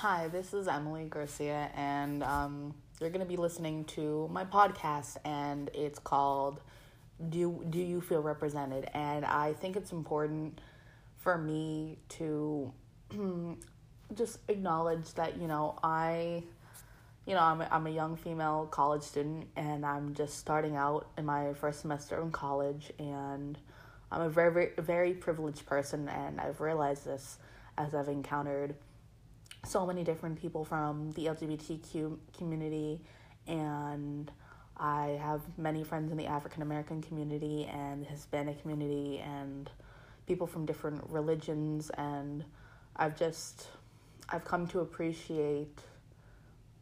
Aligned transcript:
Hi, 0.00 0.28
this 0.28 0.52
is 0.52 0.68
Emily 0.68 1.06
Garcia, 1.06 1.70
and 1.74 2.22
um, 2.22 2.74
you're 3.00 3.08
going 3.08 3.24
to 3.24 3.26
be 3.26 3.38
listening 3.38 3.84
to 3.84 4.28
my 4.30 4.44
podcast, 4.44 5.16
and 5.24 5.70
it's 5.72 5.98
called 5.98 6.60
"Do 7.30 7.64
Do 7.70 7.78
You 7.78 8.02
Feel 8.02 8.20
Represented?" 8.20 8.90
And 8.92 9.24
I 9.24 9.54
think 9.54 9.74
it's 9.74 9.92
important 9.92 10.60
for 11.16 11.38
me 11.38 11.96
to 12.10 12.70
just 14.14 14.40
acknowledge 14.48 15.14
that 15.14 15.40
you 15.40 15.48
know 15.48 15.78
I, 15.82 16.42
you 17.24 17.32
know, 17.32 17.40
I'm 17.40 17.62
a, 17.62 17.68
I'm 17.70 17.86
a 17.86 17.90
young 17.90 18.16
female 18.16 18.68
college 18.70 19.02
student, 19.02 19.46
and 19.56 19.86
I'm 19.86 20.12
just 20.12 20.36
starting 20.36 20.76
out 20.76 21.06
in 21.16 21.24
my 21.24 21.54
first 21.54 21.80
semester 21.80 22.20
in 22.20 22.32
college, 22.32 22.92
and 22.98 23.56
I'm 24.12 24.20
a 24.20 24.28
very 24.28 24.52
very, 24.52 24.72
very 24.76 25.14
privileged 25.14 25.64
person, 25.64 26.06
and 26.10 26.38
I've 26.38 26.60
realized 26.60 27.06
this 27.06 27.38
as 27.78 27.94
I've 27.94 28.08
encountered 28.08 28.74
so 29.66 29.84
many 29.84 30.04
different 30.04 30.40
people 30.40 30.64
from 30.64 31.10
the 31.12 31.26
LGBTQ 31.26 32.16
community, 32.36 33.00
and 33.46 34.30
I 34.76 35.18
have 35.20 35.42
many 35.58 35.82
friends 35.84 36.10
in 36.10 36.16
the 36.16 36.26
African 36.26 36.62
American 36.62 37.02
community 37.02 37.68
and 37.72 38.06
Hispanic 38.06 38.62
community, 38.62 39.18
and 39.18 39.70
people 40.26 40.46
from 40.46 40.66
different 40.66 41.02
religions, 41.08 41.90
and 41.90 42.44
I've 42.96 43.18
just 43.18 43.68
I've 44.28 44.44
come 44.44 44.66
to 44.68 44.80
appreciate 44.80 45.80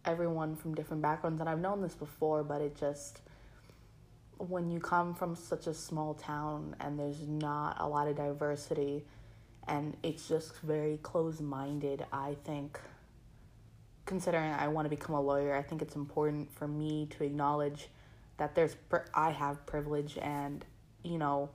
everyone 0.04 0.54
from 0.56 0.74
different 0.74 1.02
backgrounds, 1.02 1.40
and 1.40 1.48
I've 1.48 1.60
known 1.60 1.80
this 1.80 1.94
before, 1.94 2.42
but 2.42 2.60
it 2.60 2.76
just 2.78 3.22
when 4.38 4.70
you 4.70 4.80
come 4.80 5.14
from 5.14 5.34
such 5.36 5.66
a 5.66 5.74
small 5.74 6.14
town 6.14 6.74
and 6.80 6.98
there's 6.98 7.26
not 7.26 7.76
a 7.78 7.88
lot 7.88 8.08
of 8.08 8.16
diversity 8.16 9.04
and 9.66 9.96
it's 10.02 10.28
just 10.28 10.58
very 10.60 10.98
close 11.02 11.40
minded. 11.40 12.04
I 12.12 12.36
think, 12.44 12.78
considering 14.06 14.52
I 14.52 14.68
want 14.68 14.86
to 14.86 14.90
become 14.90 15.14
a 15.14 15.20
lawyer, 15.20 15.54
I 15.54 15.62
think 15.62 15.82
it's 15.82 15.96
important 15.96 16.52
for 16.52 16.68
me 16.68 17.08
to 17.18 17.24
acknowledge 17.24 17.88
that 18.36 18.54
there's 18.54 18.76
I 19.14 19.30
have 19.30 19.64
privilege 19.66 20.18
and 20.20 20.64
you 21.02 21.18
know 21.18 21.50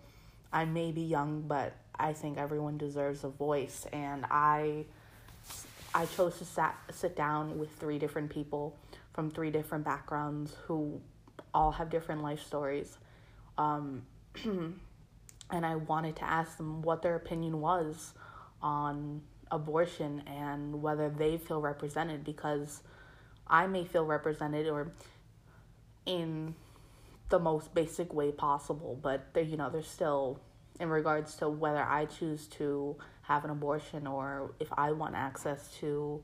I 0.51 0.65
may 0.65 0.91
be 0.91 1.01
young, 1.01 1.41
but 1.41 1.73
I 1.97 2.13
think 2.13 2.37
everyone 2.37 2.77
deserves 2.77 3.23
a 3.23 3.29
voice, 3.29 3.85
and 3.91 4.25
I 4.29 4.85
I 5.93 6.05
chose 6.05 6.37
to 6.39 6.45
sat, 6.45 6.75
sit 6.91 7.15
down 7.15 7.57
with 7.59 7.71
three 7.79 7.99
different 7.99 8.29
people 8.29 8.75
from 9.13 9.31
three 9.31 9.51
different 9.51 9.83
backgrounds 9.83 10.55
who 10.65 11.01
all 11.53 11.71
have 11.71 11.89
different 11.89 12.21
life 12.21 12.41
stories. 12.41 12.97
Um, 13.57 14.03
and 15.51 15.65
I 15.65 15.75
wanted 15.75 16.15
to 16.17 16.23
ask 16.23 16.57
them 16.57 16.81
what 16.81 17.01
their 17.01 17.15
opinion 17.15 17.59
was 17.59 18.13
on 18.61 19.21
abortion 19.51 20.23
and 20.27 20.81
whether 20.81 21.09
they 21.09 21.37
feel 21.37 21.61
represented 21.61 22.23
because 22.23 22.83
I 23.47 23.67
may 23.67 23.83
feel 23.85 24.05
represented 24.05 24.67
or 24.67 24.91
in 26.05 26.55
the 27.29 27.39
most 27.39 27.73
basic 27.73 28.13
way 28.13 28.31
possible, 28.31 28.99
but 29.01 29.33
there, 29.33 29.43
you 29.43 29.57
know, 29.57 29.69
there's 29.69 29.87
still 29.87 30.39
in 30.79 30.89
regards 30.89 31.35
to 31.35 31.49
whether 31.49 31.83
I 31.83 32.05
choose 32.05 32.47
to 32.47 32.95
have 33.23 33.43
an 33.43 33.51
abortion 33.51 34.07
or 34.07 34.53
if 34.59 34.69
I 34.77 34.91
want 34.91 35.15
access 35.15 35.69
to 35.79 36.23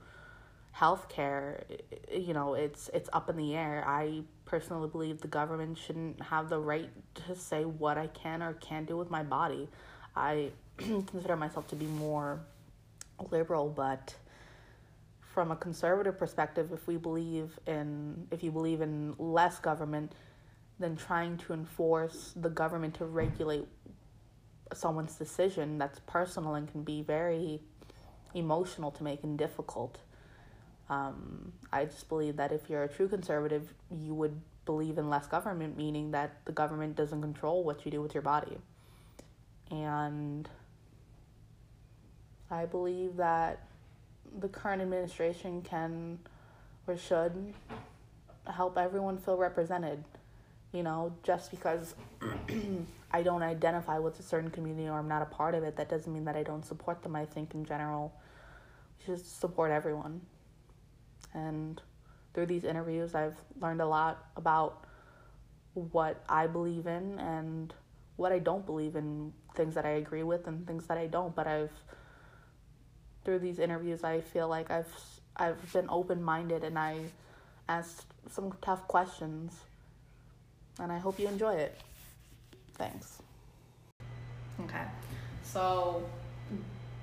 health 0.76 1.08
care, 1.08 1.64
you 2.12 2.34
know, 2.34 2.54
it's 2.54 2.90
it's 2.94 3.10
up 3.14 3.30
in 3.30 3.38
the 3.38 3.56
air. 3.56 3.82
I 3.88 4.24
personally 4.44 4.90
believe 4.90 5.22
the 5.22 5.30
government 5.30 5.78
shouldn't 5.78 6.22
have 6.22 6.50
the 6.50 6.60
right 6.60 6.90
to 7.28 7.34
say 7.34 7.64
what 7.64 7.98
I 7.98 8.08
can 8.08 8.44
or 8.44 8.56
can't 8.56 8.86
do 8.86 8.98
with 8.98 9.10
my 9.10 9.24
body. 9.24 9.70
I 10.18 10.52
consider 10.78 11.38
myself 11.38 11.66
to 11.70 11.78
be 11.78 11.86
more 11.86 12.42
liberal, 13.32 13.70
but 13.70 14.16
from 15.22 15.50
a 15.52 15.56
conservative 15.56 16.20
perspective, 16.20 16.74
if 16.74 16.86
we 16.88 16.98
believe 16.98 17.58
in 17.68 18.28
if 18.30 18.44
you 18.44 18.52
believe 18.52 18.82
in 18.82 19.16
less 19.18 19.60
government, 19.60 20.12
then 20.78 20.98
trying 20.98 21.38
to 21.38 21.54
enforce 21.54 22.34
the 22.36 22.50
government 22.50 22.96
to 22.96 23.06
regulate 23.06 23.66
someone's 24.74 25.16
decision 25.16 25.78
that's 25.78 26.02
personal 26.06 26.56
and 26.56 26.70
can 26.70 26.84
be 26.84 27.02
very 27.02 27.62
emotional 28.34 28.92
to 28.92 29.04
make 29.06 29.24
and 29.24 29.38
difficult. 29.38 30.00
Um, 30.90 31.54
I 31.72 31.86
just 31.86 32.08
believe 32.10 32.38
that 32.38 32.52
if 32.52 32.70
you're 32.70 32.84
a 32.84 32.88
true 32.88 33.08
conservative, 33.08 33.74
you 33.90 34.14
would 34.14 34.40
believe 34.66 34.98
in 34.98 35.10
less 35.10 35.28
government, 35.28 35.78
meaning 35.78 36.12
that 36.12 36.38
the 36.46 36.52
government 36.52 36.96
doesn't 36.96 37.22
control 37.22 37.64
what 37.64 37.86
you 37.86 37.92
do 37.92 38.02
with 38.02 38.14
your 38.14 38.24
body. 38.24 38.58
And 39.72 40.48
I 42.52 42.66
believe 42.66 43.18
that 43.18 43.60
the 44.40 44.48
current 44.48 44.82
administration 44.82 45.62
can 45.62 46.20
or 46.88 46.98
should 46.98 47.54
help 48.48 48.78
everyone 48.78 49.18
feel 49.18 49.38
represented. 49.38 50.04
You 50.72 50.84
know, 50.84 51.14
just 51.24 51.52
because 51.52 51.96
I 53.12 53.24
don't 53.24 53.44
identify 53.44 53.98
with 53.98 54.20
a 54.20 54.24
certain 54.24 54.52
community 54.52 54.90
or 54.90 55.00
I'm 55.00 55.08
not 55.08 55.22
a 55.22 55.26
part 55.26 55.56
of 55.56 55.64
it, 55.64 55.78
that 55.78 55.90
doesn't 55.90 56.12
mean 56.12 56.26
that 56.26 56.36
I 56.36 56.44
don't 56.44 56.66
support 56.66 57.02
them. 57.02 57.16
I 57.16 57.26
think 57.26 57.54
in 57.54 57.66
general, 57.66 58.14
we 59.00 59.06
should 59.06 59.26
support 59.26 59.72
everyone. 59.72 60.22
And 61.36 61.80
through 62.34 62.48
these 62.48 62.64
interviews, 62.64 63.14
I've 63.14 63.36
learned 63.62 63.82
a 63.82 63.86
lot 63.86 64.26
about 64.36 64.86
what 65.74 66.24
I 66.28 66.48
believe 66.48 66.88
in 66.88 67.20
and 67.20 67.74
what 68.16 68.32
I 68.32 68.40
don't 68.40 68.66
believe 68.66 68.96
in, 68.96 69.34
things 69.56 69.76
that 69.76 69.86
I 69.86 69.92
agree 69.92 70.24
with 70.24 70.48
and 70.48 70.66
things 70.66 70.88
that 70.88 70.98
I 70.98 71.08
don't. 71.08 71.36
But 71.36 71.48
I've 71.48 71.72
through 73.26 73.40
these 73.40 73.60
interviews, 73.60 74.04
I 74.04 74.22
feel 74.22 74.48
like 74.48 74.72
I've 74.72 74.94
I've 75.36 75.74
been 75.74 75.88
open 75.90 76.24
minded 76.24 76.64
and 76.64 76.80
I 76.80 77.00
asked 77.68 78.06
some 78.32 78.54
tough 78.62 78.88
questions, 78.88 79.54
and 80.80 80.92
I 80.92 81.00
hope 81.00 81.20
you 81.20 81.28
enjoy 81.28 81.56
it. 81.56 81.78
Thanks. 82.76 83.22
Okay, 84.62 84.86
so 85.44 86.04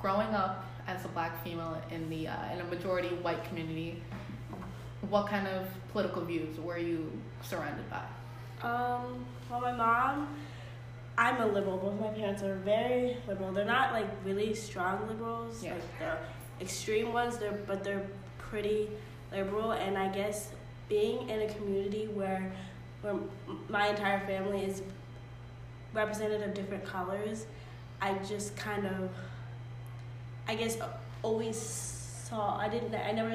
growing 0.03 0.35
up 0.35 0.67
as 0.89 1.05
a 1.05 1.09
black 1.09 1.43
female 1.45 1.81
in 1.91 2.11
the 2.11 2.27
uh, 2.29 2.53
in 2.53 2.61
a 2.61 2.65
majority 2.65 3.09
white 3.23 3.43
community, 3.45 4.03
what 5.09 5.29
kind 5.29 5.47
of 5.47 5.67
political 5.93 6.23
views 6.25 6.59
were 6.59 6.77
you 6.79 7.11
surrounded 7.43 7.89
by? 7.89 8.03
Um, 8.69 9.25
well, 9.49 9.61
my 9.61 9.73
mom, 9.73 10.37
I'm 11.17 11.41
a 11.41 11.47
liberal. 11.47 11.79
Both 11.79 12.01
my 12.01 12.09
parents 12.09 12.43
are 12.43 12.57
very 12.57 13.17
liberal. 13.29 13.53
They're 13.53 13.65
not 13.65 13.93
like 13.93 14.09
really 14.25 14.55
strong 14.55 15.07
liberals, 15.09 15.63
Yeah. 15.63 15.75
like 15.75 15.99
the 15.99 16.65
extreme 16.65 17.13
ones. 17.13 17.39
They're 17.39 17.53
but 17.67 17.85
they're 17.85 18.07
pretty 18.39 18.91
liberal. 19.31 19.73
And 19.73 19.97
I 19.97 20.09
guess 20.09 20.51
being 20.89 21.31
in 21.31 21.43
a 21.43 21.55
community 21.55 22.09
where 22.09 22.53
where 23.03 23.15
my 23.69 23.89
entire 23.89 24.21
family 24.27 24.65
is 24.65 24.83
represented 25.93 26.43
of 26.43 26.55
different 26.55 26.85
colors, 26.85 27.47
I 28.01 28.15
just 28.19 28.57
kind 28.57 28.87
of, 28.87 29.11
I 30.49 30.55
guess, 30.55 30.77
always 31.23 31.57
saw. 31.59 32.57
I 32.59 32.69
didn't. 32.69 32.95
I 32.95 33.13
never. 33.13 33.35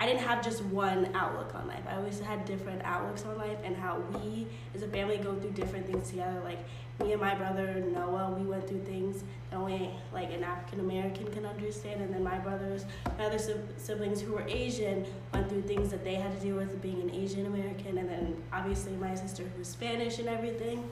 I 0.00 0.06
didn't 0.06 0.22
have 0.22 0.44
just 0.44 0.62
one 0.64 1.08
outlook 1.14 1.54
on 1.54 1.68
life. 1.68 1.82
I 1.88 1.96
always 1.96 2.18
had 2.18 2.44
different 2.44 2.82
outlooks 2.84 3.24
on 3.24 3.38
life 3.38 3.58
and 3.64 3.76
how 3.76 4.02
we 4.12 4.46
as 4.74 4.82
a 4.82 4.88
family 4.88 5.18
go 5.18 5.34
through 5.36 5.52
different 5.52 5.86
things 5.86 6.10
together. 6.10 6.40
Like 6.44 6.58
me 7.00 7.12
and 7.12 7.20
my 7.20 7.34
brother 7.34 7.82
Noah, 7.92 8.36
we 8.38 8.44
went 8.44 8.68
through 8.68 8.82
things 8.82 9.22
that 9.50 9.56
only 9.56 9.90
like 10.12 10.32
an 10.32 10.42
African 10.42 10.80
American 10.80 11.30
can 11.32 11.46
understand. 11.46 12.02
And 12.02 12.12
then 12.12 12.24
my 12.24 12.38
brothers, 12.38 12.84
my 13.18 13.26
other 13.26 13.38
siblings 13.76 14.20
who 14.20 14.32
were 14.32 14.44
Asian, 14.48 15.06
went 15.32 15.48
through 15.48 15.62
things 15.62 15.90
that 15.90 16.02
they 16.04 16.16
had 16.16 16.32
to 16.36 16.44
deal 16.44 16.56
with 16.56 16.82
being 16.82 17.00
an 17.00 17.14
Asian 17.14 17.46
American. 17.46 17.96
And 17.98 18.08
then 18.08 18.36
obviously 18.52 18.92
my 18.92 19.14
sister 19.14 19.44
who 19.44 19.58
was 19.60 19.68
Spanish 19.68 20.18
and 20.18 20.28
everything. 20.28 20.88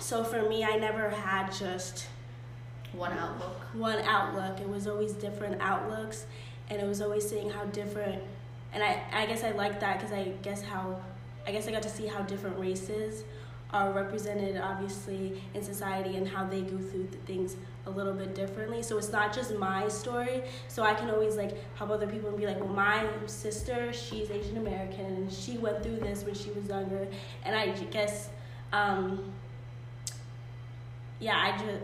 So 0.00 0.24
for 0.24 0.48
me, 0.48 0.64
I 0.64 0.76
never 0.76 1.08
had 1.08 1.52
just 1.52 2.08
One 2.92 3.12
outlook. 3.12 3.56
one 3.74 3.98
outlook. 4.00 4.60
It 4.60 4.68
was 4.68 4.86
always 4.86 5.12
different 5.12 5.60
outlooks, 5.60 6.26
and 6.68 6.80
it 6.80 6.86
was 6.86 7.00
always 7.00 7.28
seeing 7.28 7.48
how 7.50 7.64
different. 7.66 8.22
And 8.74 8.82
I, 8.82 9.02
I 9.12 9.26
guess 9.26 9.44
I 9.44 9.50
like 9.52 9.80
that 9.80 9.98
because 9.98 10.12
I 10.12 10.32
guess 10.42 10.62
how, 10.62 11.00
I 11.46 11.52
guess 11.52 11.68
I 11.68 11.72
got 11.72 11.82
to 11.82 11.90
see 11.90 12.06
how 12.06 12.20
different 12.22 12.58
races 12.58 13.24
are 13.70 13.90
represented, 13.92 14.58
obviously, 14.60 15.42
in 15.54 15.62
society 15.62 16.16
and 16.16 16.28
how 16.28 16.44
they 16.44 16.60
go 16.60 16.76
through 16.76 17.06
th- 17.06 17.22
things 17.24 17.56
a 17.86 17.90
little 17.90 18.12
bit 18.12 18.34
differently. 18.34 18.82
So 18.82 18.98
it's 18.98 19.10
not 19.10 19.32
just 19.34 19.56
my 19.56 19.88
story. 19.88 20.42
So 20.68 20.82
I 20.82 20.92
can 20.94 21.10
always 21.10 21.36
like 21.36 21.56
help 21.76 21.90
other 21.90 22.06
people 22.06 22.28
and 22.28 22.38
be 22.38 22.46
like, 22.46 22.60
well, 22.60 22.68
my 22.68 23.06
sister, 23.26 23.92
she's 23.92 24.30
Asian 24.30 24.58
American, 24.58 25.06
and 25.06 25.32
she 25.32 25.56
went 25.56 25.82
through 25.82 25.96
this 25.96 26.24
when 26.24 26.34
she 26.34 26.50
was 26.50 26.68
younger, 26.68 27.06
and 27.44 27.56
I 27.56 27.68
guess. 27.90 28.28
Um, 28.72 29.32
yeah, 31.20 31.36
I 31.36 31.52
just, 31.56 31.80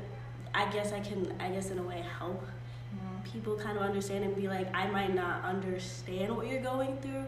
I 0.54 0.70
guess 0.70 0.92
I 0.92 1.00
can, 1.00 1.32
I 1.40 1.50
guess 1.50 1.70
in 1.70 1.78
a 1.78 1.82
way 1.82 2.04
help 2.18 2.42
mm-hmm. 2.42 3.30
people 3.30 3.56
kind 3.56 3.76
of 3.76 3.82
understand 3.82 4.24
and 4.24 4.34
be 4.34 4.48
like, 4.48 4.74
I 4.74 4.88
might 4.88 5.14
not 5.14 5.44
understand 5.44 6.36
what 6.36 6.46
you're 6.46 6.62
going 6.62 6.98
through, 6.98 7.24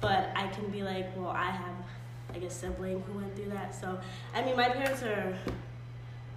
but 0.00 0.30
I 0.34 0.48
can 0.48 0.68
be 0.70 0.82
like, 0.82 1.16
well, 1.16 1.28
I 1.28 1.50
have 1.50 1.74
like 2.32 2.42
a 2.42 2.50
sibling 2.50 3.02
who 3.02 3.18
went 3.18 3.34
through 3.36 3.50
that. 3.50 3.74
So, 3.74 3.98
I 4.34 4.42
mean, 4.42 4.56
my 4.56 4.68
parents 4.68 5.02
are 5.02 5.36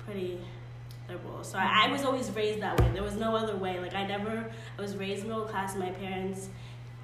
pretty 0.05 0.39
liberal. 1.09 1.43
So 1.43 1.57
I, 1.57 1.85
I 1.87 1.91
was 1.91 2.03
always 2.03 2.29
raised 2.31 2.61
that 2.61 2.79
way. 2.79 2.89
There 2.93 3.03
was 3.03 3.15
no 3.15 3.35
other 3.35 3.55
way. 3.55 3.79
Like 3.79 3.95
I 3.95 4.05
never, 4.05 4.49
I 4.77 4.81
was 4.81 4.95
raised 4.95 5.25
middle 5.25 5.43
class. 5.43 5.75
My 5.75 5.89
parents, 5.89 6.49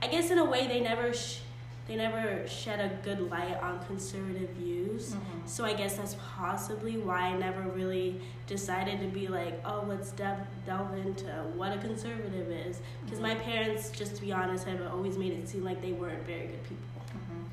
I 0.02 0.08
guess 0.08 0.30
in 0.32 0.38
a 0.38 0.46
way, 0.46 0.68
they 0.68 0.82
never. 0.82 1.14
Sh- 1.14 1.40
they 1.88 1.96
never 1.96 2.48
shed 2.48 2.80
a 2.80 2.96
good 3.06 3.30
light 3.30 3.62
on 3.62 3.80
conservative 3.86 4.50
views. 4.52 5.14
Mhm. 5.14 5.48
So 5.48 5.66
I 5.66 5.74
guess 5.74 5.98
that's 5.98 6.16
possibly 6.36 6.98
why 6.98 7.22
I 7.28 7.38
never 7.38 7.62
really 7.62 8.22
decided 8.48 9.00
to 9.02 9.08
be 9.08 9.28
like, 9.28 9.62
oh, 9.66 9.84
let's 9.88 10.12
delve, 10.12 10.40
delve 10.66 10.96
into 10.98 11.26
what 11.56 11.72
a 11.74 11.78
conservative 11.78 12.50
is. 12.50 12.82
Because 13.04 13.20
my 13.20 13.36
parents, 13.36 13.92
just 13.92 14.16
to 14.16 14.22
be 14.22 14.32
honest, 14.34 14.66
have 14.68 14.82
always 14.92 15.18
made 15.18 15.34
it 15.34 15.48
seem 15.48 15.64
like 15.64 15.82
they 15.82 15.92
weren't 15.92 16.26
very 16.26 16.48
good 16.48 16.64
people. 16.64 17.04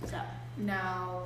Mhm. 0.02 0.08
So 0.11 0.20
Now, 0.56 1.23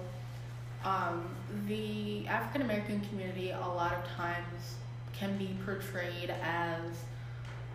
um, 0.84 1.24
the 1.66 2.26
African 2.28 2.62
American 2.62 3.00
community 3.02 3.50
a 3.50 3.58
lot 3.60 3.92
of 3.94 4.04
times 4.16 4.76
can 5.12 5.36
be 5.36 5.56
portrayed 5.64 6.30
as 6.42 6.80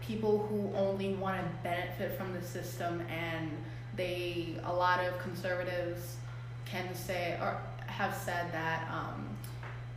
people 0.02 0.46
who 0.48 0.74
only 0.76 1.14
want 1.16 1.40
to 1.42 1.48
benefit 1.64 2.18
from 2.18 2.34
the 2.34 2.42
system, 2.42 3.02
and 3.10 3.52
they 3.96 4.56
a 4.64 4.74
lot 4.74 5.04
of 5.06 5.18
conservatives 5.20 6.18
can 6.66 6.94
say 6.96 7.38
or 7.42 7.58
have 7.88 8.16
said 8.16 8.52
that 8.52 8.90
um, 8.92 9.28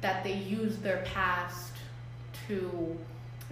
that 0.00 0.24
they 0.24 0.34
use 0.34 0.78
their 0.78 1.02
past 1.04 1.72
to 2.48 2.98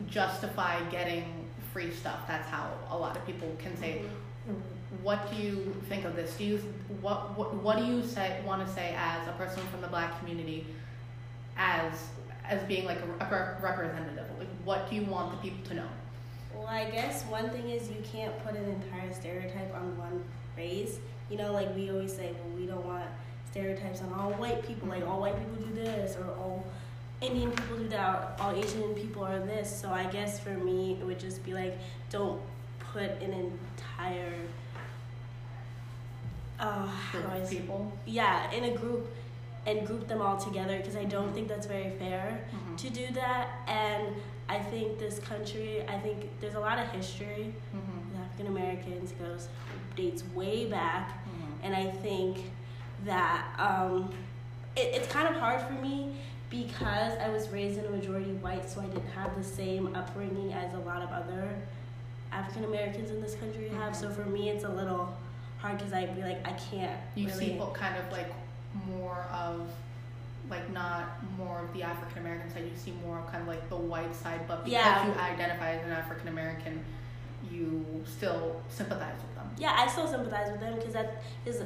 justify 0.08 0.82
getting 0.90 1.24
free 1.72 1.90
stuff. 1.90 2.26
That's 2.26 2.48
how 2.48 2.70
a 2.90 2.96
lot 2.96 3.16
of 3.16 3.24
people 3.24 3.54
can 3.58 3.76
say 3.76 4.02
what 5.02 5.30
do 5.30 5.36
you 5.40 5.74
think 5.88 6.04
of 6.04 6.16
this? 6.16 6.36
Do 6.36 6.44
you 6.44 6.58
what 7.00 7.36
what, 7.38 7.54
what 7.54 7.78
do 7.78 7.84
you 7.84 8.02
say 8.02 8.40
want 8.44 8.66
to 8.66 8.72
say 8.72 8.94
as 8.98 9.26
a 9.28 9.32
person 9.32 9.62
from 9.68 9.80
the 9.80 9.88
black 9.88 10.18
community 10.18 10.66
as 11.56 12.08
as 12.44 12.62
being 12.64 12.84
like 12.84 12.98
a, 13.00 13.06
rep- 13.06 13.62
representative? 13.62 14.26
Like 14.38 14.48
what 14.64 14.90
do 14.90 14.96
you 14.96 15.04
want 15.04 15.30
the 15.30 15.38
people 15.38 15.64
to 15.68 15.74
know? 15.74 15.88
I 16.72 16.84
guess 16.90 17.22
one 17.24 17.50
thing 17.50 17.68
is 17.68 17.88
you 17.90 18.02
can't 18.12 18.36
put 18.44 18.54
an 18.56 18.64
entire 18.64 19.12
stereotype 19.12 19.74
on 19.74 19.96
one 19.98 20.24
race. 20.56 20.98
You 21.30 21.36
know, 21.36 21.52
like 21.52 21.74
we 21.74 21.90
always 21.90 22.12
say, 22.14 22.32
well, 22.32 22.56
we 22.58 22.66
don't 22.66 22.84
want 22.86 23.04
stereotypes 23.50 24.00
on 24.00 24.12
all 24.14 24.30
white 24.32 24.66
people. 24.66 24.88
Like 24.88 25.06
all 25.06 25.20
white 25.20 25.36
people 25.38 25.66
do 25.66 25.74
this, 25.74 26.16
or 26.16 26.24
all 26.38 26.64
Indian 27.20 27.50
people 27.50 27.76
do 27.76 27.88
that, 27.88 28.08
or 28.38 28.44
all 28.44 28.52
Asian 28.56 28.94
people 28.94 29.22
are 29.24 29.38
this. 29.40 29.74
So 29.80 29.90
I 29.90 30.04
guess 30.06 30.40
for 30.40 30.50
me, 30.50 30.96
it 31.00 31.04
would 31.04 31.20
just 31.20 31.44
be 31.44 31.52
like, 31.52 31.78
don't 32.10 32.40
put 32.78 33.10
an 33.22 33.32
entire. 33.32 34.32
Uh, 36.58 36.88
Group 37.10 37.28
I 37.28 37.36
of 37.38 37.48
say- 37.48 37.56
people. 37.56 37.92
yeah, 38.06 38.50
in 38.52 38.64
a 38.64 38.76
group, 38.76 39.08
and 39.66 39.86
group 39.86 40.06
them 40.08 40.22
all 40.22 40.36
together 40.36 40.76
because 40.78 40.96
I 40.96 41.04
don't 41.04 41.32
think 41.34 41.48
that's 41.48 41.66
very 41.66 41.90
fair 41.98 42.40
Mhm. 42.52 42.76
to 42.78 42.90
do 42.90 43.06
that. 43.14 43.48
And 43.66 44.14
I 44.52 44.58
think 44.58 44.98
this 44.98 45.18
country, 45.18 45.82
I 45.88 45.98
think 45.98 46.28
there's 46.40 46.54
a 46.56 46.60
lot 46.60 46.78
of 46.78 46.86
history 46.90 47.54
Mhm. 47.74 48.22
African 48.22 48.46
Americans 48.48 49.12
goes 49.12 49.48
dates 49.96 50.22
way 50.34 50.66
back, 50.66 51.08
Mhm. 51.26 51.64
and 51.64 51.74
I 51.74 51.86
think 51.90 52.50
that 53.06 53.46
um, 53.58 54.12
it, 54.76 54.88
it's 54.96 55.08
kind 55.10 55.26
of 55.26 55.36
hard 55.40 55.62
for 55.62 55.72
me 55.72 56.14
because 56.50 57.16
I 57.18 57.30
was 57.30 57.48
raised 57.48 57.78
in 57.78 57.86
a 57.86 57.90
majority 57.90 58.32
white, 58.34 58.68
so 58.68 58.82
I 58.82 58.86
didn't 58.86 59.08
have 59.12 59.34
the 59.36 59.44
same 59.44 59.94
upbringing 59.96 60.52
as 60.52 60.74
a 60.74 60.78
lot 60.80 61.00
of 61.00 61.10
other 61.10 61.48
African 62.30 62.64
Americans 62.64 63.10
in 63.10 63.22
this 63.22 63.34
country 63.36 63.70
have. 63.70 63.92
Mhm. 63.94 63.96
So 63.96 64.10
for 64.10 64.26
me, 64.26 64.50
it's 64.50 64.64
a 64.64 64.68
little 64.68 65.14
hard 65.60 65.78
because 65.78 65.94
I'd 65.94 66.14
be 66.14 66.22
like, 66.22 66.46
I 66.46 66.52
can't. 66.52 67.00
You 67.14 67.28
really, 67.28 67.46
see 67.52 67.58
what 67.58 67.72
kind 67.72 67.96
of 67.96 68.12
like 68.12 68.30
more 68.86 69.26
of 69.32 69.66
like 70.50 70.70
not 70.72 71.22
more 71.38 71.60
of 71.64 71.72
the 71.72 71.82
African 71.82 72.18
American 72.18 72.50
side. 72.50 72.64
You 72.64 72.76
see 72.76 72.92
more 73.04 73.18
of 73.18 73.26
kind 73.30 73.42
of 73.42 73.48
like 73.48 73.68
the 73.68 73.76
white 73.76 74.14
side, 74.14 74.40
but 74.48 74.64
because 74.64 74.72
Yeah. 74.72 75.06
you 75.06 75.12
identify 75.20 75.70
as 75.76 75.84
an 75.86 75.92
African 75.92 76.28
American, 76.28 76.84
you 77.50 77.84
still 78.06 78.60
sympathize 78.68 79.16
with 79.22 79.34
them. 79.34 79.50
Yeah, 79.58 79.74
I 79.76 79.86
still 79.88 80.06
sympathize 80.06 80.50
with 80.50 80.60
them 80.60 80.76
because 80.76 80.92
that 80.94 81.22
is 81.46 81.62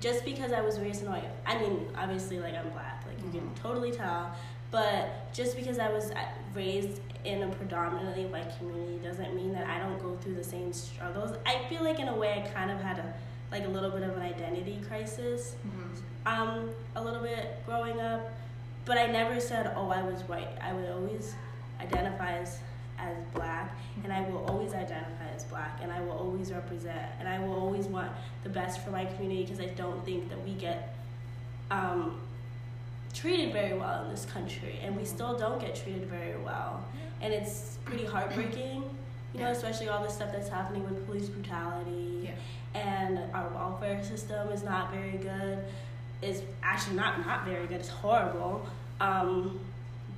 just 0.00 0.24
because 0.24 0.52
I 0.52 0.60
was 0.60 0.78
raised 0.80 1.02
in 1.02 1.10
white. 1.10 1.24
I 1.46 1.58
mean, 1.58 1.88
obviously, 1.96 2.38
like 2.40 2.54
I'm 2.54 2.68
black, 2.70 3.04
like 3.06 3.18
you 3.24 3.30
can 3.40 3.48
Mhm. 3.50 3.54
totally 3.60 3.92
tell. 3.92 4.32
But 4.70 5.32
just 5.32 5.56
because 5.56 5.78
I 5.80 5.88
was 5.90 6.10
uh, 6.12 6.18
raised 6.54 7.00
in 7.24 7.42
a 7.42 7.48
predominantly 7.48 8.24
white 8.26 8.56
community 8.56 8.98
doesn't 9.02 9.34
mean 9.34 9.52
that 9.52 9.66
I 9.66 9.78
don't 9.78 9.98
go 10.00 10.16
through 10.22 10.36
the 10.36 10.44
same 10.44 10.72
struggles. 10.72 11.36
I 11.44 11.64
feel 11.68 11.82
like 11.82 11.98
in 11.98 12.06
a 12.08 12.14
way 12.16 12.40
I 12.42 12.48
kind 12.48 12.70
of 12.70 12.80
had 12.80 12.98
a 12.98 13.14
like 13.50 13.64
a 13.64 13.68
little 13.68 13.90
bit 13.90 14.04
of 14.04 14.16
an 14.16 14.22
identity 14.22 14.80
crisis, 14.88 15.56
Mm-hmm. 15.66 15.94
Um, 16.26 16.70
a 16.96 17.02
little 17.02 17.22
bit 17.22 17.62
growing 17.66 18.00
up. 18.00 18.30
But 18.84 18.98
I 18.98 19.06
never 19.06 19.38
said, 19.40 19.72
oh, 19.76 19.90
I 19.90 20.02
was 20.02 20.22
white. 20.22 20.48
I 20.60 20.72
would 20.72 20.88
always 20.88 21.34
identify 21.80 22.38
as 22.38 22.58
as 22.98 23.16
black, 23.34 23.74
and 24.04 24.12
I 24.12 24.20
will 24.28 24.44
always 24.44 24.74
identify 24.74 25.26
as 25.34 25.44
black, 25.44 25.78
and 25.82 25.90
I 25.90 26.00
will 26.02 26.12
always 26.12 26.52
represent, 26.52 27.00
and 27.18 27.26
I 27.26 27.38
will 27.38 27.54
always 27.54 27.86
want 27.86 28.12
the 28.42 28.50
best 28.50 28.84
for 28.84 28.90
my 28.90 29.06
community 29.06 29.44
because 29.44 29.58
I 29.58 29.68
don't 29.68 30.04
think 30.04 30.28
that 30.28 30.44
we 30.44 30.52
get 30.52 30.94
um, 31.70 32.20
treated 33.14 33.54
very 33.54 33.72
well 33.78 34.04
in 34.04 34.10
this 34.10 34.26
country, 34.26 34.80
and 34.82 34.94
we 34.94 35.06
still 35.06 35.34
don't 35.38 35.58
get 35.58 35.74
treated 35.76 36.04
very 36.10 36.36
well, 36.44 36.84
and 37.22 37.32
it's 37.32 37.78
pretty 37.86 38.04
heartbreaking, 38.04 38.84
you 39.32 39.40
know, 39.40 39.50
especially 39.50 39.88
all 39.88 40.02
the 40.02 40.10
stuff 40.10 40.30
that's 40.30 40.50
happening 40.50 40.84
with 40.84 41.06
police 41.06 41.30
brutality, 41.30 42.28
Yeah. 42.74 42.78
and 42.78 43.18
our 43.32 43.48
welfare 43.48 44.04
system 44.04 44.50
is 44.50 44.62
not 44.62 44.92
very 44.92 45.16
good. 45.16 45.64
Is 46.22 46.42
actually 46.62 46.96
not 46.96 47.24
not 47.26 47.44
very 47.46 47.66
good. 47.66 47.80
It's 47.80 47.88
horrible. 47.88 48.66
Um, 49.00 49.58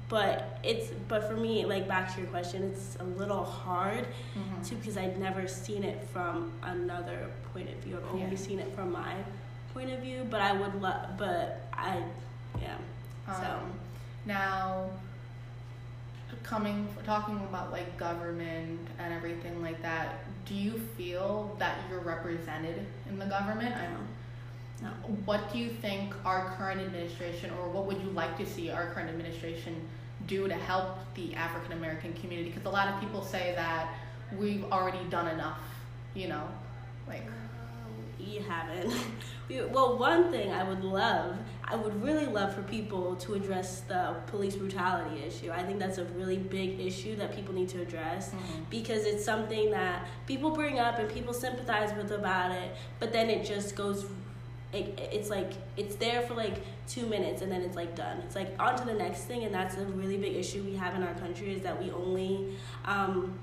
but 0.08 0.58
it's 0.64 0.90
but 1.08 1.28
for 1.28 1.36
me, 1.36 1.64
like 1.64 1.86
back 1.88 2.12
to 2.14 2.20
your 2.20 2.28
question, 2.30 2.64
it's 2.64 2.96
a 3.00 3.04
little 3.04 3.44
hard 3.44 4.06
Mm-hmm. 4.36 4.62
too 4.62 4.76
because 4.76 4.96
I'd 4.96 5.18
never 5.18 5.46
seen 5.46 5.84
it 5.84 6.06
from 6.12 6.52
another 6.62 7.28
point 7.52 7.68
of 7.68 7.76
view. 7.76 7.96
I've 7.96 8.12
only 8.14 8.30
Yeah. 8.32 8.36
seen 8.36 8.58
it 8.58 8.74
from 8.74 8.92
my 8.92 9.14
point 9.74 9.90
of 9.90 10.00
view. 10.00 10.26
But 10.28 10.40
I 10.40 10.52
would 10.52 10.80
love. 10.82 11.16
But 11.16 11.62
I, 11.72 12.02
yeah. 12.60 12.76
So. 13.26 13.32
Um, 13.46 13.72
now, 14.26 14.90
coming 16.42 16.88
talking 17.04 17.36
about 17.48 17.70
like 17.72 17.96
government 17.96 18.80
and 18.98 19.12
everything 19.14 19.62
like 19.62 19.80
that, 19.82 20.24
do 20.46 20.54
you 20.54 20.78
feel 20.96 21.54
that 21.58 21.78
you're 21.88 22.00
represented 22.00 22.86
in 23.08 23.18
the 23.18 23.26
government? 23.26 23.74
I. 23.76 23.86
What 25.24 25.52
do 25.52 25.58
you 25.58 25.68
think 25.68 26.14
our 26.24 26.54
current 26.56 26.80
administration, 26.80 27.50
or 27.50 27.68
what 27.68 27.86
would 27.86 28.00
you 28.00 28.10
like 28.10 28.36
to 28.38 28.46
see 28.46 28.70
our 28.70 28.86
current 28.92 29.08
administration 29.10 29.76
do 30.26 30.46
to 30.48 30.54
help 30.54 30.98
the 31.14 31.34
African 31.34 31.72
American 31.72 32.12
community? 32.14 32.50
Because 32.50 32.66
a 32.66 32.70
lot 32.70 32.88
of 32.88 33.00
people 33.00 33.22
say 33.22 33.52
that 33.56 33.92
we've 34.38 34.64
already 34.72 35.02
done 35.10 35.28
enough, 35.28 35.60
you 36.14 36.28
know, 36.28 36.48
like. 37.06 37.24
You 38.20 38.40
haven't. 38.42 38.92
Well, 39.70 39.98
one 39.98 40.30
thing 40.30 40.50
I 40.50 40.62
would 40.62 40.82
love, 40.82 41.36
I 41.64 41.76
would 41.76 42.02
really 42.02 42.24
love 42.24 42.54
for 42.54 42.62
people 42.62 43.16
to 43.16 43.34
address 43.34 43.80
the 43.80 44.14
police 44.28 44.56
brutality 44.56 45.22
issue. 45.24 45.50
I 45.50 45.62
think 45.62 45.78
that's 45.78 45.98
a 45.98 46.04
really 46.04 46.38
big 46.38 46.80
issue 46.80 47.16
that 47.16 47.34
people 47.34 47.52
need 47.52 47.68
to 47.70 47.82
address 47.82 48.30
Mhm. 48.30 48.70
because 48.70 49.04
it's 49.04 49.22
something 49.22 49.70
that 49.72 50.06
people 50.26 50.52
bring 50.52 50.78
up 50.78 50.98
and 50.98 51.08
people 51.10 51.34
sympathize 51.34 51.92
with 51.94 52.12
about 52.12 52.52
it, 52.52 52.74
but 52.98 53.12
then 53.12 53.28
it 53.28 53.44
just 53.44 53.76
goes. 53.76 54.06
It, 54.72 54.98
it's 55.12 55.28
like 55.28 55.52
it's 55.76 55.96
there 55.96 56.22
for 56.22 56.34
like 56.34 56.62
two 56.88 57.06
minutes 57.06 57.42
and 57.42 57.52
then 57.52 57.60
it's 57.62 57.76
like 57.76 57.94
done. 57.94 58.18
It's 58.24 58.34
like 58.34 58.54
on 58.58 58.76
to 58.78 58.84
the 58.84 58.94
next 58.94 59.22
thing, 59.24 59.44
and 59.44 59.54
that's 59.54 59.76
a 59.76 59.84
really 59.84 60.16
big 60.16 60.34
issue 60.34 60.62
we 60.62 60.74
have 60.76 60.94
in 60.94 61.02
our 61.02 61.14
country 61.14 61.54
is 61.54 61.62
that 61.62 61.82
we 61.82 61.90
only 61.90 62.54
um, 62.84 63.38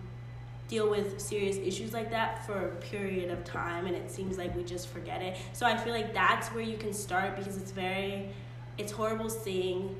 deal 0.70 0.90
with 0.90 1.20
serious 1.20 1.58
issues 1.58 1.94
like 1.94 2.12
that 2.12 2.46
for 2.46 2.68
a 2.68 2.76
period 2.76 3.32
of 3.32 3.44
time 3.44 3.88
and 3.88 3.96
it 3.96 4.10
seems 4.10 4.38
like 4.38 4.56
we 4.56 4.64
just 4.64 4.88
forget 4.88 5.22
it. 5.22 5.36
So 5.52 5.66
i 5.66 5.76
feel 5.76 5.94
like 5.94 6.14
that's 6.14 6.48
where 6.50 6.64
you 6.64 6.78
can 6.78 6.94
start 6.94 7.36
because 7.36 7.58
it's 7.58 7.72
very 7.72 8.30
it's 8.78 8.92
horrible 8.92 9.30
seeing 9.30 9.96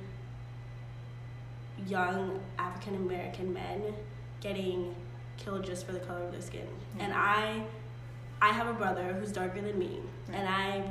young 1.88 2.40
african 2.60 2.96
american 2.96 3.52
men 3.52 3.82
getting 4.42 4.96
killed 5.38 5.64
just 5.66 5.86
for 5.86 5.92
the 5.92 6.00
color 6.00 6.24
of 6.24 6.32
their 6.32 6.42
skin. 6.42 6.68
And 7.00 7.14
i 7.14 7.64
i 8.42 8.50
have 8.50 8.68
a 8.68 8.74
brother 8.74 9.14
who's 9.14 9.32
darker 9.32 9.62
than 9.62 9.78
me 9.78 10.00
and 10.32 10.48
i've 10.48 10.90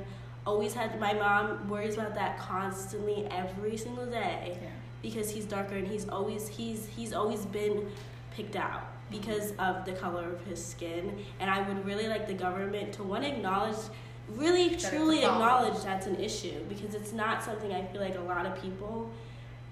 always 0.48 0.72
had 0.80 0.98
my 0.98 1.12
mom 1.12 1.68
worries 1.68 1.94
about 1.98 2.14
that 2.14 2.38
constantly 2.38 3.18
every 3.30 3.76
single 3.76 4.06
day 4.06 4.56
Yeah. 4.62 4.68
because 5.02 5.28
he's 5.34 5.44
darker 5.44 5.76
and 5.76 5.86
he's 5.86 6.08
always 6.08 6.48
he's 6.48 6.80
he's 6.96 7.12
always 7.12 7.44
been 7.58 7.76
picked 8.36 8.56
out 8.56 8.82
because 9.10 9.52
of 9.66 9.84
the 9.84 9.92
color 10.04 10.26
of 10.34 10.40
his 10.50 10.60
skin 10.72 11.04
and 11.40 11.50
i 11.50 11.58
would 11.66 11.80
really 11.84 12.08
like 12.14 12.26
the 12.26 12.38
government 12.46 12.92
to 12.94 13.02
one 13.02 13.24
acknowledge 13.24 13.76
really 14.42 14.66
a 14.74 14.78
truly 14.78 15.18
acknowledge 15.24 15.78
that's 15.88 16.06
an 16.06 16.16
issue 16.28 16.58
because 16.72 16.94
it's 16.94 17.12
not 17.12 17.42
something 17.48 17.70
i 17.72 17.82
feel 17.90 18.00
like 18.08 18.16
a 18.16 18.26
lot 18.32 18.44
of 18.46 18.52
people 18.62 18.96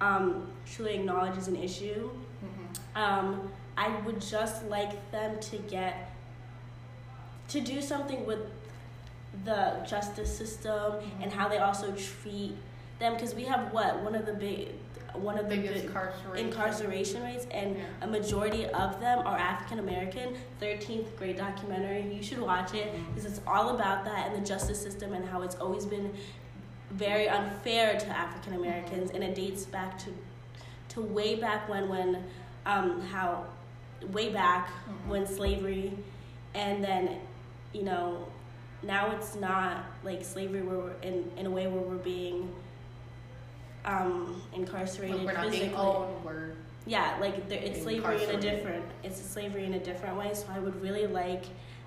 um, 0.09 0.47
truly 0.73 0.95
acknowledge 1.01 1.37
as 1.39 1.49
an 1.49 1.57
issue 1.69 2.11
Mhm. 2.45 2.67
um, 3.03 3.51
i 3.79 3.89
would 4.05 4.21
just 4.21 4.57
like 4.77 4.95
them 5.11 5.39
to 5.51 5.57
get 5.77 5.95
to 7.49 7.61
do 7.61 7.81
something 7.81 8.21
with 8.27 8.41
the 9.45 9.85
justice 9.87 10.37
system 10.37 10.95
and 11.21 11.33
how 11.33 11.49
they 11.49 11.59
also 11.59 11.93
treat 11.93 12.55
them 12.99 13.15
because 13.15 13.35
we 13.35 13.45
have 13.45 13.73
what 13.73 14.03
one 14.03 14.15
of 14.15 14.27
the 14.27 14.33
big 14.33 14.69
one 15.15 15.39
of 15.39 15.49
the 15.49 15.57
biggest 15.57 15.75
bi- 15.85 15.87
incarceration. 15.89 16.47
incarceration 16.47 17.23
rates, 17.23 17.47
and 17.51 17.77
Yeah. 17.77 17.83
a 18.03 18.07
majority 18.07 18.67
of 18.67 19.01
them 19.01 19.21
are 19.27 19.37
African 19.39 19.79
American. 19.79 20.37
Thirteenth 20.61 21.17
grade 21.17 21.37
documentary. 21.39 22.03
You 22.15 22.23
should 22.23 22.39
watch 22.41 22.75
it 22.75 22.93
because 23.09 23.25
it's 23.25 23.41
all 23.47 23.71
about 23.75 24.05
that 24.05 24.27
and 24.31 24.43
the 24.43 24.47
justice 24.47 24.81
system 24.81 25.15
and 25.15 25.25
how 25.27 25.41
it's 25.43 25.57
always 25.57 25.87
been 25.87 26.13
very 26.91 27.29
unfair 27.29 27.99
to 27.99 28.07
African 28.09 28.55
Americans, 28.55 29.11
and 29.11 29.25
it 29.25 29.35
dates 29.35 29.65
back 29.65 29.99
to 30.01 30.11
to 30.91 31.01
way 31.01 31.37
back 31.37 31.67
when 31.69 31.89
when 31.89 32.23
um, 32.67 33.01
how 33.01 33.47
way 34.13 34.31
back 34.33 34.69
Mhm. 34.69 35.09
when 35.09 35.27
slavery, 35.27 35.97
and 36.55 36.85
then 36.85 37.21
you 37.73 37.85
know 37.85 38.27
now 38.83 39.11
it's 39.13 39.35
not 39.37 39.85
like 40.05 40.25
slavery 40.25 40.63
where 40.63 40.79
we're 40.79 40.93
in 41.03 41.31
in 41.37 41.47
a 41.47 41.51
way 41.51 41.67
where 41.67 41.81
we're 41.83 41.97
being 41.97 42.53
um, 43.85 44.43
incarcerated 44.53 45.17
Like 45.17 45.27
we're 45.27 45.33
not 45.33 45.45
physically. 45.47 45.69
being 45.69 45.79
owned. 45.81 46.25
We're 46.25 46.53
Yeah, 46.87 47.17
like 47.21 47.49
there, 47.49 47.61
it's 47.63 47.83
slavery 47.83 48.23
in 48.25 48.31
a 48.31 48.41
different. 48.41 48.85
It's 49.03 49.21
slavery 49.21 49.65
in 49.65 49.75
a 49.75 49.79
different 49.81 50.17
way. 50.17 50.33
So 50.35 50.47
I 50.55 50.59
would 50.59 50.81
really 50.83 51.07
like 51.07 51.45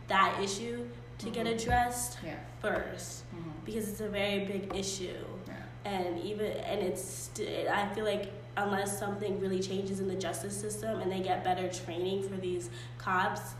that 0.08 0.39
issue 0.41 0.86
to 1.19 1.29
get 1.29 1.46
Mhm. 1.46 1.55
addressed 1.55 2.17
yeah. 2.24 2.36
first 2.62 3.24
Mhm. 3.34 3.65
because 3.65 3.89
it's 3.89 4.01
a 4.01 4.08
very 4.10 4.46
big 4.46 4.74
issue, 4.75 5.17
Yeah. 5.48 5.53
and 5.86 6.19
even 6.19 6.51
and 6.51 6.81
it's. 6.81 7.29
I 7.72 7.88
feel 7.93 8.05
like 8.05 8.31
unless 8.58 8.98
something 8.98 9.39
really 9.39 9.60
changes 9.62 10.00
in 10.00 10.08
the 10.08 10.15
justice 10.15 10.55
system 10.60 11.00
and 11.01 11.10
they 11.12 11.19
get 11.22 11.43
better 11.43 11.67
training 11.69 12.24
for 12.24 12.36
these 12.36 12.69
cops, 12.98 13.53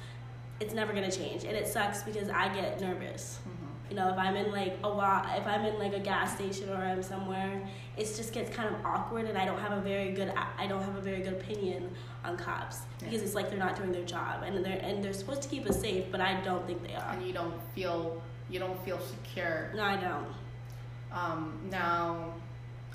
it's 0.60 0.74
never 0.74 0.94
gonna 0.94 1.12
change. 1.12 1.44
And 1.44 1.56
it 1.56 1.68
sucks 1.68 2.04
because 2.04 2.30
I 2.30 2.54
get 2.54 2.80
nervous. 2.82 3.40
Mhm. 3.48 3.90
You 3.90 3.96
know, 3.96 4.10
if 4.10 4.18
I'm 4.20 4.36
in 4.36 4.52
like 4.52 4.78
a 4.84 4.90
wa- 4.90 5.26
if 5.36 5.48
I'm 5.48 5.66
in 5.66 5.80
like 5.80 5.94
a 5.94 6.00
gas 6.00 6.36
station 6.36 6.70
or 6.70 6.76
I'm 6.76 7.02
somewhere, 7.02 7.62
it 7.98 8.04
just 8.06 8.34
gets 8.34 8.56
kind 8.56 8.74
of 8.74 8.86
awkward, 8.86 9.26
and 9.26 9.38
I 9.38 9.46
don't 9.46 9.60
have 9.60 9.72
a 9.72 9.82
very 9.82 10.12
good 10.12 10.32
I 10.58 10.68
don't 10.68 10.84
have 10.84 10.96
a 10.96 11.02
very 11.02 11.22
good 11.22 11.34
opinion 11.34 11.90
on 12.24 12.38
cops 12.38 12.82
because 13.00 13.16
Yeah. 13.16 13.22
it's 13.26 13.36
like 13.36 13.50
they're 13.50 13.58
not 13.58 13.76
doing 13.76 13.92
their 13.92 14.04
job, 14.06 14.44
and 14.44 14.64
they're 14.64 14.80
and 14.84 15.04
they're 15.04 15.14
supposed 15.14 15.42
to 15.44 15.50
keep 15.50 15.66
us 15.68 15.80
safe, 15.80 16.06
but 16.12 16.22
I 16.22 16.40
don't 16.42 16.66
think 16.68 16.86
they 16.88 16.94
are. 16.96 17.14
And 17.14 17.26
you 17.26 17.34
don't 17.34 17.60
feel 17.74 18.22
you 18.50 18.60
don't 18.60 18.80
feel 18.84 19.00
secure. 19.00 19.72
No, 19.76 19.84
I 19.84 19.96
don't. 19.96 20.28
Um, 21.12 21.60
now, 21.72 22.34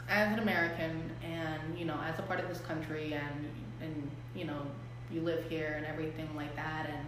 as 0.08 0.32
an 0.32 0.38
American, 0.38 1.10
and 1.24 1.76
you 1.78 1.84
know, 1.86 1.98
as 2.04 2.18
a 2.18 2.22
part 2.22 2.38
of 2.40 2.48
this 2.48 2.60
country, 2.60 3.14
and 3.14 3.50
and 3.80 4.10
you 4.34 4.44
know, 4.44 4.62
you 5.10 5.20
live 5.22 5.44
here 5.48 5.74
and 5.76 5.86
everything 5.86 6.28
like 6.36 6.54
that, 6.56 6.86
and 6.88 7.04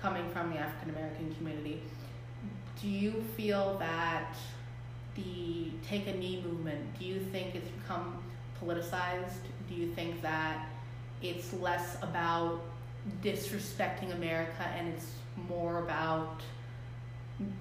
coming 0.00 0.28
from 0.30 0.50
the 0.50 0.56
African 0.58 0.90
American 0.90 1.34
community, 1.34 1.82
do 2.80 2.88
you 2.88 3.24
feel 3.36 3.76
that 3.78 4.36
the 5.16 5.70
take 5.86 6.06
a 6.06 6.14
knee 6.14 6.42
movement? 6.46 6.98
Do 6.98 7.04
you 7.04 7.20
think 7.20 7.54
it's 7.54 7.68
become 7.68 8.22
politicized? 8.62 9.42
Do 9.68 9.74
you 9.74 9.92
think 9.92 10.22
that 10.22 10.66
it's 11.22 11.52
less 11.54 11.96
about 12.02 12.60
disrespecting 13.22 14.14
America 14.14 14.62
and 14.76 14.88
it's 14.88 15.10
more 15.48 15.82
about 15.82 16.40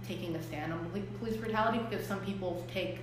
taking 0.08 0.36
a 0.36 0.44
stand 0.44 0.74
on 0.74 0.90
police 1.20 1.38
brutality 1.38 1.80
because 1.90 2.06
some 2.06 2.20
people 2.22 2.66
take 2.72 3.00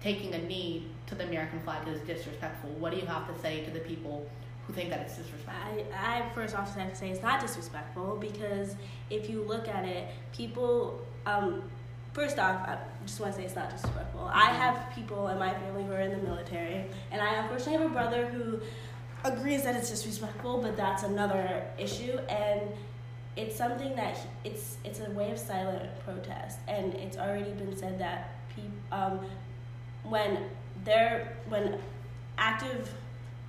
taking 0.00 0.34
a 0.34 0.38
knee 0.38 0.86
to 1.06 1.14
the 1.14 1.24
American 1.24 1.58
flag 1.60 1.88
is 1.88 1.98
disrespectful. 2.02 2.68
What 2.78 2.92
do 2.92 2.98
you 2.98 3.06
have 3.06 3.32
to 3.34 3.40
say 3.40 3.64
to 3.64 3.70
the 3.70 3.80
people 3.80 4.28
who 4.66 4.72
think 4.72 4.90
that 4.90 5.00
it's 5.00 5.16
disrespectful? 5.16 5.52
I, 5.94 6.22
I 6.24 6.28
first 6.34 6.54
off 6.56 6.74
have 6.76 6.90
to 6.90 6.96
say 6.96 7.10
it's 7.10 7.22
not 7.22 7.40
disrespectful 7.40 8.16
because 8.20 8.74
if 9.10 9.28
you 9.30 9.42
look 9.42 9.68
at 9.68 9.84
it, 9.84 10.08
people. 10.32 11.00
Um, 11.26 11.62
first 12.12 12.38
off, 12.38 12.68
I 12.68 12.78
just 13.06 13.18
want 13.18 13.32
to 13.34 13.38
say 13.40 13.44
it's 13.46 13.56
not 13.56 13.70
disrespectful. 13.70 14.30
I 14.32 14.46
have 14.52 14.94
people 14.94 15.28
in 15.28 15.38
my 15.38 15.52
family 15.52 15.84
who 15.84 15.92
are 15.92 16.00
in 16.00 16.10
the 16.12 16.18
military, 16.28 16.84
and 17.10 17.20
I 17.20 17.34
unfortunately 17.36 17.74
have 17.82 17.90
a 17.90 17.94
brother 17.94 18.26
who 18.26 18.60
agrees 19.24 19.62
that 19.64 19.74
it's 19.74 19.90
disrespectful, 19.90 20.60
but 20.62 20.76
that's 20.76 21.02
another 21.02 21.64
issue, 21.78 22.16
and 22.28 22.60
it's 23.36 23.56
something 23.56 23.96
that 23.96 24.16
he- 24.18 24.50
it's 24.50 24.76
it's 24.84 25.00
a 25.00 25.10
way 25.10 25.30
of 25.32 25.38
silent 25.38 25.88
protest, 26.04 26.58
and 26.68 26.94
it's 26.94 27.16
already 27.16 27.50
been 27.52 27.74
said 27.76 27.98
that 27.98 28.34
people 28.54 28.70
um, 28.92 29.20
when 30.04 30.38
they're 30.84 31.36
when 31.48 31.78
active 32.38 32.92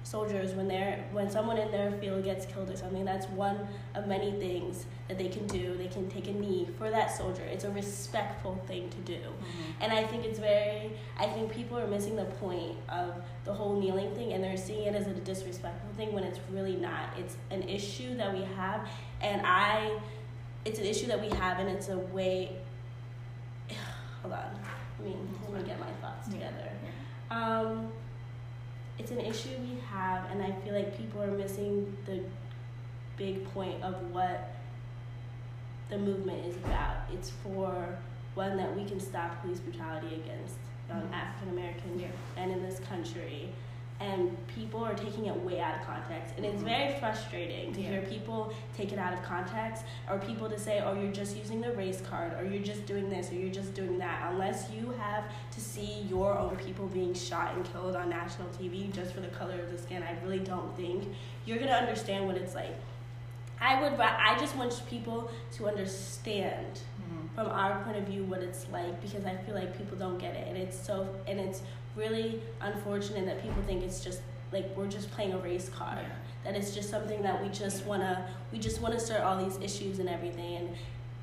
soldiers 0.06 0.54
when 0.54 0.68
they're 0.68 1.04
when 1.12 1.30
someone 1.32 1.58
in 1.58 1.72
their 1.72 1.92
field 1.94 2.24
gets 2.24 2.46
killed 2.46 2.70
or 2.70 2.78
something 2.78 3.04
that's 3.04 3.26
one 3.30 3.58
of 3.96 4.08
many 4.08 4.32
things 4.34 4.86
that 5.08 5.18
they 5.18 5.28
can 5.28 5.48
do. 5.48 5.76
They 5.76 5.88
can 5.88 6.08
take 6.10 6.28
a 6.28 6.32
knee 6.32 6.68
for 6.78 6.92
that 6.92 7.16
soldier. 7.16 7.42
It's 7.42 7.64
a 7.64 7.72
respectful 7.72 8.62
thing 8.68 8.90
to 8.90 8.98
do. 8.98 9.18
And 9.82 9.92
i 9.92 10.04
think 10.06 10.24
it's 10.24 10.38
very 10.40 10.92
i 11.18 11.26
think 11.26 11.52
people 11.52 11.78
are 11.78 11.88
missing 11.88 12.16
the 12.16 12.26
point 12.26 12.78
of 12.88 13.16
the 13.46 13.54
whole 13.54 13.80
kneeling 13.80 14.14
thing 14.16 14.34
and 14.34 14.44
they're 14.44 14.58
seeing 14.58 14.84
it 14.88 14.94
as 14.96 15.08
a 15.08 15.14
disrespectful 15.14 15.90
thing 15.98 16.14
when 16.14 16.24
it's 16.24 16.40
really 16.52 16.76
not. 16.76 17.10
It's 17.18 17.36
an 17.50 17.64
issue 17.64 18.16
that 18.18 18.32
we 18.34 18.44
have 18.56 18.88
and 19.22 19.42
i 19.44 20.00
it's 20.66 20.80
an 20.80 20.86
issue 20.86 21.08
that 21.08 21.20
we 21.20 21.30
have 21.38 21.60
and 21.60 21.68
it's 21.70 21.90
a 21.90 21.98
way 21.98 22.56
hold 24.22 24.34
on. 24.34 24.60
Let 25.00 25.08
me 25.10 25.16
let 25.50 25.62
me 25.62 25.68
get 25.68 25.80
my 25.80 25.92
thoughts 26.02 26.28
Yeah. 26.30 26.34
together. 26.36 26.70
Um, 27.32 27.92
it's 28.98 29.12
an 29.12 29.20
issue 29.20 29.50
we 29.60 29.78
have, 29.90 30.30
and 30.32 30.42
I 30.42 30.52
feel 30.64 30.74
like 30.74 30.98
people 30.98 31.22
are 31.22 31.32
missing 31.32 31.96
the 32.06 32.22
big 33.18 33.46
point 33.54 33.82
of 33.84 33.96
what 34.12 34.56
the 35.90 35.98
movement 35.98 36.46
is 36.46 36.56
about. 36.58 36.98
It's 37.14 37.30
for 37.44 37.98
one 38.36 38.58
that 38.58 38.75
we 38.75 38.86
can 38.86 39.00
stop 39.00 39.42
police 39.42 39.60
brutality 39.60 40.16
against 40.24 40.56
young 40.90 41.02
Mhm. 41.02 41.14
African 41.14 41.50
Americans 41.58 42.02
Yeah. 42.02 42.08
and 42.38 42.52
in 42.52 42.64
this 42.64 42.80
country. 42.80 43.50
And 44.02 44.36
people 44.48 44.84
are 44.84 44.94
taking 44.94 45.28
it 45.28 45.36
way 45.44 45.62
out 45.62 45.80
of 45.80 45.86
context. 45.88 46.34
And 46.36 46.46
it's 46.46 46.62
Mhm. 46.62 46.66
very 46.66 46.94
frustrating 47.00 47.72
to 47.74 47.82
Yeah. 47.82 47.92
hear 47.92 48.02
people 48.02 48.52
take 48.75 48.92
it 48.92 49.00
out 49.00 49.14
of 49.14 49.24
context 49.24 49.86
or 50.10 50.20
people 50.20 50.50
to 50.50 50.60
say, 50.60 50.82
oh, 50.82 50.94
you're 51.00 51.14
just 51.14 51.36
using 51.38 51.62
the 51.62 51.72
race 51.72 52.02
card 52.02 52.34
or 52.34 52.44
you're 52.46 52.62
just 52.64 52.86
doing 52.86 53.10
this 53.10 53.32
or 53.32 53.36
you're 53.36 53.54
just 53.54 53.74
doing 53.74 53.98
that. 54.00 54.30
Unless 54.32 54.70
you 54.70 54.92
have 55.00 55.24
to 55.52 55.62
see 55.62 56.02
your 56.10 56.38
own 56.38 56.58
people 56.58 56.88
being 56.88 57.14
shot 57.14 57.56
and 57.56 57.64
killed 57.72 57.96
on 57.96 58.10
national 58.10 58.50
TV 58.50 58.88
just 58.92 59.14
for 59.14 59.22
the 59.22 59.30
color 59.30 59.60
of 59.62 59.72
the 59.72 59.78
skin, 59.78 60.04
I 60.04 60.22
really 60.25 60.40
don't 60.40 60.75
think 60.75 61.16
you're 61.46 61.58
going 61.58 61.70
to 61.70 61.78
understand 61.78 62.28
what 62.28 62.36
it's 62.36 62.54
like. 62.54 62.75
I 63.62 63.82
would, 63.82 63.94
I 63.98 64.38
just 64.38 64.58
want 64.58 64.84
people 64.90 65.32
to 65.54 65.68
understand 65.68 66.82
Mhm. 67.00 67.30
from 67.34 67.48
our 67.50 67.82
point 67.84 67.96
of 67.96 68.04
view 68.04 68.25
what 68.25 68.42
it's 68.44 68.68
like 68.70 69.00
because 69.02 69.25
I 69.25 69.36
feel 69.38 69.56
like 69.56 69.78
people 69.78 69.98
don't 69.98 70.18
get 70.18 70.36
it 70.36 70.48
and 70.50 70.58
it's 70.58 70.78
so 70.78 71.08
and 71.28 71.40
it's 71.40 71.62
really 71.96 72.42
unfortunate 72.62 73.25
that 73.25 73.42
people 73.42 73.62
think 73.64 73.84
it's 73.84 74.04
just 74.04 74.22
like 74.52 74.66
we're 74.75 74.88
just 74.88 75.10
playing 75.12 75.34
a 75.34 75.38
race 75.38 75.70
card 75.70 76.00
Yeah. 76.02 76.10
that 76.52 76.56
it's 76.56 76.74
just 76.74 76.90
something 76.90 77.22
that 77.24 77.42
we 77.42 77.50
just 77.50 77.86
wanna 77.86 78.28
we 78.52 78.60
just 78.60 78.82
wanna 78.82 79.00
start 79.00 79.22
all 79.22 79.38
these 79.44 79.58
issues 79.58 80.00
and 80.00 80.08
everything 80.10 80.56
and 80.58 80.70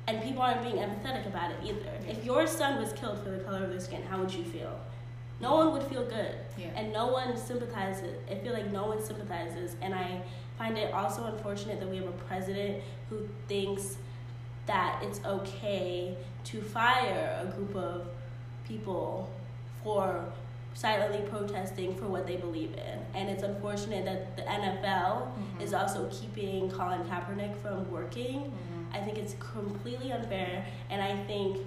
and 0.07 0.21
people 0.21 0.41
aren't 0.41 0.61
being 0.61 0.75
empathetic 0.75 1.25
about 1.27 1.51
it 1.51 1.57
either. 1.63 1.91
If 2.09 2.25
your 2.25 2.45
son 2.45 2.77
was 2.81 2.91
killed 2.91 3.23
for 3.23 3.29
the 3.29 3.37
color 3.39 3.63
of 3.63 3.69
their 3.69 3.79
skin, 3.79 4.03
how 4.03 4.19
would 4.19 4.33
you 4.33 4.43
feel? 4.43 4.77
No 5.39 5.55
one 5.55 5.71
would 5.71 5.83
feel 5.83 6.03
good 6.05 6.35
Yeah. 6.57 6.67
and 6.75 6.91
no 6.91 7.07
one 7.07 7.37
sympathizes. 7.37 8.17
I 8.29 8.35
feel 8.35 8.51
like 8.53 8.69
no 8.71 8.85
one 8.87 9.01
sympathizes, 9.01 9.77
and 9.81 9.95
I 9.95 10.21
find 10.57 10.77
it 10.77 10.93
also 10.93 11.23
unfortunate 11.25 11.79
that 11.79 11.89
we 11.89 11.95
have 11.97 12.07
a 12.07 12.17
president 12.27 12.83
who 13.09 13.27
thinks 13.47 13.95
that 14.65 15.01
it's 15.03 15.21
okay 15.25 16.17
to 16.45 16.61
fire 16.61 17.39
a 17.41 17.45
group 17.55 17.73
of 17.75 18.07
people 18.67 19.29
for 19.83 20.25
silently 20.73 21.21
protesting 21.29 21.95
for 21.95 22.05
what 22.07 22.25
they 22.27 22.35
believe 22.37 22.73
in. 22.73 22.99
And 23.19 23.29
it's 23.29 23.43
unfortunate 23.43 24.05
that 24.05 24.35
the 24.35 24.43
NFL 24.43 25.27
Mhm. 25.37 25.61
is 25.61 25.73
also 25.73 26.09
keeping 26.11 26.69
Colin 26.69 27.03
Kaepernick 27.03 27.55
from 27.57 27.89
working. 27.91 28.41
Mhm. 28.51 28.95
I 28.95 28.99
think 29.01 29.17
it's 29.17 29.35
completely 29.39 30.11
unfair, 30.11 30.65
and 30.89 31.01
I 31.01 31.15
think, 31.25 31.57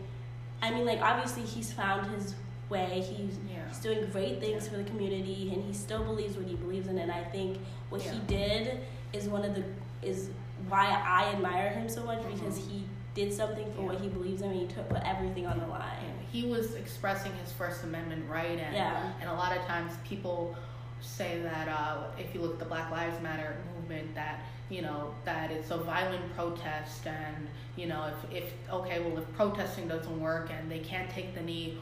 I 0.63 0.71
mean, 0.71 0.87
like 0.87 1.01
obviously 1.03 1.43
he's 1.43 1.73
found 1.73 2.07
his 2.15 2.35
way. 2.69 3.01
He's 3.01 3.39
Yeah. 3.49 3.69
He's 3.69 3.79
doing 3.79 4.09
great 4.11 4.41
things 4.41 4.69
for 4.69 4.77
the 4.77 4.85
community, 4.85 5.51
and 5.53 5.63
he 5.65 5.73
still 5.73 6.03
believes 6.05 6.37
what 6.37 6.47
he 6.47 6.57
believes 6.57 6.89
in. 6.89 6.99
And 6.99 7.11
I 7.13 7.23
think 7.25 7.59
what 7.91 8.01
he 8.03 8.19
did 8.27 8.81
is 9.13 9.29
one 9.29 9.45
of 9.45 9.55
the 9.55 9.63
is 10.03 10.31
why 10.69 10.87
I 11.07 11.33
admire 11.33 11.71
him 11.71 11.89
so 11.89 12.05
much 12.05 12.23
because 12.27 12.59
Mhm. 12.59 12.69
he 12.71 12.85
did 13.15 13.33
something 13.33 13.73
for 13.73 13.81
Yeah. 13.83 13.87
what 13.89 14.01
he 14.01 14.09
believes 14.09 14.43
in. 14.43 14.51
And 14.51 14.61
he 14.61 14.67
took 14.67 14.89
put 14.89 15.03
everything 15.05 15.47
on 15.47 15.59
the 15.59 15.67
line. 15.67 16.16
He 16.33 16.45
was 16.47 16.75
expressing 16.75 17.33
his 17.37 17.53
First 17.53 17.85
Amendment 17.85 18.25
right, 18.29 18.59
and 18.59 18.75
Yeah. 18.75 19.13
and 19.21 19.29
a 19.31 19.35
lot 19.35 19.57
of 19.57 19.63
times 19.65 19.93
people 20.09 20.55
say 21.01 21.41
that 21.43 21.69
uh, 21.69 22.05
if 22.19 22.35
you 22.35 22.41
look 22.41 22.55
at 22.55 22.59
the 22.59 22.65
Black 22.65 22.91
Lives 22.91 23.21
Matter 23.23 23.57
movement, 23.75 24.15
that 24.15 24.41
you 24.69 24.83
know 24.83 25.15
that 25.25 25.51
it's 25.51 25.71
a 25.71 25.77
violent 25.79 26.35
protest, 26.35 27.07
and 27.07 27.47
you 27.77 27.87
know 27.87 28.11
if 28.31 28.37
if 28.45 28.53
okay, 28.71 29.01
well 29.01 29.19
if 29.19 29.33
protesting 29.35 29.89
doesn't 29.89 30.21
work 30.21 30.51
and 30.51 30.71
they 30.71 30.81
can't 30.81 31.09
take 31.11 31.35
the 31.35 31.41
knee, 31.43 31.79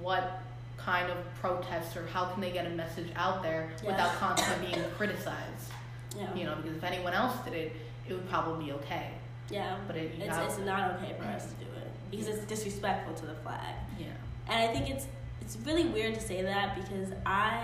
what 0.00 0.42
kind 0.76 1.10
of 1.10 1.16
protest 1.40 1.96
or 1.96 2.06
how 2.06 2.24
can 2.26 2.40
they 2.40 2.50
get 2.52 2.64
a 2.66 2.70
message 2.70 3.08
out 3.16 3.42
there 3.42 3.70
Yeah. 3.82 3.90
without 3.90 4.12
constantly 4.14 4.72
being 4.72 4.84
criticized? 4.96 5.72
Yeah, 6.16 6.32
You 6.34 6.44
know, 6.44 6.54
because 6.56 6.76
if 6.78 6.84
anyone 6.84 7.12
else 7.12 7.36
did 7.44 7.52
it, 7.52 7.72
it 8.08 8.12
would 8.14 8.28
probably 8.30 8.66
be 8.66 8.72
okay. 8.72 9.10
yeah. 9.50 9.76
But 9.86 9.96
it, 9.96 10.12
It's 10.18 10.36
it's 10.38 10.58
not 10.58 10.92
okay 10.96 11.14
for 11.18 11.24
us 11.26 11.46
to 11.46 11.54
do 11.54 11.64
it 11.64 11.67
because 12.10 12.28
it's 12.28 12.44
disrespectful 12.46 13.14
to 13.14 13.26
the 13.26 13.34
flag. 13.34 13.74
yeah. 13.98 14.06
And 14.48 14.68
I 14.68 14.72
think 14.72 14.88
it's 14.90 15.06
it's 15.42 15.56
really 15.64 15.86
weird 15.86 16.14
to 16.14 16.20
say 16.20 16.42
that 16.42 16.74
because 16.74 17.10
I 17.26 17.62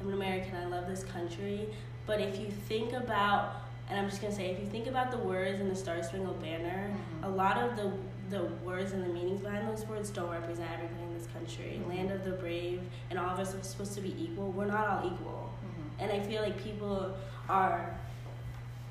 I'm 0.00 0.08
an 0.08 0.14
American. 0.14 0.56
I 0.56 0.66
love 0.66 0.86
this 0.88 1.04
country. 1.04 1.68
But 2.06 2.20
if 2.20 2.38
you 2.40 2.46
think 2.68 2.92
about, 2.94 3.54
and 3.88 3.98
I'm 3.98 4.08
just 4.08 4.20
gonna 4.20 4.34
say, 4.34 4.46
if 4.50 4.58
you 4.60 4.66
think 4.66 4.86
about 4.88 5.10
the 5.12 5.18
words 5.18 5.60
in 5.60 5.68
the 5.68 5.76
Star 5.76 6.02
Spangled 6.02 6.40
Banner, 6.42 6.90
Mhm. 7.22 7.26
a 7.26 7.28
lot 7.28 7.58
of 7.58 7.76
the 7.76 7.92
the 8.30 8.44
words 8.64 8.92
and 8.92 9.04
the 9.04 9.08
meanings 9.08 9.42
behind 9.42 9.68
those 9.68 9.84
words 9.86 10.08
don't 10.10 10.30
represent 10.30 10.70
everybody 10.72 11.02
in 11.02 11.12
this 11.18 11.26
country. 11.26 11.80
Mhm. 11.84 11.88
Land 11.90 12.10
of 12.12 12.24
the 12.24 12.30
brave, 12.30 12.80
and 13.10 13.18
all 13.18 13.28
of 13.28 13.38
us 13.38 13.54
are 13.54 13.62
supposed 13.62 13.94
to 13.94 14.00
be 14.00 14.14
equal. 14.18 14.50
We're 14.52 14.64
not 14.64 14.86
all 14.88 15.06
equal, 15.12 15.50
Mhm. 15.62 16.02
and 16.02 16.12
I 16.12 16.20
feel 16.20 16.40
like 16.40 16.56
people 16.62 17.14
are 17.50 17.94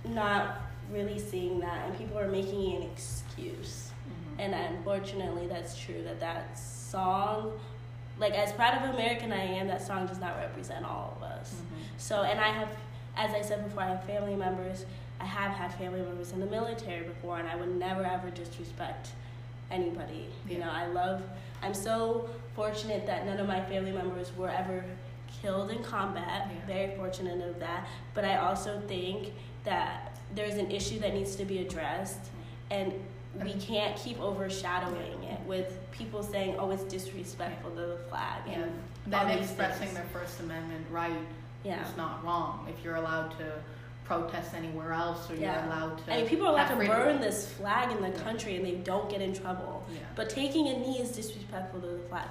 not 0.05 0.57
really 0.91 1.17
seeing 1.19 1.59
that, 1.61 1.87
and 1.87 1.97
people 1.97 2.19
are 2.19 2.27
making 2.27 2.75
an 2.75 2.83
excuse. 2.83 3.90
And 4.41 4.55
unfortunately, 4.55 5.45
that's 5.47 5.77
true. 5.77 6.03
That 6.03 6.19
that 6.19 6.57
song, 6.57 7.53
like 8.19 8.33
as 8.33 8.51
proud 8.53 8.83
of 8.83 8.95
American 8.95 9.31
I 9.31 9.43
am, 9.43 9.67
that 9.67 9.85
song 9.85 10.07
does 10.07 10.19
not 10.19 10.35
represent 10.37 10.83
all 10.83 11.15
of 11.17 11.23
us. 11.23 11.53
Mhm. 11.53 11.99
So, 11.99 12.23
and 12.23 12.39
I 12.39 12.47
have, 12.49 12.69
as 13.15 13.33
I 13.35 13.41
said 13.41 13.63
before, 13.63 13.83
I 13.83 13.89
have 13.89 14.03
family 14.05 14.35
members. 14.35 14.85
I 15.19 15.25
have 15.25 15.51
had 15.51 15.71
family 15.75 16.01
members 16.01 16.31
in 16.31 16.39
the 16.39 16.47
military 16.47 17.03
before, 17.03 17.37
and 17.37 17.47
I 17.47 17.55
would 17.55 17.75
never 17.75 18.03
ever 18.03 18.31
disrespect 18.31 19.09
anybody. 19.69 20.27
You 20.49 20.57
know, 20.57 20.69
I 20.71 20.87
love. 20.87 21.21
I'm 21.61 21.75
so 21.75 22.27
fortunate 22.55 23.05
that 23.05 23.27
none 23.27 23.37
of 23.39 23.47
my 23.47 23.61
family 23.65 23.91
members 23.91 24.35
were 24.35 24.49
ever 24.49 24.83
killed 25.39 25.69
in 25.69 25.83
combat. 25.83 26.49
Yeah. 26.49 26.65
Very 26.65 26.95
fortunate 26.95 27.47
of 27.47 27.59
that. 27.59 27.87
But 28.15 28.25
I 28.25 28.37
also 28.37 28.81
think 28.87 29.33
that 29.65 30.17
there's 30.33 30.55
an 30.55 30.71
issue 30.71 30.99
that 31.01 31.13
needs 31.13 31.35
to 31.35 31.45
be 31.45 31.59
addressed, 31.59 32.19
and 32.71 32.91
we 33.41 33.53
can't 33.53 33.95
keep 33.97 34.19
overshadowing 34.19 35.23
it 35.23 35.39
with 35.45 35.79
people 35.91 36.21
saying, 36.23 36.55
"Oh, 36.59 36.71
it's 36.71 36.83
disrespectful 36.83 37.71
to 37.71 37.81
the 37.81 37.97
flag." 38.09 38.43
Yeah. 38.47 38.63
And 39.05 39.15
all 39.15 39.27
expressing 39.27 39.87
things. 39.87 39.93
their 39.93 40.05
First 40.05 40.39
Amendment 40.41 40.85
right 40.91 41.13
yeah. 41.63 41.87
is 41.87 41.95
not 41.95 42.23
wrong. 42.23 42.67
If 42.69 42.83
you're 42.83 42.95
allowed 42.95 43.31
to 43.39 43.53
protest 44.03 44.53
anywhere 44.53 44.91
else, 44.91 45.29
or 45.29 45.35
Yeah. 45.35 45.63
you're 45.63 45.71
allowed 45.73 45.97
to. 46.05 46.13
I 46.13 46.17
mean, 46.17 46.27
people 46.27 46.47
are 46.47 46.51
allowed 46.51 46.67
to 46.67 46.75
freedom. 46.75 46.97
burn 46.97 47.21
this 47.21 47.49
flag 47.53 47.91
in 47.95 48.01
the 48.01 48.11
country 48.19 48.57
and 48.57 48.65
they 48.65 48.75
don't 48.75 49.09
get 49.09 49.21
in 49.21 49.33
trouble. 49.33 49.83
Yeah. 49.93 49.99
But 50.15 50.29
taking 50.29 50.67
a 50.67 50.77
knee 50.77 50.99
is 50.99 51.11
disrespectful 51.11 51.79
to 51.81 51.87
the 51.87 51.99
flag. 52.09 52.27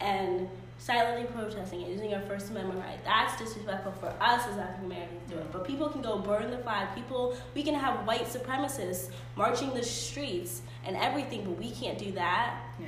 And 0.00 0.48
silently 0.80 1.26
protesting 1.26 1.82
and 1.82 1.92
using 1.92 2.14
our 2.14 2.22
First 2.22 2.50
Amendment 2.50 2.80
right, 2.80 3.04
that's 3.04 3.38
disrespectful 3.38 3.92
for 3.92 4.06
us 4.20 4.46
as 4.48 4.56
African 4.56 4.86
Americans 4.86 5.20
to 5.28 5.34
do 5.34 5.40
it. 5.40 5.52
But 5.52 5.66
people 5.66 5.88
can 5.90 6.00
go 6.00 6.18
burn 6.18 6.50
the 6.50 6.58
flag. 6.58 6.94
People, 6.94 7.36
we 7.54 7.62
can 7.62 7.74
have 7.74 8.06
white 8.06 8.24
supremacists 8.24 9.10
marching 9.36 9.74
the 9.74 9.82
streets 9.82 10.62
and 10.84 10.96
everything, 10.96 11.44
but 11.44 11.58
we 11.58 11.70
can't 11.70 11.98
do 11.98 12.10
that. 12.12 12.56
Yeah. 12.80 12.86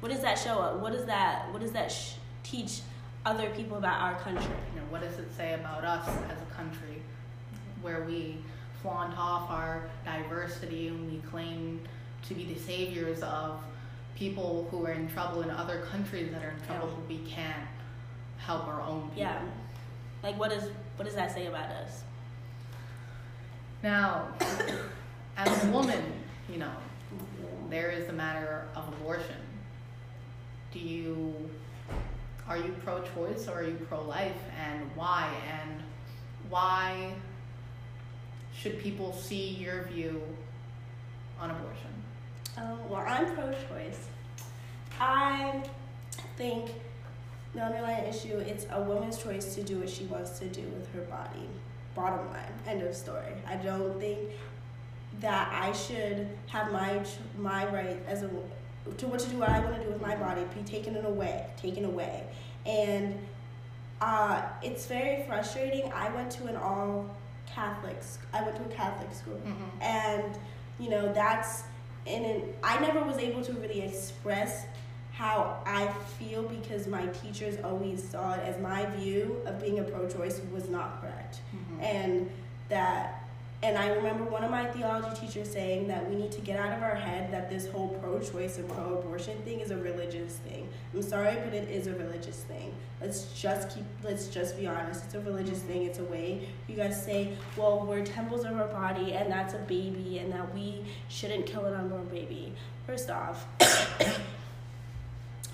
What 0.00 0.12
does 0.12 0.20
that 0.20 0.38
show 0.38 0.58
us? 0.58 0.80
What 0.80 0.92
does 0.92 1.06
that, 1.06 1.50
what 1.52 1.62
does 1.62 1.72
that 1.72 1.90
sh- 1.90 2.14
teach 2.42 2.80
other 3.24 3.48
people 3.50 3.78
about 3.78 4.00
our 4.02 4.20
country? 4.20 4.44
You 4.74 4.80
know, 4.80 4.86
what 4.90 5.00
does 5.00 5.18
it 5.18 5.34
say 5.34 5.54
about 5.54 5.84
us 5.84 6.06
as 6.06 6.42
a 6.42 6.54
country 6.54 7.00
where 7.80 8.04
we 8.04 8.36
flaunt 8.82 9.16
off 9.16 9.50
our 9.50 9.88
diversity 10.04 10.88
and 10.88 11.10
we 11.10 11.18
claim 11.30 11.80
to 12.28 12.34
be 12.34 12.44
the 12.52 12.60
saviors 12.60 13.22
of 13.22 13.62
people 14.22 14.68
who 14.70 14.86
are 14.86 14.92
in 14.92 15.08
trouble 15.08 15.42
in 15.42 15.50
other 15.50 15.80
countries 15.90 16.30
that 16.30 16.44
are 16.44 16.50
in 16.50 16.60
trouble, 16.64 16.88
Yeah. 16.88 17.08
we 17.08 17.18
can't 17.28 17.66
help 18.38 18.68
our 18.68 18.80
own 18.80 19.02
people. 19.08 19.16
Yeah. 19.16 19.40
Like, 20.22 20.38
what, 20.38 20.52
is, 20.52 20.70
what 20.94 21.06
does 21.06 21.16
that 21.16 21.32
say 21.34 21.46
about 21.46 21.70
us? 21.70 22.04
Now, 23.82 24.28
as 25.36 25.64
a 25.64 25.70
woman, 25.72 26.04
you 26.48 26.58
know, 26.58 26.70
there 27.68 27.90
is 27.90 28.06
the 28.06 28.12
matter 28.12 28.68
of 28.76 28.86
abortion. 28.94 29.42
Do 30.72 30.78
you 30.78 31.50
are 32.48 32.56
you 32.58 32.74
pro-choice 32.84 33.48
or 33.48 33.58
are 33.60 33.64
you 33.64 33.78
pro-life, 33.88 34.42
and 34.58 34.90
why? 34.94 35.30
And 35.60 35.80
why 36.48 37.14
should 38.54 38.78
people 38.80 39.12
see 39.12 39.48
your 39.50 39.84
view 39.84 40.22
on 41.40 41.50
abortion? 41.50 41.92
Um, 42.56 42.88
well, 42.88 43.04
I'm 43.06 43.34
pro-choice. 43.34 44.08
I 45.00 45.62
think 46.36 46.70
the 47.54 47.60
underlying 47.60 48.04
issue 48.06 48.38
it's 48.38 48.66
a 48.70 48.80
woman's 48.80 49.18
choice 49.22 49.54
to 49.54 49.62
do 49.62 49.78
what 49.80 49.90
she 49.90 50.04
wants 50.04 50.38
to 50.38 50.46
do 50.48 50.62
with 50.62 50.90
her 50.94 51.02
body. 51.02 51.48
Bottom 51.94 52.26
line, 52.30 52.52
end 52.66 52.82
of 52.82 52.94
story. 52.94 53.34
I 53.46 53.56
don't 53.56 53.98
think 54.00 54.18
that 55.20 55.52
I 55.52 55.72
should 55.72 56.28
have 56.46 56.72
my 56.72 57.02
my 57.38 57.66
right 57.66 57.98
as 58.06 58.22
a 58.22 58.30
to 58.96 59.06
what 59.06 59.20
to 59.20 59.28
do 59.28 59.36
what 59.38 59.50
I 59.50 59.60
want 59.60 59.76
to 59.76 59.82
do 59.84 59.90
with 59.90 60.00
my 60.00 60.16
body 60.16 60.42
be 60.54 60.62
taken 60.62 60.96
away, 61.04 61.46
taken 61.56 61.84
away, 61.84 62.24
and 62.66 63.18
uh, 64.00 64.42
it's 64.62 64.86
very 64.86 65.24
frustrating. 65.26 65.92
I 65.92 66.10
went 66.14 66.30
to 66.32 66.46
an 66.46 66.56
all 66.56 67.14
Catholic. 67.46 68.02
I 68.32 68.42
went 68.42 68.56
to 68.56 68.62
a 68.62 68.74
Catholic 68.74 69.12
school 69.14 69.38
Mm-hmm. 69.46 69.82
and 69.82 70.38
you 70.80 70.88
know 70.88 71.12
that's 71.12 71.64
and 72.06 72.24
an, 72.24 72.42
i 72.64 72.80
never 72.80 73.04
was 73.04 73.18
able 73.18 73.42
to 73.42 73.52
really 73.52 73.82
express 73.82 74.64
how 75.12 75.58
i 75.66 75.86
feel 76.18 76.42
because 76.44 76.86
my 76.86 77.06
teachers 77.06 77.56
always 77.62 78.02
saw 78.02 78.32
it 78.34 78.40
as 78.40 78.58
my 78.60 78.86
view 78.96 79.40
of 79.46 79.60
being 79.60 79.78
a 79.78 79.82
pro-choice 79.82 80.40
was 80.52 80.68
not 80.68 81.00
correct. 81.00 81.40
Mm-hmm. 81.54 81.80
and 81.82 82.30
that 82.68 83.18
and 83.62 83.76
i 83.76 83.88
remember 83.90 84.24
one 84.24 84.42
of 84.42 84.50
my 84.50 84.64
theology 84.66 85.20
teachers 85.20 85.50
saying 85.50 85.86
that 85.86 86.08
we 86.08 86.16
need 86.16 86.32
to 86.32 86.40
get 86.40 86.58
out 86.58 86.72
of 86.72 86.82
our 86.82 86.94
head 86.94 87.30
that 87.32 87.50
this 87.50 87.68
whole 87.68 87.88
pro-choice 88.00 88.56
and 88.58 88.68
pro-abortion 88.70 89.36
thing 89.42 89.60
is 89.60 89.70
a 89.70 89.76
religious 89.76 90.36
thing. 90.38 90.66
I'm 90.94 91.02
sorry 91.02 91.36
but 91.44 91.54
it 91.54 91.68
is 91.68 91.86
a 91.86 91.92
religious 91.94 92.38
thing. 92.44 92.74
Let's 93.00 93.38
just 93.40 93.74
keep 93.74 93.84
let's 94.02 94.28
just 94.28 94.58
be 94.58 94.66
honest. 94.66 95.04
It's 95.04 95.14
a 95.14 95.20
religious 95.20 95.60
thing. 95.60 95.84
It's 95.84 95.98
a 95.98 96.04
way 96.04 96.48
you 96.68 96.76
guys 96.76 97.02
say 97.04 97.32
well 97.56 97.84
we're 97.86 98.04
temples 98.04 98.44
of 98.44 98.56
our 98.58 98.68
body 98.68 99.12
and 99.12 99.30
that's 99.30 99.54
a 99.54 99.58
baby 99.58 100.18
and 100.18 100.32
that 100.32 100.54
we 100.54 100.84
shouldn't 101.08 101.46
kill 101.46 101.66
an 101.66 101.74
unborn 101.74 102.06
baby. 102.06 102.54
First 102.86 103.10
off 103.10 103.46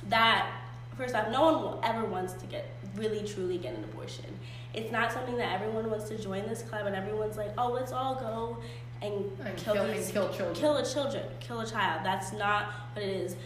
that 0.09 0.51
first 0.97 1.14
off 1.14 1.31
no 1.31 1.42
one 1.44 1.62
will 1.62 1.81
ever 1.85 2.05
wants 2.05 2.33
to 2.35 2.47
get 2.47 2.68
really 2.97 3.27
truly 3.27 3.59
get 3.59 3.75
an 3.75 3.85
abortion 3.85 4.25
it's 4.75 4.90
not 4.92 5.12
something 5.12 5.37
that 5.37 5.53
everyone 5.53 5.88
wants 5.90 6.09
to 6.09 6.18
join 6.18 6.47
this 6.49 6.62
club 6.62 6.87
and 6.87 6.94
everyone's 6.97 7.37
like 7.37 7.53
oh 7.59 7.71
let's 7.73 7.92
all 7.92 8.14
go 8.16 8.59
and, 9.01 9.14
And 9.44 9.57
kill, 9.57 9.75
kill- 9.75 9.85
and 9.85 10.07
kill 10.12 10.29
children. 10.31 10.55
kill 10.55 10.77
a 10.77 10.85
children 10.85 11.23
kill 11.40 11.61
a 11.61 11.66
child 11.66 12.01
that's 12.05 12.33
not 12.33 12.66
what 12.94 13.05
it 13.05 13.09
is 13.16 13.37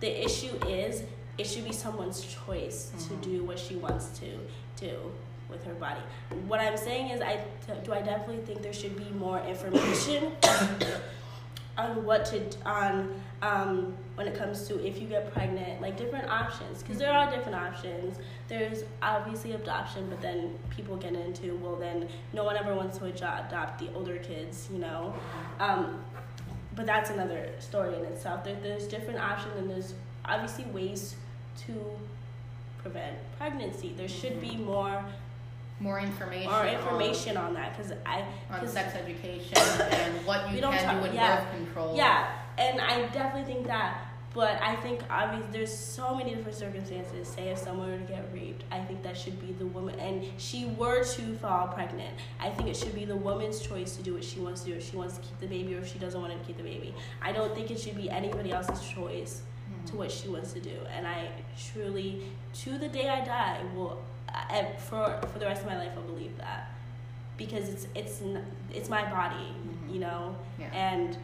the 0.00 0.24
issue 0.24 0.54
is 0.68 1.02
it 1.38 1.46
should 1.46 1.64
be 1.64 1.72
someone's 1.72 2.22
choice 2.22 2.92
Mhm. 2.96 3.08
to 3.22 3.28
do 3.28 3.44
what 3.44 3.58
she 3.58 3.76
wants 3.76 4.08
to 4.20 4.26
do 4.76 4.94
with 5.48 5.64
her 5.64 5.74
body 5.74 6.00
what 6.48 6.60
i'm 6.60 6.76
saying 6.76 7.10
is 7.10 7.20
i 7.20 7.40
do 7.84 7.92
i 7.92 8.00
definitely 8.02 8.42
think 8.44 8.62
there 8.62 8.72
should 8.72 8.96
be 8.96 9.08
more 9.16 9.40
information 9.46 10.32
on 11.78 12.04
what 12.04 12.24
to 12.26 12.40
on 12.64 13.20
um, 13.42 13.94
when 14.16 14.26
it 14.26 14.34
comes 14.34 14.66
to 14.66 14.84
if 14.84 15.00
you 15.00 15.06
get 15.06 15.32
pregnant 15.32 15.80
like 15.80 15.96
different 15.96 16.28
options 16.28 16.82
because 16.82 16.98
there 16.98 17.12
are 17.12 17.30
different 17.30 17.54
options 17.54 18.16
there's 18.48 18.82
obviously 19.02 19.52
adoption 19.52 20.06
but 20.08 20.20
then 20.22 20.54
people 20.70 20.96
get 20.96 21.12
into 21.14 21.54
well 21.56 21.76
then 21.76 22.08
no 22.32 22.42
one 22.42 22.56
ever 22.56 22.74
wants 22.74 22.96
to 22.98 23.04
adopt 23.04 23.78
the 23.78 23.88
older 23.94 24.16
kids 24.16 24.68
you 24.72 24.78
know 24.78 25.14
um, 25.60 26.02
but 26.74 26.86
that's 26.86 27.10
another 27.10 27.48
story 27.58 27.94
in 27.94 28.04
itself 28.06 28.42
there, 28.42 28.56
there's 28.62 28.86
different 28.88 29.20
options 29.20 29.54
and 29.58 29.70
there's 29.70 29.94
obviously 30.24 30.64
ways 30.72 31.14
to 31.66 31.72
prevent 32.78 33.16
pregnancy 33.38 33.92
there 33.96 34.08
should 34.08 34.40
be 34.40 34.56
more 34.56 35.04
More 35.78 36.00
information. 36.00 36.50
more 36.50 36.60
on- 36.60 36.68
information 36.68 37.36
on 37.36 37.52
that 37.54 37.76
because 37.76 37.92
i 38.06 38.24
on, 38.50 38.60
'cause- 38.60 38.72
sex 38.72 38.94
education 38.94 39.58
and 39.90 40.24
what 40.26 40.50
you 40.50 40.60
can 40.62 40.72
talk- 40.72 40.96
do 40.96 41.02
with 41.02 41.12
yeah. 41.14 41.36
birth 41.40 41.50
control. 41.52 41.94
Yeah, 41.96 42.28
and 42.58 42.80
I 42.80 43.06
definitely 43.08 43.52
think 43.52 43.66
that. 43.66 44.02
But 44.34 44.60
I 44.62 44.76
think 44.76 45.00
obviously 45.08 45.48
there's 45.50 45.74
so 45.74 46.14
many 46.14 46.34
different 46.34 46.58
circumstances. 46.58 47.26
Say 47.26 47.48
if 47.48 47.56
someone 47.56 47.90
were 47.90 47.96
to 47.96 48.04
get 48.04 48.28
raped, 48.34 48.64
I 48.70 48.80
think 48.80 49.02
that 49.02 49.16
should 49.16 49.40
be 49.40 49.52
the 49.54 49.64
woman, 49.66 49.98
and 49.98 50.26
she 50.36 50.66
were 50.76 51.02
to 51.04 51.34
fall 51.36 51.68
pregnant. 51.68 52.14
I 52.38 52.50
think 52.50 52.68
it 52.68 52.76
should 52.76 52.94
be 52.94 53.06
the 53.06 53.16
woman's 53.16 53.60
choice 53.60 53.96
to 53.96 54.02
do 54.02 54.12
what 54.12 54.24
she 54.24 54.38
wants 54.40 54.60
to 54.64 54.70
do. 54.72 54.76
If 54.76 54.90
she 54.90 54.96
wants 54.96 55.14
to 55.16 55.22
keep 55.22 55.40
the 55.40 55.46
baby 55.46 55.74
or 55.74 55.78
if 55.78 55.90
she 55.90 55.98
doesn't 55.98 56.20
want 56.20 56.34
to 56.38 56.38
keep 56.46 56.58
the 56.58 56.64
baby, 56.64 56.94
I 57.22 57.32
don't 57.32 57.54
think 57.54 57.70
it 57.70 57.80
should 57.80 57.96
be 57.96 58.10
anybody 58.10 58.52
else's 58.52 58.86
choice 58.86 59.40
to 59.86 59.96
what 59.96 60.12
she 60.12 60.28
wants 60.28 60.52
to 60.52 60.60
do. 60.60 60.76
And 60.94 61.06
I 61.06 61.28
truly, 61.72 62.22
to 62.62 62.76
the 62.76 62.88
day 62.88 63.08
I 63.08 63.24
die, 63.24 63.60
will 63.74 64.02
for 64.78 65.18
for 65.32 65.38
the 65.38 65.46
rest 65.46 65.62
of 65.62 65.68
my 65.68 65.78
life, 65.78 65.92
I'll 65.96 66.02
believe 66.02 66.36
that 66.38 66.72
because 67.38 67.70
it's 67.70 67.86
it's 67.94 68.20
it's 68.74 68.90
my 68.90 69.08
body, 69.10 69.46
Mhm. 69.66 69.94
you 69.94 70.00
know 70.00 70.36
Yeah. 70.58 70.66
and 70.74 71.16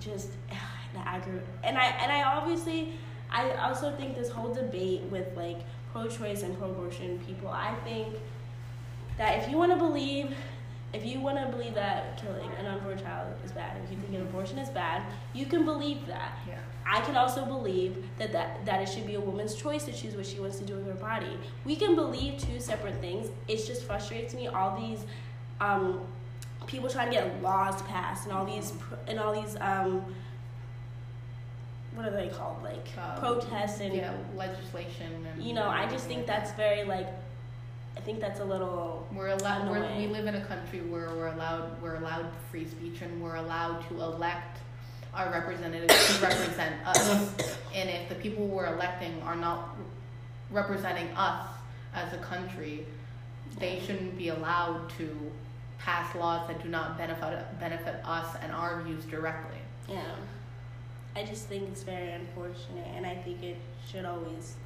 just 0.00 0.30
the 0.92 1.00
aggr 1.00 1.40
and 1.64 1.76
I 1.76 1.86
and 1.86 2.12
I 2.12 2.22
obviously 2.22 2.92
I 3.30 3.50
also 3.52 3.94
think 3.96 4.14
this 4.14 4.30
whole 4.30 4.54
debate 4.54 5.02
with 5.10 5.36
like 5.36 5.58
pro-choice 5.92 6.42
and 6.42 6.56
pro-abortion 6.58 7.18
people 7.26 7.48
I 7.48 7.74
think 7.84 8.16
that 9.18 9.42
if 9.42 9.48
you 9.50 9.56
want 9.56 9.72
to 9.72 9.78
believe 9.78 10.34
if 10.92 11.04
you 11.04 11.20
want 11.20 11.38
to 11.38 11.46
believe 11.54 11.74
that 11.74 12.16
killing 12.20 12.50
an 12.58 12.66
unborn 12.66 12.98
child 12.98 13.34
is 13.44 13.52
bad, 13.52 13.76
if 13.84 13.90
you 13.90 13.98
think 13.98 14.14
an 14.14 14.22
abortion 14.22 14.58
is 14.58 14.70
bad, 14.70 15.02
you 15.34 15.44
can 15.44 15.64
believe 15.64 16.06
that. 16.06 16.38
Yeah. 16.48 16.58
I 16.86 17.00
can 17.00 17.16
also 17.16 17.44
believe 17.44 18.04
that, 18.18 18.32
that 18.32 18.64
that 18.64 18.80
it 18.80 18.88
should 18.88 19.06
be 19.06 19.14
a 19.14 19.20
woman's 19.20 19.54
choice 19.54 19.84
to 19.84 19.92
choose 19.92 20.14
what 20.14 20.24
she 20.24 20.38
wants 20.38 20.58
to 20.58 20.64
do 20.64 20.76
with 20.76 20.86
her 20.86 20.94
body. 20.94 21.36
We 21.64 21.76
can 21.76 21.96
believe 21.96 22.38
two 22.38 22.60
separate 22.60 23.00
things. 23.00 23.28
It 23.48 23.66
just 23.66 23.84
frustrates 23.84 24.34
me 24.34 24.46
all 24.46 24.78
these 24.80 25.00
um, 25.60 26.00
people 26.66 26.88
trying 26.88 27.08
to 27.10 27.14
get 27.14 27.42
laws 27.42 27.80
passed 27.82 28.24
and 28.24 28.32
all 28.32 28.44
these 28.44 28.72
and 29.06 29.18
all 29.18 29.32
these 29.32 29.56
um, 29.60 30.04
what 31.94 32.06
are 32.06 32.10
they 32.10 32.28
called 32.28 32.62
like 32.62 32.86
Um, 32.98 33.18
protests 33.18 33.80
and 33.80 33.94
yeah, 33.94 34.12
legislation 34.34 35.26
and 35.32 35.42
you 35.42 35.54
know 35.54 35.68
I 35.68 35.86
just 35.88 36.06
think 36.06 36.26
that's 36.26 36.52
very 36.52 36.84
like 36.84 37.08
I 37.96 38.00
think 38.00 38.20
that's 38.20 38.40
a 38.40 38.44
little 38.44 39.06
We're 39.12 39.28
allowed. 39.28 39.70
We're, 39.70 39.96
we 39.96 40.06
live 40.06 40.26
in 40.26 40.34
a 40.34 40.44
country 40.44 40.80
where 40.80 41.08
we're 41.08 41.28
allowed. 41.28 41.80
We're 41.80 41.96
allowed 41.96 42.26
free 42.50 42.66
speech, 42.66 43.00
and 43.00 43.22
we're 43.22 43.36
allowed 43.36 43.88
to 43.88 43.94
elect 44.02 44.58
our 45.14 45.30
representatives 45.32 46.18
to 46.18 46.22
represent 46.26 46.74
us. 46.86 47.32
And 47.74 47.88
if 47.88 48.10
the 48.10 48.14
people 48.16 48.46
we're 48.46 48.66
electing 48.74 49.22
are 49.22 49.34
not 49.34 49.76
representing 50.50 51.08
us 51.16 51.48
as 51.94 52.12
a 52.12 52.18
country, 52.18 52.86
they 53.58 53.80
shouldn't 53.80 54.18
be 54.18 54.28
allowed 54.28 54.90
to 54.98 55.08
pass 55.86 56.12
laws 56.16 56.48
that 56.48 56.60
do 56.60 56.68
not 56.68 56.98
benefit 56.98 57.60
benefit 57.60 57.94
us 58.04 58.36
and 58.42 58.50
our 58.50 58.82
views 58.82 59.04
directly. 59.04 59.60
Yeah. 59.88 60.02
I 61.14 61.24
just 61.24 61.46
think 61.46 61.68
it's 61.68 61.84
very 61.84 62.10
unfortunate, 62.10 62.88
and 62.94 63.06
I 63.06 63.14
think 63.14 63.42
it 63.44 63.56
should 63.88 64.04
always 64.04 64.56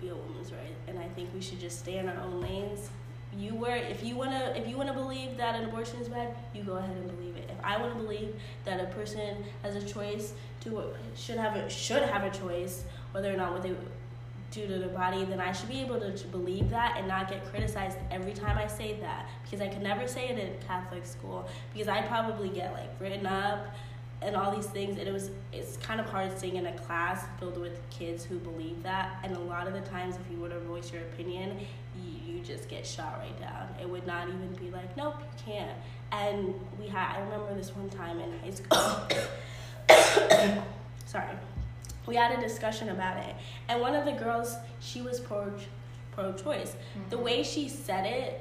be 0.00 0.08
a 0.08 0.14
woman's 0.14 0.52
right. 0.52 0.74
And 0.88 0.98
I 0.98 1.06
think 1.14 1.32
we 1.32 1.40
should 1.40 1.60
just 1.60 1.78
stay 1.78 1.98
in 1.98 2.08
our 2.08 2.20
own 2.24 2.40
lanes. 2.40 2.90
You 3.38 3.54
were, 3.54 3.76
if 3.76 4.02
you 4.02 4.16
wanna, 4.16 4.52
if 4.56 4.66
you 4.66 4.76
wanna 4.76 4.92
believe 4.92 5.36
that 5.36 5.54
an 5.54 5.68
abortion 5.68 6.00
is 6.00 6.08
bad, 6.08 6.34
you 6.52 6.64
go 6.64 6.74
ahead 6.74 6.96
and 6.96 7.16
believe 7.16 7.36
it. 7.36 7.48
If 7.48 7.64
I 7.64 7.80
wanna 7.80 7.94
believe 7.94 8.34
that 8.64 8.80
a 8.80 8.86
person 8.86 9.44
has 9.62 9.76
a 9.76 9.86
choice 9.86 10.32
to 10.62 10.92
should 11.14 11.38
have 11.38 11.54
a 11.54 11.70
should 11.70 12.02
have 12.02 12.24
a 12.24 12.36
choice 12.36 12.84
whether 13.12 13.32
or 13.32 13.36
not 13.36 13.52
what 13.52 13.62
they 13.62 13.74
do 14.50 14.66
to 14.66 14.78
their 14.78 14.88
body, 14.88 15.24
then 15.24 15.40
I 15.40 15.52
should 15.52 15.68
be 15.68 15.80
able 15.80 16.00
to, 16.00 16.10
believe 16.30 16.70
that 16.70 16.96
and 16.98 17.08
not 17.08 17.28
get 17.28 17.44
criticized 17.46 17.96
every 18.10 18.32
time 18.32 18.58
I 18.58 18.66
say 18.66 18.98
that. 19.00 19.28
Because 19.42 19.60
I 19.60 19.68
could 19.68 19.82
never 19.82 20.06
say 20.06 20.28
it 20.28 20.38
in 20.38 20.52
Catholic 20.66 21.06
school. 21.06 21.48
Because 21.72 21.88
I'd 21.88 22.08
probably 22.08 22.48
get 22.48 22.72
like 22.72 22.90
written 23.00 23.26
up 23.26 23.74
and 24.22 24.36
all 24.36 24.54
these 24.54 24.66
things. 24.66 24.98
And 24.98 25.08
it 25.08 25.12
was 25.12 25.30
it's 25.52 25.76
kind 25.78 26.00
of 26.00 26.06
hard 26.06 26.36
sitting 26.38 26.56
in 26.56 26.66
a 26.66 26.72
class 26.78 27.24
filled 27.38 27.58
with 27.58 27.80
kids 27.90 28.24
who 28.24 28.38
believe 28.38 28.82
that. 28.82 29.18
And 29.24 29.36
a 29.36 29.40
lot 29.40 29.66
of 29.66 29.72
the 29.72 29.80
times 29.80 30.16
if 30.16 30.30
you 30.30 30.38
were 30.40 30.50
to 30.50 30.60
voice 30.60 30.92
your 30.92 31.02
opinion 31.02 31.58
you, 31.96 32.34
you 32.34 32.40
just 32.40 32.68
get 32.68 32.86
shot 32.86 33.18
right 33.18 33.40
down. 33.40 33.68
It 33.80 33.88
would 33.88 34.06
not 34.06 34.28
even 34.28 34.54
be 34.54 34.70
like 34.70 34.96
nope 34.96 35.16
you 35.20 35.52
can't. 35.52 35.76
And 36.12 36.54
we 36.78 36.86
had 36.86 37.16
i 37.16 37.20
remember 37.20 37.54
this 37.54 37.74
one 37.74 37.88
time 37.88 38.20
in 38.20 38.32
high 38.40 38.50
school. 38.50 39.00
Sorry 41.06 41.36
we 42.10 42.16
had 42.16 42.36
a 42.36 42.40
discussion 42.40 42.88
about 42.90 43.16
it. 43.24 43.36
And 43.68 43.80
one 43.80 43.94
of 43.94 44.04
the 44.04 44.12
girls 44.12 44.56
she 44.80 45.00
was 45.00 45.20
pro 45.20 45.52
pro 46.10 46.32
choice 46.32 46.74
the 47.08 47.14
mm-hmm. 47.14 47.24
way 47.24 47.42
she 47.44 47.68
said 47.68 48.04
it 48.04 48.40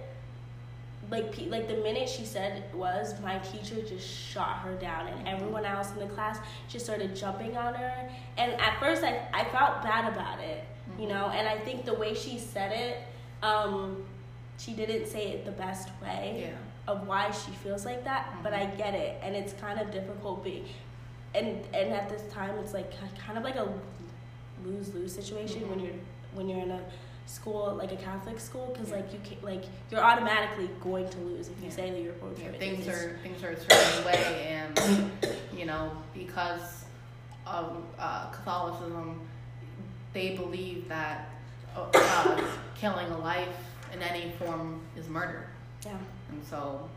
like 1.11 1.31
pe- 1.31 1.49
like 1.49 1.67
the 1.67 1.75
minute 1.75 2.09
she 2.09 2.25
said 2.25 2.63
it 2.63 2.75
was 2.75 3.13
my 3.21 3.37
teacher 3.39 3.79
just 3.83 4.07
shot 4.07 4.57
her 4.59 4.73
down 4.75 5.07
and 5.07 5.17
mm-hmm. 5.19 5.27
everyone 5.27 5.65
else 5.65 5.91
in 5.91 5.99
the 5.99 6.13
class 6.15 6.39
just 6.67 6.83
started 6.83 7.15
jumping 7.15 7.55
on 7.55 7.75
her. 7.75 8.09
And 8.37 8.53
at 8.53 8.79
first 8.79 9.03
i, 9.03 9.21
I 9.31 9.43
felt 9.45 9.83
bad 9.83 10.11
about 10.11 10.39
it 10.39 10.63
you 10.97 11.05
mm-hmm. 11.05 11.13
know? 11.13 11.25
And 11.27 11.47
i 11.47 11.59
think 11.59 11.85
the 11.85 11.93
way 11.93 12.15
she 12.15 12.39
said 12.39 12.71
it 12.71 13.03
um, 13.43 14.03
she 14.57 14.73
didn't 14.73 15.07
say 15.07 15.31
it 15.33 15.45
the 15.45 15.51
best 15.51 15.89
way 16.01 16.49
Yeah. 16.49 16.91
of 16.91 17.07
why 17.07 17.29
she 17.31 17.51
feels 17.51 17.85
like 17.85 18.03
that 18.03 18.35
but 18.41 18.51
i 18.53 18.65
get 18.65 18.95
it. 18.95 19.19
And 19.21 19.35
it's 19.35 19.53
kind 19.53 19.79
of 19.79 19.91
difficult 19.91 20.43
being 20.43 20.65
and 21.35 21.47
and 21.73 21.91
at 21.93 22.09
this 22.09 22.23
time 22.33 22.55
it's 22.57 22.73
like 22.73 22.91
kind 23.25 23.37
of 23.37 23.43
like 23.43 23.55
a 23.55 23.67
lose 24.65 24.93
lose 24.93 25.13
situation 25.13 25.69
when 25.69 25.79
you're 25.79 25.93
when 26.33 26.49
you're 26.49 26.59
in 26.59 26.71
a 26.71 26.81
school 27.25 27.75
like 27.77 27.91
a 27.91 27.95
Catholic 27.95 28.39
school 28.39 28.71
because 28.73 28.91
like 28.91 29.11
you 29.13 29.19
can 29.23 29.37
like 29.43 29.63
you're 29.91 30.03
automatically 30.03 30.69
going 30.81 31.07
to 31.09 31.17
lose 31.19 31.47
if 31.47 31.57
you 31.59 31.65
Yeah. 31.69 31.75
say 31.75 31.91
that 31.91 32.01
you're 32.01 32.13
pro-choice. 32.13 32.39
Yeah, 32.43 32.51
things 32.57 32.87
are 32.87 33.17
things 33.21 33.43
are 33.43 33.49
a 33.51 33.59
certain 33.59 34.05
way, 34.05 34.47
and 34.49 35.11
you 35.55 35.65
know 35.65 35.91
because 36.13 36.85
of 37.45 37.83
uh, 37.99 38.27
Catholicism, 38.31 39.19
they 40.13 40.35
believe 40.35 40.87
that 40.89 41.29
uh, 41.75 41.85
uh, 41.93 42.41
killing 42.75 43.07
a 43.11 43.17
life 43.19 43.47
in 43.93 44.01
any 44.01 44.31
form 44.39 44.81
is 44.97 45.07
murder, 45.07 45.47
yeah 45.85 45.91
and 46.31 46.43
so 46.45 46.89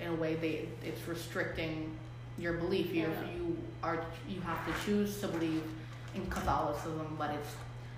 in 0.00 0.08
a 0.08 0.14
way, 0.14 0.34
they 0.36 0.68
it's 0.84 1.06
restricting 1.06 1.90
your 2.38 2.54
belief. 2.54 2.92
You 2.92 3.02
Yeah. 3.02 3.30
you 3.36 3.56
are 3.82 4.04
you 4.28 4.40
have 4.42 4.64
to 4.66 4.84
choose 4.84 5.20
to 5.20 5.28
believe 5.28 5.62
in 6.14 6.26
Catholicism, 6.30 7.16
but 7.18 7.30
it's 7.30 7.54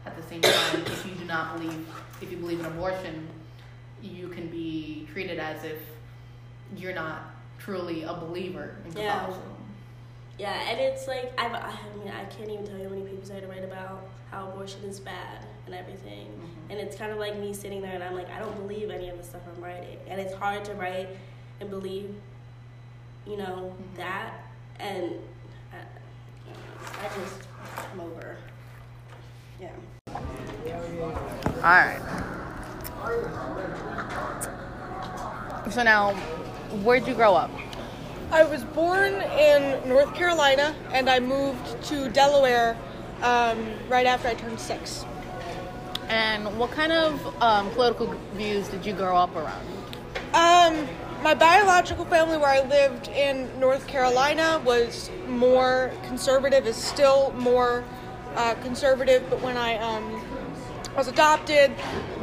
at 0.06 0.16
the 0.16 0.22
same 0.22 0.40
time, 0.42 0.82
if 0.86 1.06
you 1.06 1.14
do 1.14 1.24
not 1.24 1.56
believe, 1.58 1.86
if 2.20 2.30
you 2.30 2.36
believe 2.36 2.60
in 2.60 2.66
abortion, 2.66 3.26
you 4.02 4.28
can 4.28 4.48
be 4.48 5.08
treated 5.12 5.38
as 5.38 5.64
if 5.64 5.78
you're 6.76 6.94
not 6.94 7.30
truly 7.58 8.02
a 8.02 8.12
believer 8.12 8.76
in 8.84 8.92
Catholicism. 8.92 9.42
yeah 10.38 10.52
yeah 10.64 10.70
and 10.70 10.80
it's 10.80 11.06
like 11.06 11.32
I've, 11.38 11.52
I 11.54 11.72
mean 11.98 12.08
I 12.12 12.24
can't 12.24 12.50
even 12.50 12.66
tell 12.66 12.76
you 12.76 12.84
how 12.84 12.90
many 12.90 13.02
papers 13.02 13.30
I 13.30 13.34
had 13.34 13.44
to 13.44 13.48
write 13.48 13.64
about 13.64 14.06
how 14.30 14.48
abortion 14.48 14.82
is 14.82 14.98
bad 15.00 15.46
and 15.66 15.74
everything 15.74 16.26
Mhm. 16.26 16.70
and 16.70 16.80
it's 16.80 16.96
kind 16.96 17.12
of 17.12 17.18
like 17.18 17.38
me 17.38 17.54
sitting 17.54 17.80
there 17.80 17.94
and 17.94 18.02
I'm 18.02 18.14
like 18.14 18.28
I 18.30 18.40
don't 18.40 18.56
believe 18.66 18.90
any 18.90 19.08
of 19.08 19.16
the 19.16 19.22
stuff 19.22 19.42
I'm 19.54 19.62
writing 19.62 19.98
and 20.08 20.20
it's 20.20 20.34
hard 20.34 20.64
to 20.66 20.74
write 20.74 21.08
and 21.60 21.70
believe 21.70 22.14
you 23.26 23.36
know 23.36 23.72
Mhm. 23.76 23.96
that 23.96 24.34
and 24.78 25.10
I, 25.72 25.76
I 27.04 27.08
just 27.08 27.48
I'm 27.92 28.00
over 28.00 28.36
yeah 29.60 29.68
All 31.56 31.70
right. 31.70 32.00
So 35.70 35.82
now, 35.82 36.12
where'd 36.84 37.06
you 37.06 37.14
grow 37.14 37.34
up? 37.34 37.50
I 38.30 38.44
was 38.44 38.62
born 38.64 39.14
in 39.14 39.88
North 39.88 40.14
Carolina 40.14 40.74
and 40.92 41.08
I 41.08 41.20
moved 41.20 41.82
to 41.84 42.08
Delaware 42.10 42.76
um, 43.22 43.66
right 43.88 44.06
after 44.06 44.28
I 44.28 44.34
turned 44.34 44.60
six. 44.60 45.04
And 46.08 46.58
what 46.58 46.70
kind 46.70 46.92
of 46.92 47.42
um, 47.42 47.70
political 47.70 48.14
views 48.34 48.68
did 48.68 48.84
you 48.84 48.92
grow 48.92 49.16
up 49.16 49.34
around? 49.34 49.66
Um, 50.34 50.86
my 51.24 51.32
biological 51.32 52.04
family, 52.04 52.36
where 52.36 52.50
I 52.50 52.60
lived 52.60 53.08
in 53.08 53.48
North 53.58 53.86
Carolina, 53.86 54.60
was 54.62 55.10
more 55.26 55.90
conservative, 56.04 56.66
is 56.66 56.76
still 56.76 57.32
more 57.32 57.82
uh, 58.34 58.54
conservative, 58.56 59.24
but 59.30 59.40
when 59.40 59.56
I 59.56 59.78
um, 59.78 60.22
was 60.94 61.08
adopted, 61.08 61.72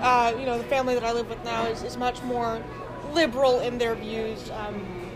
uh, 0.02 0.36
you 0.38 0.46
know, 0.46 0.60
the 0.60 0.64
family 0.66 0.94
that 0.94 1.04
I 1.04 1.14
live 1.14 1.28
with 1.28 1.44
now 1.44 1.66
is, 1.66 1.82
is 1.82 1.98
much 1.98 2.22
more 2.22 2.64
liberal 3.12 3.62
in 3.62 3.80
their 3.80 3.96
views. 3.96 4.52
Um, 4.52 5.10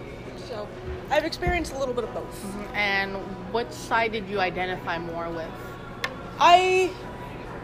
so 0.48 0.67
I've 1.12 1.24
experienced 1.24 1.76
a 1.76 1.78
little 1.78 1.93
bit 1.93 2.06
of 2.06 2.13
both. 2.15 2.56
And 2.74 3.17
what 3.54 3.71
side 3.71 4.13
did 4.13 4.28
you 4.28 4.39
identify 4.39 4.98
more 4.98 5.30
with? 5.30 5.52
I 6.39 6.91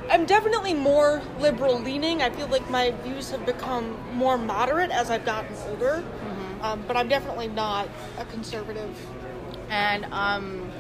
am 0.10 0.26
definitely 0.26 0.74
more 0.74 1.22
liberal 1.40 1.80
leaning. 1.80 2.22
I 2.22 2.30
feel 2.30 2.48
like 2.48 2.70
my 2.70 2.92
views 3.04 3.32
have 3.32 3.46
become 3.46 3.98
more 4.14 4.38
moderate 4.38 4.92
as 4.92 5.10
I've 5.10 5.26
gotten 5.26 5.56
older. 5.70 6.04
Um, 6.62 6.84
but 6.88 6.96
I'm 6.96 7.08
definitely 7.08 7.48
not 7.48 7.90
a 8.20 8.26
conservative. 8.26 8.96
And 9.70 10.06
um, 10.06 10.72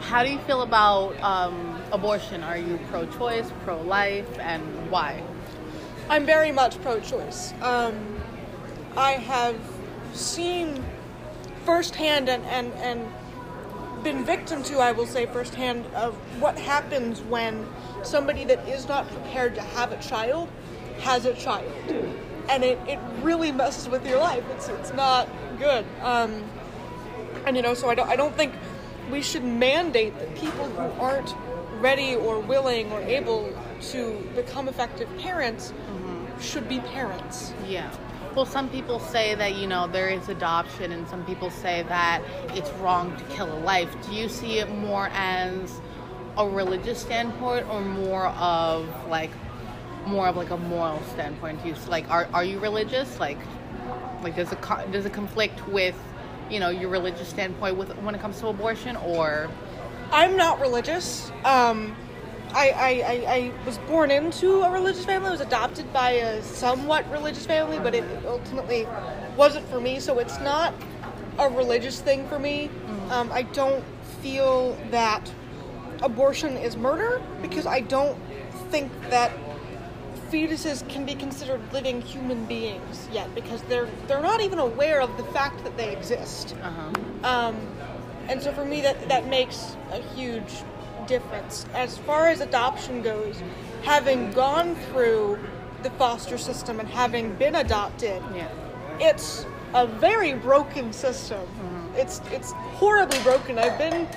how 0.00 0.22
do 0.22 0.30
you 0.30 0.38
feel 0.40 0.62
about 0.62 1.18
um, 1.22 1.80
abortion? 1.90 2.42
Are 2.42 2.56
you 2.56 2.78
pro-choice, 2.90 3.50
pro-life, 3.64 4.38
and 4.38 4.62
why? 4.90 5.22
I'm 6.10 6.26
very 6.26 6.52
much 6.52 6.80
pro 6.82 7.00
choice. 7.00 7.54
Um, 7.62 8.20
I 8.96 9.12
have 9.12 9.56
seen 10.12 10.84
firsthand 11.64 12.28
and, 12.28 12.44
and, 12.44 12.72
and 12.74 13.06
been 14.02 14.24
victim 14.24 14.62
to, 14.64 14.78
I 14.78 14.92
will 14.92 15.06
say 15.06 15.26
firsthand, 15.26 15.86
of 15.94 16.14
what 16.40 16.58
happens 16.58 17.20
when 17.22 17.66
somebody 18.02 18.44
that 18.44 18.66
is 18.68 18.88
not 18.88 19.08
prepared 19.08 19.54
to 19.54 19.60
have 19.60 19.92
a 19.92 20.02
child 20.02 20.48
has 21.00 21.24
a 21.24 21.34
child. 21.34 21.70
And 22.48 22.64
it, 22.64 22.78
it 22.86 22.98
really 23.22 23.52
messes 23.52 23.88
with 23.88 24.06
your 24.06 24.18
life. 24.18 24.44
It's, 24.50 24.68
it's 24.68 24.92
not 24.92 25.28
good. 25.58 25.84
Um, 26.02 26.44
and 27.46 27.56
you 27.56 27.62
know, 27.62 27.74
so 27.74 27.88
I 27.88 27.94
don't, 27.94 28.08
I 28.08 28.16
don't 28.16 28.36
think 28.36 28.52
we 29.10 29.22
should 29.22 29.44
mandate 29.44 30.18
that 30.18 30.34
people 30.36 30.66
who 30.66 31.00
aren't 31.00 31.34
ready 31.80 32.14
or 32.14 32.38
willing 32.40 32.90
or 32.92 33.00
able 33.00 33.52
to 33.80 34.28
become 34.34 34.68
effective 34.68 35.08
parents 35.18 35.72
should 36.40 36.68
be 36.68 36.80
parents. 36.80 37.52
Yeah. 37.66 37.90
Well, 38.34 38.46
some 38.46 38.70
people 38.70 38.98
say 38.98 39.34
that, 39.34 39.56
you 39.56 39.66
know, 39.66 39.86
there 39.86 40.08
is 40.08 40.28
adoption, 40.28 40.92
and 40.92 41.06
some 41.08 41.24
people 41.24 41.50
say 41.50 41.82
that 41.88 42.22
it's 42.54 42.70
wrong 42.80 43.14
to 43.16 43.24
kill 43.24 43.52
a 43.52 43.60
life. 43.60 43.94
Do 44.06 44.14
you 44.14 44.28
see 44.28 44.58
it 44.58 44.70
more 44.70 45.10
as 45.12 45.80
a 46.38 46.48
religious 46.48 46.98
standpoint 46.98 47.68
or 47.68 47.82
more 47.82 48.28
of 48.28 48.88
like, 49.08 49.30
more 50.06 50.28
of 50.28 50.36
like 50.36 50.50
a 50.50 50.56
moral 50.56 51.02
standpoint? 51.12 51.62
Do 51.62 51.68
you 51.68 51.74
like, 51.88 52.10
are, 52.10 52.26
are 52.32 52.44
you 52.44 52.58
religious? 52.58 53.20
Like, 53.20 53.38
Like, 54.22 54.36
does 54.36 54.52
it 54.52 54.58
does 54.92 55.04
it 55.04 55.12
conflict 55.12 55.66
with, 55.68 55.98
you 56.48 56.60
know, 56.60 56.70
your 56.70 56.90
religious 56.90 57.28
standpoint 57.28 57.76
with 57.76 57.90
when 57.98 58.14
it 58.14 58.20
comes 58.20 58.40
to 58.40 58.46
abortion, 58.48 58.96
or 58.96 59.50
I'm 60.12 60.36
not 60.36 60.60
religious. 60.60 61.30
Um, 61.44 61.96
I, 62.54 62.68
I, 62.70 62.88
I, 62.88 63.34
I 63.34 63.52
was 63.66 63.78
born 63.78 64.10
into 64.10 64.62
a 64.62 64.70
religious 64.70 65.04
family. 65.04 65.28
I 65.28 65.32
was 65.32 65.40
adopted 65.40 65.92
by 65.92 66.10
a 66.12 66.42
somewhat 66.42 67.10
religious 67.10 67.46
family, 67.46 67.78
but 67.78 67.94
it 67.94 68.04
ultimately 68.26 68.86
wasn't 69.36 69.68
for 69.68 69.80
me. 69.80 70.00
So 70.00 70.18
it's 70.18 70.38
not 70.40 70.74
a 71.38 71.48
religious 71.48 72.00
thing 72.00 72.28
for 72.28 72.38
me. 72.38 72.70
Um, 73.10 73.30
I 73.32 73.42
don't 73.42 73.84
feel 74.20 74.76
that 74.90 75.32
abortion 76.02 76.56
is 76.56 76.76
murder 76.76 77.22
because 77.40 77.66
I 77.66 77.80
don't 77.80 78.18
think 78.70 78.90
that 79.10 79.32
fetuses 80.30 80.88
can 80.88 81.04
be 81.04 81.14
considered 81.14 81.60
living 81.72 82.00
human 82.00 82.44
beings 82.46 83.06
yet 83.12 83.34
because 83.34 83.60
they're 83.62 83.88
they're 84.06 84.22
not 84.22 84.40
even 84.40 84.58
aware 84.58 85.00
of 85.02 85.14
the 85.18 85.24
fact 85.24 85.62
that 85.64 85.76
they 85.76 85.94
exist. 85.94 86.54
uh-huh. 86.62 86.90
Um, 87.22 87.56
and 88.28 88.42
so 88.42 88.52
for 88.52 88.64
me, 88.64 88.80
that 88.80 89.08
that 89.08 89.26
makes 89.26 89.76
a 89.90 89.98
huge 90.14 90.64
difference. 91.06 91.66
As 91.74 91.98
far 91.98 92.28
as 92.28 92.40
adoption 92.40 93.02
goes, 93.02 93.40
having 93.82 94.30
gone 94.32 94.74
through 94.90 95.38
the 95.82 95.90
foster 95.90 96.38
system 96.38 96.80
and 96.80 96.88
having 96.88 97.34
been 97.34 97.56
adopted, 97.56 98.22
yeah, 98.34 98.48
it's 99.00 99.44
a 99.74 99.86
very 99.86 100.32
broken 100.34 100.92
system. 100.92 101.40
It's 101.96 102.20
it's 102.30 102.52
horribly 102.52 103.18
broken. 103.22 103.58
I've 103.58 103.78
been 103.78 104.08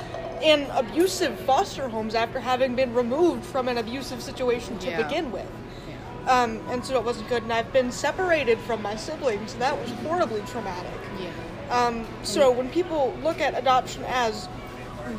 in 0.41 0.67
abusive 0.71 1.39
foster 1.41 1.88
homes 1.89 2.13
after 2.13 2.39
having 2.39 2.76
been 2.76 2.93
removed 2.93 3.43
from 3.45 3.67
an 3.67 3.78
abusive 3.78 4.21
situation 4.21 4.78
to 4.80 4.89
Yeah. 4.89 5.02
begin 5.04 5.32
with. 5.32 5.50
yeah, 5.89 6.32
Um, 6.43 6.62
and 6.69 6.86
so 6.86 6.95
it 6.98 7.04
wasn't 7.06 7.30
good. 7.30 7.43
And 7.43 7.54
I've 7.54 7.71
been 7.74 7.91
separated 7.91 8.60
from 8.60 8.82
my 8.82 8.95
siblings, 8.95 9.54
and 9.54 9.62
that 9.62 9.80
was 9.80 9.89
horribly 10.06 10.41
traumatic. 10.41 10.91
yeah, 11.19 11.30
Um, 11.71 12.06
so 12.24 12.52
when 12.52 12.69
people 12.69 13.13
look 13.24 13.39
at 13.41 13.58
adoption 13.58 14.04
as 14.10 14.48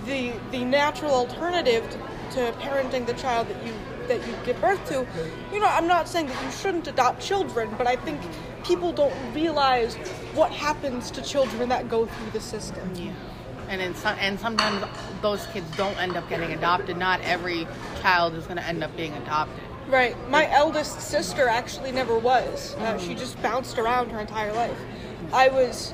the 0.04 0.32
the 0.50 0.64
natural 0.64 1.12
alternative 1.12 1.88
to, 1.90 1.98
to 2.34 2.52
parenting 2.58 3.06
the 3.06 3.14
child 3.14 3.48
that 3.48 3.66
you 3.66 3.72
that 4.08 4.26
you 4.26 4.34
give 4.44 4.60
birth 4.60 4.84
to, 4.88 5.06
you 5.52 5.58
know, 5.58 5.66
I'm 5.66 5.88
not 5.88 6.08
saying 6.08 6.26
that 6.28 6.44
you 6.44 6.50
shouldn't 6.52 6.86
adopt 6.86 7.20
children, 7.20 7.74
but 7.76 7.86
I 7.86 7.96
think 7.96 8.20
people 8.64 8.92
don't 8.92 9.14
realize 9.34 9.96
what 10.34 10.52
happens 10.52 11.10
to 11.12 11.22
children 11.22 11.68
that 11.70 11.88
go 11.88 12.06
through 12.06 12.30
the 12.30 12.40
system. 12.40 12.92
yeah. 12.94 13.12
And 13.68 13.96
some, 13.96 14.16
and 14.20 14.38
sometimes 14.38 14.84
those 15.22 15.44
kids 15.48 15.68
don't 15.76 16.00
end 16.00 16.16
up 16.16 16.28
getting 16.28 16.52
adopted. 16.52 16.96
Not 16.96 17.20
every 17.22 17.66
child 18.00 18.34
is 18.34 18.44
going 18.44 18.58
to 18.58 18.64
end 18.64 18.84
up 18.84 18.96
being 18.96 19.12
adopted. 19.14 19.60
Right. 19.88 20.16
My 20.30 20.48
eldest 20.52 21.00
sister 21.00 21.48
actually 21.48 21.90
never 21.90 22.16
was. 22.16 22.76
Uh, 22.76 22.96
she 22.96 23.16
just 23.16 23.40
bounced 23.42 23.76
around 23.76 24.10
her 24.10 24.20
entire 24.20 24.52
life. 24.52 24.78
I 25.32 25.48
was 25.48 25.92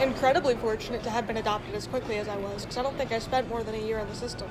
incredibly 0.00 0.54
fortunate 0.56 1.02
to 1.04 1.10
have 1.10 1.26
been 1.26 1.36
adopted 1.36 1.74
as 1.74 1.86
quickly 1.86 2.16
as 2.16 2.28
I 2.28 2.36
was 2.36 2.62
because 2.62 2.76
I 2.76 2.82
don't 2.82 2.96
think 2.96 3.12
I 3.12 3.18
spent 3.18 3.48
more 3.48 3.62
than 3.62 3.74
a 3.74 3.78
year 3.78 3.98
in 3.98 4.08
the 4.08 4.14
system. 4.14 4.48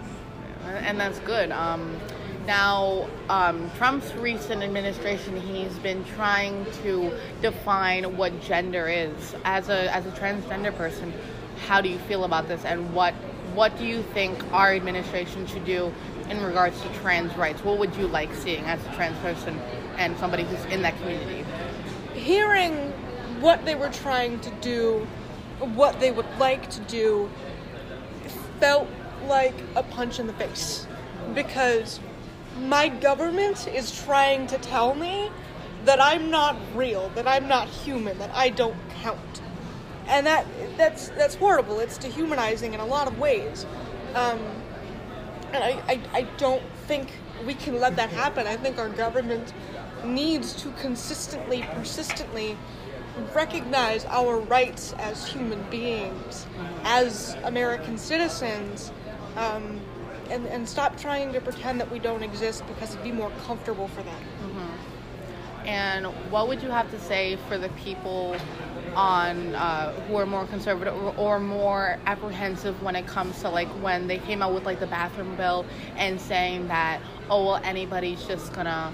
and 0.65 0.99
that's 0.99 1.19
good. 1.19 1.51
Um, 1.51 1.97
now, 2.45 3.07
um, 3.29 3.69
Trump's 3.77 4.13
recent 4.15 4.63
administration, 4.63 5.39
he's 5.39 5.77
been 5.79 6.03
trying 6.05 6.65
to 6.83 7.11
define 7.41 8.17
what 8.17 8.39
gender 8.41 8.87
is. 8.87 9.35
As 9.43 9.69
a 9.69 9.93
as 9.93 10.05
a 10.05 10.11
transgender 10.11 10.75
person, 10.75 11.13
how 11.67 11.81
do 11.81 11.89
you 11.89 11.99
feel 11.99 12.23
about 12.23 12.47
this, 12.47 12.63
and 12.65 12.93
what 12.93 13.13
what 13.53 13.77
do 13.77 13.85
you 13.85 14.03
think 14.13 14.37
our 14.53 14.73
administration 14.73 15.47
should 15.47 15.65
do 15.65 15.93
in 16.29 16.41
regards 16.43 16.79
to 16.81 16.89
trans 16.99 17.35
rights? 17.35 17.63
What 17.63 17.79
would 17.79 17.95
you 17.95 18.07
like 18.07 18.33
seeing 18.33 18.63
as 18.65 18.85
a 18.85 18.95
trans 18.95 19.17
person 19.19 19.59
and 19.97 20.17
somebody 20.17 20.43
who's 20.43 20.63
in 20.65 20.81
that 20.83 20.97
community? 20.99 21.43
hearing 22.17 22.73
what 23.39 23.63
they 23.65 23.75
were 23.75 23.89
trying 23.89 24.39
to 24.41 24.49
do, 24.61 25.07
what 25.59 25.99
they 25.99 26.11
would 26.11 26.27
like 26.39 26.69
to 26.71 26.79
do, 26.81 27.29
felt 28.59 28.87
like 29.27 29.55
a 29.75 29.83
punch 29.83 30.19
in 30.19 30.27
the 30.27 30.33
face. 30.33 30.87
Because 31.33 31.99
my 32.59 32.87
government 32.87 33.67
is 33.67 34.03
trying 34.03 34.47
to 34.47 34.57
tell 34.57 34.95
me 34.95 35.29
that 35.85 36.01
I'm 36.01 36.29
not 36.29 36.55
real, 36.75 37.09
that 37.09 37.27
I'm 37.27 37.47
not 37.47 37.67
human, 37.67 38.17
that 38.19 38.31
I 38.33 38.49
don't 38.49 38.77
count. 39.01 39.41
And 40.07 40.25
that 40.25 40.45
that's 40.77 41.09
that's 41.09 41.35
horrible. 41.35 41.79
It's 41.79 41.97
dehumanizing 41.97 42.73
in 42.73 42.79
a 42.79 42.85
lot 42.85 43.07
of 43.07 43.19
ways. 43.19 43.65
Um, 44.15 44.39
and 45.53 45.63
I, 45.63 45.69
I, 45.87 46.01
I 46.13 46.21
don't 46.37 46.63
think 46.87 47.09
we 47.45 47.53
can 47.53 47.79
let 47.79 47.95
that 47.95 48.09
happen. 48.09 48.47
I 48.47 48.57
think 48.57 48.77
our 48.77 48.89
government 48.89 49.53
needs 50.03 50.53
to 50.61 50.71
consistently, 50.71 51.65
persistently 51.73 52.57
recognize 53.35 54.05
our 54.05 54.39
rights 54.39 54.93
as 54.99 55.27
human 55.27 55.61
beings, 55.69 56.45
as 56.83 57.35
American 57.43 57.97
citizens, 57.97 58.91
um, 59.35 59.79
and, 60.29 60.45
and 60.47 60.67
stop 60.67 60.97
trying 60.97 61.31
to 61.33 61.41
pretend 61.41 61.79
that 61.79 61.91
we 61.91 61.99
don't 61.99 62.23
exist 62.23 62.65
because 62.67 62.91
it'd 62.91 63.03
be 63.03 63.11
more 63.11 63.31
comfortable 63.45 63.87
for 63.89 64.03
them. 64.03 64.21
And 65.65 66.05
what 66.31 66.47
would 66.47 66.63
you 66.63 66.69
have 66.69 66.89
to 66.91 66.99
say 66.99 67.37
for 67.49 67.57
the 67.57 67.67
people 67.69 68.37
on 68.95 69.53
uh, 69.53 69.91
who 70.07 70.15
are 70.15 70.25
more 70.25 70.45
conservative 70.47 70.95
or, 70.95 71.13
or 71.17 71.39
more 71.39 71.99
apprehensive 72.05 72.81
when 72.81 72.95
it 72.95 73.05
comes 73.05 73.41
to 73.41 73.49
like 73.49 73.67
when 73.83 74.07
they 74.07 74.17
came 74.17 74.41
out 74.41 74.53
with 74.53 74.63
like 74.63 74.79
the 74.79 74.87
bathroom 74.87 75.35
bill 75.35 75.65
and 75.97 76.19
saying 76.19 76.67
that 76.67 77.01
oh 77.29 77.45
well 77.45 77.61
anybody's 77.63 78.23
just 78.25 78.53
gonna 78.53 78.91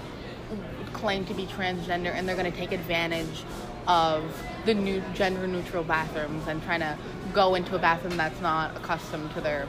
claim 0.92 1.24
to 1.24 1.32
be 1.32 1.46
transgender 1.46 2.12
and 2.12 2.28
they're 2.28 2.36
gonna 2.36 2.50
take 2.50 2.72
advantage 2.72 3.44
of 3.86 4.22
the 4.64 4.74
new 4.74 5.02
gender 5.14 5.46
neutral 5.46 5.84
bathrooms 5.84 6.46
and 6.46 6.62
trying 6.62 6.80
to 6.80 6.96
go 7.32 7.54
into 7.54 7.74
a 7.74 7.78
bathroom 7.78 8.16
that's 8.16 8.40
not 8.40 8.76
accustomed 8.76 9.30
to 9.32 9.40
their 9.40 9.66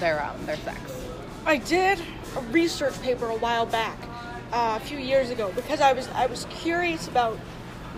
their 0.00 0.22
um, 0.22 0.46
their 0.46 0.56
sex. 0.56 1.06
I 1.46 1.58
did 1.58 2.00
a 2.36 2.40
research 2.52 3.00
paper 3.02 3.26
a 3.26 3.36
while 3.36 3.66
back, 3.66 3.98
uh, 4.52 4.78
a 4.80 4.84
few 4.84 4.98
years 4.98 5.30
ago, 5.30 5.52
because 5.54 5.80
I 5.80 5.92
was 5.92 6.08
I 6.08 6.26
was 6.26 6.46
curious 6.50 7.08
about 7.08 7.38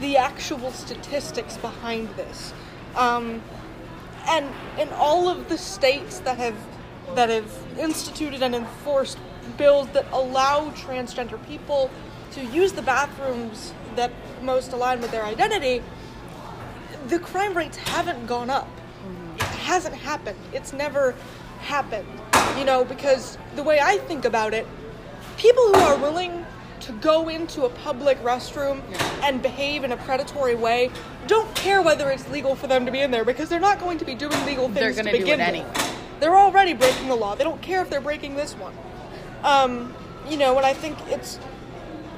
the 0.01 0.17
actual 0.17 0.71
statistics 0.73 1.57
behind 1.57 2.09
this, 2.11 2.53
um, 2.97 3.43
and 4.29 4.49
in 4.79 4.89
all 4.91 5.29
of 5.29 5.49
the 5.49 5.59
states 5.59 6.19
that 6.21 6.39
have 6.39 6.57
that 7.15 7.29
have 7.29 7.51
instituted 7.79 8.43
and 8.43 8.55
enforced 8.55 9.19
bills 9.57 9.89
that 9.89 10.07
allow 10.13 10.71
transgender 10.71 11.45
people 11.47 11.91
to 12.33 12.45
use 12.47 12.73
the 12.73 12.83
bathrooms 12.83 13.75
that 13.97 14.13
most 14.43 14.73
align 14.73 15.01
with 15.01 15.11
their 15.11 15.25
identity, 15.25 15.83
the 17.09 17.19
crime 17.19 17.57
rates 17.57 17.77
haven't 17.77 18.27
gone 18.27 18.51
up. 18.51 18.69
It 19.37 19.43
hasn't 19.43 19.95
happened. 19.95 20.39
It's 20.53 20.73
never 20.73 21.15
happened. 21.61 22.07
You 22.59 22.65
know, 22.65 22.85
because 22.85 23.39
the 23.57 23.63
way 23.63 23.81
I 23.81 23.99
think 23.99 24.25
about 24.25 24.55
it, 24.55 24.67
people 25.37 25.65
who 25.69 25.81
are 25.81 25.99
willing 25.99 26.45
to 26.81 26.93
go 26.95 27.29
into 27.29 27.65
a 27.65 27.69
public 27.69 28.19
restroom 28.23 28.83
and 29.23 29.41
behave 29.41 29.85
in 29.85 29.93
a 29.93 29.97
predatory 29.99 30.57
way 30.57 30.91
don't 31.29 31.55
care 31.55 31.81
whether 31.81 32.11
it's 32.11 32.29
legal 32.31 32.57
for 32.57 32.67
them 32.67 32.85
to 32.87 32.91
be 32.93 33.01
in 33.01 33.13
there 33.13 33.25
because 33.25 33.49
they're 33.49 33.61
not 33.61 33.79
going 33.79 33.99
to 33.99 34.05
be 34.05 34.15
doing 34.17 34.45
legal 34.45 34.69
things 34.69 34.97
They're 34.97 35.05
to 35.05 35.11
begin 35.13 35.41
it 35.41 35.53
with. 35.53 35.77
anyway. 35.77 35.93
They're 36.19 36.37
already 36.37 36.75
breaking 36.75 37.09
the 37.09 37.15
law. 37.15 37.35
They 37.37 37.45
don't 37.45 37.63
care 37.63 37.83
if 37.83 37.91
they're 37.91 38.01
breaking 38.01 38.35
this 38.35 38.55
one. 38.55 38.75
Um, 39.45 39.95
you 40.29 40.37
know, 40.37 40.57
and 40.57 40.67
I 40.67 40.73
think 40.75 40.99
it's 41.09 41.39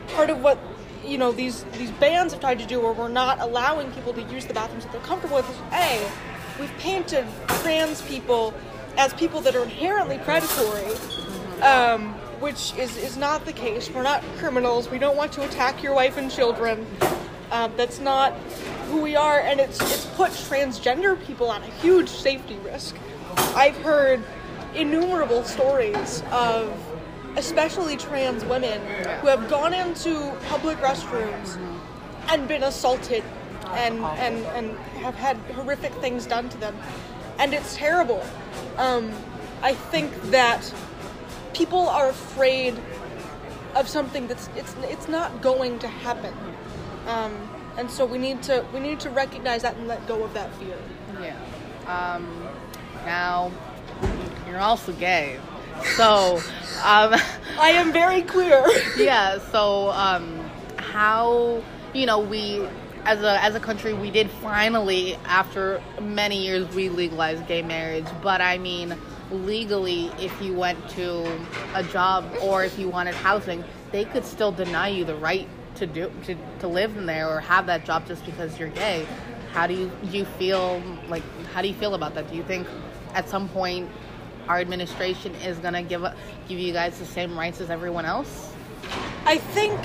part 0.08 0.30
of 0.30 0.42
what 0.42 0.58
you 1.04 1.18
know 1.18 1.32
these 1.32 1.64
these 1.78 1.90
bans 1.92 2.32
have 2.32 2.40
tried 2.40 2.58
to 2.58 2.66
do, 2.66 2.80
where 2.80 2.92
we're 2.92 3.08
not 3.08 3.40
allowing 3.40 3.90
people 3.92 4.12
to 4.14 4.22
use 4.22 4.46
the 4.46 4.54
bathrooms 4.54 4.84
that 4.84 4.92
they're 4.92 5.00
comfortable 5.02 5.36
with. 5.36 5.48
Is 5.50 5.58
a, 5.72 6.10
we've 6.58 6.76
painted 6.78 7.26
trans 7.60 8.02
people 8.02 8.54
as 8.96 9.12
people 9.14 9.40
that 9.42 9.54
are 9.54 9.62
inherently 9.64 10.18
predatory, 10.18 10.92
um, 11.62 12.14
which 12.40 12.74
is 12.76 12.96
is 12.96 13.16
not 13.16 13.44
the 13.44 13.52
case. 13.52 13.90
We're 13.90 14.02
not 14.02 14.22
criminals. 14.38 14.88
We 14.88 14.98
don't 14.98 15.16
want 15.16 15.32
to 15.32 15.44
attack 15.44 15.82
your 15.82 15.94
wife 15.94 16.16
and 16.16 16.30
children. 16.30 16.86
Um, 17.50 17.72
that's 17.76 18.00
not 18.00 18.32
who 18.90 19.00
we 19.00 19.16
are, 19.16 19.40
and 19.40 19.60
it's 19.60 19.80
it's 19.80 20.06
put 20.06 20.30
transgender 20.32 21.22
people 21.24 21.52
at 21.52 21.62
a 21.62 21.70
huge 21.82 22.08
safety 22.08 22.56
risk. 22.64 22.96
I've 23.36 23.76
heard 23.76 24.22
innumerable 24.74 25.44
stories 25.44 26.22
of 26.30 26.72
especially 27.36 27.96
trans 27.96 28.44
women 28.44 28.80
who 29.20 29.26
have 29.26 29.48
gone 29.48 29.74
into 29.74 30.32
public 30.48 30.78
restrooms 30.78 31.58
and 32.28 32.46
been 32.48 32.62
assaulted 32.62 33.22
and 33.72 33.98
and, 33.98 34.36
and 34.56 34.78
have 35.02 35.14
had 35.14 35.36
horrific 35.54 35.92
things 35.94 36.26
done 36.26 36.48
to 36.48 36.58
them 36.58 36.76
and 37.38 37.52
it's 37.52 37.76
terrible 37.76 38.24
um, 38.76 39.12
i 39.62 39.74
think 39.74 40.12
that 40.30 40.72
people 41.52 41.88
are 41.88 42.08
afraid 42.08 42.74
of 43.74 43.88
something 43.88 44.26
that's 44.28 44.48
it's 44.56 44.74
it's 44.84 45.08
not 45.08 45.42
going 45.42 45.78
to 45.78 45.88
happen 45.88 46.32
um, 47.08 47.32
and 47.76 47.90
so 47.90 48.04
we 48.04 48.18
need 48.18 48.42
to 48.42 48.64
we 48.72 48.80
need 48.80 49.00
to 49.00 49.10
recognize 49.10 49.62
that 49.62 49.76
and 49.76 49.88
let 49.88 50.06
go 50.06 50.22
of 50.22 50.32
that 50.34 50.54
fear 50.54 50.78
Yeah. 51.20 51.36
Um, 51.86 52.48
now, 53.04 53.52
you're 54.48 54.60
also 54.60 54.92
gay. 54.92 55.38
So, 55.96 56.40
um, 56.82 57.14
i 57.58 57.70
am 57.70 57.92
very 57.92 58.22
queer 58.22 58.64
yeah, 58.96 59.38
so 59.50 59.90
um, 59.90 60.50
how, 60.76 61.62
you 61.92 62.06
know, 62.06 62.18
we, 62.18 62.66
as 63.04 63.22
a 63.22 63.42
as 63.42 63.54
a 63.54 63.60
country, 63.60 63.92
we 63.92 64.10
did 64.10 64.30
finally, 64.30 65.16
after 65.26 65.82
many 66.00 66.42
years, 66.44 66.68
we 66.74 66.88
legalized 66.88 67.46
gay 67.46 67.62
marriage. 67.62 68.06
But 68.22 68.40
I 68.40 68.58
mean, 68.58 68.96
legally, 69.30 70.10
if 70.18 70.40
you 70.40 70.54
went 70.54 70.88
to 70.90 71.40
a 71.74 71.82
job 71.82 72.24
or 72.42 72.64
if 72.64 72.78
you 72.78 72.88
wanted 72.88 73.14
housing, 73.14 73.62
they 73.92 74.04
could 74.04 74.24
still 74.24 74.52
deny 74.52 74.88
you 74.88 75.04
the 75.04 75.16
right 75.16 75.48
to 75.76 75.86
do 75.86 76.10
to, 76.24 76.36
to 76.60 76.68
live 76.68 76.96
in 76.96 77.06
there 77.06 77.28
or 77.28 77.40
have 77.40 77.66
that 77.66 77.84
job 77.84 78.06
just 78.06 78.24
because 78.24 78.58
you're 78.58 78.68
gay. 78.70 79.06
How 79.52 79.66
do 79.66 79.74
you 79.74 79.90
do 80.10 80.18
you 80.18 80.24
feel 80.24 80.82
like? 81.08 81.22
How 81.52 81.62
do 81.62 81.68
you 81.68 81.74
feel 81.74 81.94
about 81.94 82.14
that? 82.14 82.28
Do 82.30 82.36
you 82.36 82.42
think 82.42 82.66
at 83.14 83.28
some 83.28 83.48
point 83.48 83.88
our 84.48 84.60
administration 84.60 85.34
is 85.36 85.58
gonna 85.58 85.82
give 85.82 86.04
a, 86.04 86.14
give 86.48 86.58
you 86.58 86.72
guys 86.72 86.98
the 86.98 87.04
same 87.04 87.38
rights 87.38 87.60
as 87.60 87.70
everyone 87.70 88.04
else? 88.04 88.52
I 89.24 89.38
think 89.38 89.80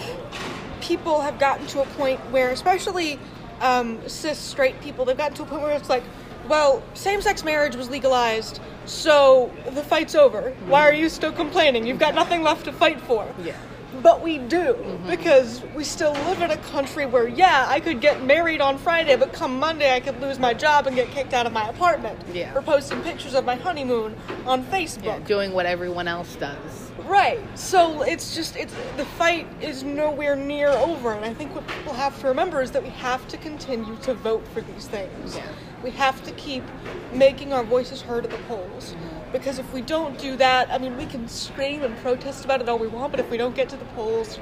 people 0.81 1.21
have 1.21 1.39
gotten 1.39 1.65
to 1.67 1.81
a 1.81 1.85
point 1.85 2.19
where, 2.31 2.49
especially 2.49 3.19
um, 3.61 3.99
cis 4.07 4.37
straight 4.37 4.79
people, 4.81 5.05
they've 5.05 5.17
gotten 5.17 5.35
to 5.37 5.43
a 5.43 5.45
point 5.45 5.61
where 5.61 5.75
it's 5.75 5.89
like, 5.89 6.03
well, 6.47 6.81
same 6.93 7.21
sex 7.21 7.43
marriage 7.43 7.75
was 7.75 7.89
legalized, 7.89 8.59
so 8.85 9.51
the 9.71 9.83
fight's 9.83 10.15
over. 10.15 10.51
Why 10.67 10.87
are 10.89 10.93
you 10.93 11.09
still 11.09 11.31
complaining? 11.31 11.85
You've 11.85 11.99
got 11.99 12.15
nothing 12.15 12.41
left 12.41 12.65
to 12.65 12.71
fight 12.71 12.99
for. 13.01 13.27
Yeah. 13.43 13.55
But 14.03 14.21
we 14.21 14.37
do, 14.37 14.73
mm-hmm. 14.73 15.09
because 15.09 15.63
we 15.75 15.83
still 15.83 16.11
live 16.11 16.41
in 16.41 16.51
a 16.51 16.57
country 16.57 17.05
where, 17.07 17.27
yeah, 17.27 17.65
I 17.67 17.79
could 17.79 17.99
get 18.01 18.23
married 18.23 18.61
on 18.61 18.77
Friday, 18.77 19.15
but 19.15 19.33
come 19.33 19.59
Monday 19.59 19.95
I 19.95 19.99
could 19.99 20.21
lose 20.21 20.37
my 20.37 20.53
job 20.53 20.85
and 20.85 20.95
get 20.95 21.09
kicked 21.09 21.33
out 21.33 21.47
of 21.47 21.53
my 21.53 21.67
apartment. 21.69 22.19
Yeah. 22.31 22.53
For 22.53 22.61
posting 22.61 23.01
pictures 23.01 23.33
of 23.33 23.45
my 23.45 23.55
honeymoon 23.55 24.15
on 24.45 24.63
Facebook. 24.65 25.03
Yeah, 25.05 25.19
doing 25.19 25.53
what 25.53 25.65
everyone 25.65 26.07
else 26.07 26.35
does. 26.35 26.91
Right. 27.05 27.39
So 27.57 28.03
it's 28.03 28.35
just 28.35 28.55
it's 28.55 28.75
the 28.97 29.05
fight 29.05 29.47
is 29.61 29.83
nowhere 29.83 30.35
near 30.35 30.69
over, 30.69 31.13
and 31.13 31.25
I 31.25 31.33
think 31.33 31.55
what 31.55 31.67
people 31.67 31.93
have 31.93 32.19
to 32.21 32.27
remember 32.27 32.61
is 32.61 32.69
that 32.71 32.83
we 32.83 32.89
have 32.89 33.27
to 33.29 33.37
continue 33.37 33.95
to 34.03 34.13
vote 34.13 34.47
for 34.49 34.61
these 34.61 34.87
things. 34.87 35.35
Yeah. 35.35 35.47
We 35.83 35.89
have 35.91 36.23
to 36.25 36.31
keep 36.33 36.63
making 37.11 37.53
our 37.53 37.63
voices 37.63 38.01
heard 38.01 38.25
at 38.25 38.31
the 38.31 38.37
polls. 38.39 38.93
Mm-hmm. 38.93 39.18
Because 39.31 39.59
if 39.59 39.71
we 39.73 39.81
don't 39.81 40.17
do 40.17 40.35
that, 40.37 40.71
I 40.71 40.77
mean, 40.79 40.97
we 40.97 41.05
can 41.05 41.27
scream 41.27 41.83
and 41.83 41.95
protest 41.97 42.45
about 42.45 42.61
it 42.61 42.69
all 42.69 42.79
we 42.79 42.87
want, 42.87 43.11
but 43.11 43.19
if 43.19 43.29
we 43.29 43.37
don't 43.37 43.55
get 43.55 43.69
to 43.69 43.77
the 43.77 43.85
polls, 43.85 44.39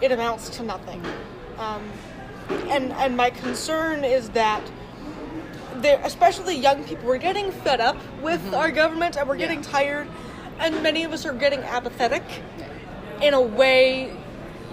it 0.00 0.10
amounts 0.10 0.48
to 0.56 0.62
nothing. 0.62 1.04
Um, 1.58 1.82
and 2.68 2.92
and 2.92 3.16
my 3.16 3.30
concern 3.30 4.04
is 4.04 4.30
that 4.30 4.62
there, 5.76 6.00
especially 6.04 6.56
young 6.56 6.84
people, 6.84 7.06
we're 7.06 7.18
getting 7.18 7.52
fed 7.52 7.80
up 7.80 7.96
with 8.22 8.54
our 8.54 8.70
government, 8.70 9.16
and 9.16 9.28
we're 9.28 9.36
Yeah. 9.36 9.48
getting 9.48 9.62
tired, 9.62 10.08
and 10.58 10.82
many 10.82 11.04
of 11.04 11.12
us 11.12 11.26
are 11.26 11.32
getting 11.34 11.60
apathetic 11.60 12.22
in 13.20 13.34
a 13.34 13.40
way, 13.40 14.12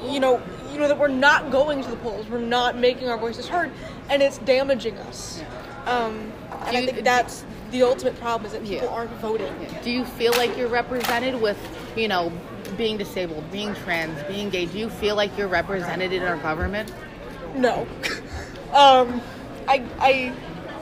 you 0.04 0.20
know, 0.20 0.42
you 0.72 0.80
know 0.80 0.88
that 0.88 0.98
we're 0.98 1.08
not 1.08 1.52
going 1.52 1.84
to 1.84 1.90
the 1.90 1.96
polls, 1.98 2.28
we're 2.30 2.40
not 2.40 2.78
making 2.78 3.10
our 3.10 3.18
voices 3.18 3.48
heard, 3.48 3.72
and 4.10 4.22
it's 4.22 4.38
damaging 4.40 4.98
us. 5.00 5.42
Um, 5.86 6.32
and 6.66 6.72
Do 6.72 6.78
I 6.78 6.86
think 6.86 7.04
that's 7.04 7.46
the 7.72 7.84
ultimate 7.84 8.20
problem 8.20 8.46
is 8.46 8.54
that 8.54 8.64
people 8.64 8.88
Yeah. 8.88 8.94
aren't 8.94 9.12
voting. 9.22 9.54
Do 9.84 9.92
you 9.92 10.06
feel 10.06 10.34
like 10.34 10.58
you're 10.58 10.68
represented 10.68 11.40
with, 11.42 11.58
you 11.96 12.08
know, 12.08 12.32
being 12.78 12.98
disabled, 12.98 13.50
being 13.52 13.74
trans, 13.76 14.22
being 14.24 14.50
gay? 14.50 14.66
Do 14.66 14.78
you 14.78 14.90
feel 14.90 15.16
like 15.16 15.36
you're 15.38 15.48
represented 15.48 16.12
in 16.14 16.24
our 16.24 16.38
government? 16.38 16.92
No. 17.56 17.88
um, 18.74 19.22
I, 19.68 19.84
I 20.00 20.34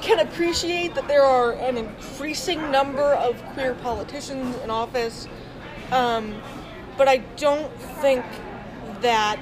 can 0.01 0.19
appreciate 0.19 0.95
that 0.95 1.07
there 1.07 1.23
are 1.23 1.53
an 1.53 1.77
increasing 1.77 2.71
number 2.71 3.13
of 3.13 3.41
queer 3.53 3.73
politicians 3.75 4.55
in 4.63 4.69
office, 4.69 5.27
um, 5.91 6.35
but 6.97 7.07
I 7.07 7.17
don't 7.37 7.71
think 8.01 8.23
that 9.01 9.39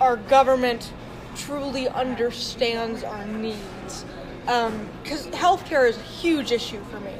our 0.00 0.16
government 0.16 0.92
truly 1.36 1.88
understands 1.88 3.02
our 3.02 3.24
needs. 3.26 4.04
Because 4.44 5.26
healthcare 5.28 5.88
is 5.88 5.96
a 5.96 6.02
huge 6.02 6.52
issue 6.52 6.82
for 6.90 7.00
me. 7.00 7.12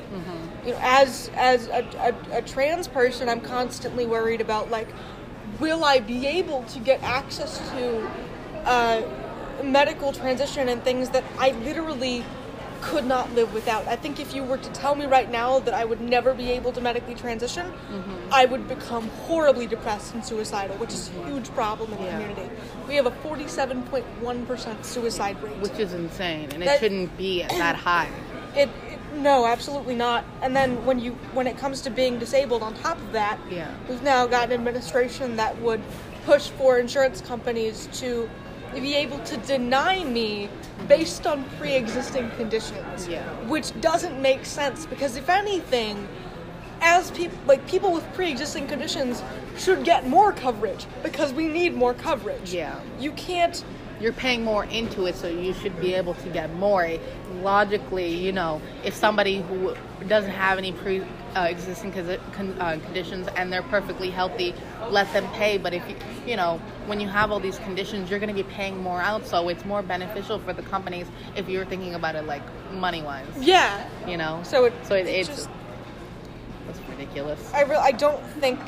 You 0.66 0.72
know, 0.72 0.78
as 0.80 1.30
as 1.34 1.68
a, 1.68 1.84
a, 2.32 2.38
a 2.38 2.42
trans 2.42 2.88
person, 2.88 3.28
I'm 3.28 3.40
constantly 3.40 4.06
worried 4.06 4.40
about 4.40 4.70
like, 4.70 4.88
will 5.60 5.84
I 5.84 6.00
be 6.00 6.26
able 6.26 6.62
to 6.64 6.78
get 6.78 7.02
access 7.02 7.58
to 7.70 8.10
uh, 8.64 9.02
medical 9.62 10.12
transition 10.12 10.68
and 10.68 10.82
things 10.82 11.10
that 11.10 11.24
I 11.38 11.50
literally 11.50 12.24
could 12.84 13.06
not 13.06 13.34
live 13.34 13.52
without. 13.54 13.86
I 13.88 13.96
think 13.96 14.20
if 14.20 14.34
you 14.34 14.44
were 14.44 14.58
to 14.58 14.70
tell 14.72 14.94
me 14.94 15.06
right 15.06 15.30
now 15.30 15.58
that 15.60 15.72
I 15.74 15.84
would 15.84 16.00
never 16.00 16.34
be 16.34 16.50
able 16.50 16.70
to 16.72 16.80
medically 16.80 17.14
transition, 17.14 17.66
mm-hmm. 17.66 18.12
I 18.30 18.44
would 18.44 18.68
become 18.68 19.08
horribly 19.26 19.66
depressed 19.66 20.12
and 20.14 20.24
suicidal, 20.24 20.76
which 20.76 20.92
is 20.92 21.08
a 21.08 21.26
huge 21.26 21.48
problem 21.54 21.92
in 21.92 21.98
the 21.98 22.04
Yeah. 22.04 22.20
community. 22.20 22.50
We 22.86 22.96
have 22.96 23.06
a 23.06 23.10
47.1% 23.10 24.84
suicide 24.84 25.42
rate. 25.42 25.56
Which 25.56 25.78
is 25.78 25.94
insane, 25.94 26.50
and 26.52 26.62
it 26.62 26.78
shouldn't 26.78 27.16
be 27.16 27.42
that 27.42 27.76
high. 27.88 28.10
It, 28.54 28.68
it 28.88 28.98
no, 29.14 29.46
absolutely 29.46 29.94
not. 29.94 30.24
And 30.42 30.54
then 30.54 30.84
when 30.84 30.98
you 30.98 31.12
when 31.32 31.46
it 31.46 31.56
comes 31.56 31.80
to 31.82 31.90
being 31.90 32.18
disabled, 32.18 32.62
on 32.62 32.74
top 32.74 32.98
of 32.98 33.12
that, 33.12 33.38
Yeah. 33.50 33.72
we've 33.88 34.02
now 34.02 34.26
got 34.26 34.44
an 34.48 34.52
administration 34.52 35.36
that 35.36 35.58
would 35.62 35.80
push 36.26 36.48
for 36.50 36.78
insurance 36.78 37.20
companies 37.20 37.88
to 37.94 38.28
be 38.80 38.94
able 38.94 39.18
to 39.20 39.36
deny 39.38 40.04
me 40.04 40.48
based 40.88 41.26
on 41.26 41.44
pre-existing 41.58 42.30
conditions. 42.32 43.08
Yeah. 43.08 43.24
Which 43.46 43.78
doesn't 43.80 44.20
make 44.20 44.44
sense 44.44 44.86
because 44.86 45.16
if 45.16 45.28
anything, 45.28 46.08
as 46.80 47.10
people 47.12 47.38
like 47.46 47.66
people 47.66 47.92
with 47.92 48.04
pre-existing 48.12 48.66
conditions 48.66 49.22
should 49.56 49.84
get 49.84 50.06
more 50.06 50.32
coverage 50.32 50.86
because 51.02 51.32
we 51.32 51.48
need 51.48 51.74
more 51.74 51.94
coverage. 51.94 52.52
Yeah. 52.52 52.78
You 52.98 53.12
can't 53.12 53.64
You're 54.04 54.12
paying 54.12 54.44
more 54.44 54.64
into 54.66 55.06
it, 55.06 55.16
so 55.16 55.28
you 55.28 55.54
should 55.54 55.80
be 55.80 55.94
able 55.94 56.12
to 56.12 56.28
get 56.28 56.52
more. 56.56 56.86
Logically, 57.40 58.14
you 58.14 58.32
know, 58.32 58.60
if 58.84 58.92
somebody 58.94 59.40
who 59.40 59.74
doesn't 60.06 60.30
have 60.30 60.58
any 60.58 60.72
pre 60.72 61.00
uh, 61.34 61.46
existing 61.48 61.90
con- 61.90 62.18
con- 62.32 62.60
uh, 62.60 62.78
conditions 62.84 63.28
and 63.34 63.50
they're 63.50 63.62
perfectly 63.62 64.10
healthy, 64.10 64.54
let 64.90 65.10
them 65.14 65.26
pay. 65.28 65.56
But 65.56 65.72
if 65.72 65.88
you, 65.88 65.96
you 66.26 66.36
know, 66.36 66.60
when 66.84 67.00
you 67.00 67.08
have 67.08 67.32
all 67.32 67.40
these 67.40 67.58
conditions, 67.60 68.10
you're 68.10 68.18
going 68.18 68.28
to 68.28 68.34
be 68.34 68.42
paying 68.42 68.76
more 68.76 69.00
out, 69.00 69.26
so 69.26 69.48
it's 69.48 69.64
more 69.64 69.80
beneficial 69.80 70.38
for 70.38 70.52
the 70.52 70.60
companies 70.60 71.06
if 71.34 71.48
you're 71.48 71.64
thinking 71.64 71.94
about 71.94 72.14
it 72.14 72.26
like 72.26 72.42
money 72.74 73.00
wise. 73.00 73.24
Yeah. 73.40 73.88
You 74.06 74.18
know, 74.18 74.42
So 74.42 74.66
it, 74.66 74.74
so 74.82 74.96
it, 74.96 75.06
it's 75.06 75.30
it's 75.30 75.38
just 75.38 75.50
it's 76.68 76.80
ridiculous. 76.90 77.50
I 77.54 77.62
really 77.62 77.76
I 77.76 77.92
don't 77.92 78.22
think 78.42 78.60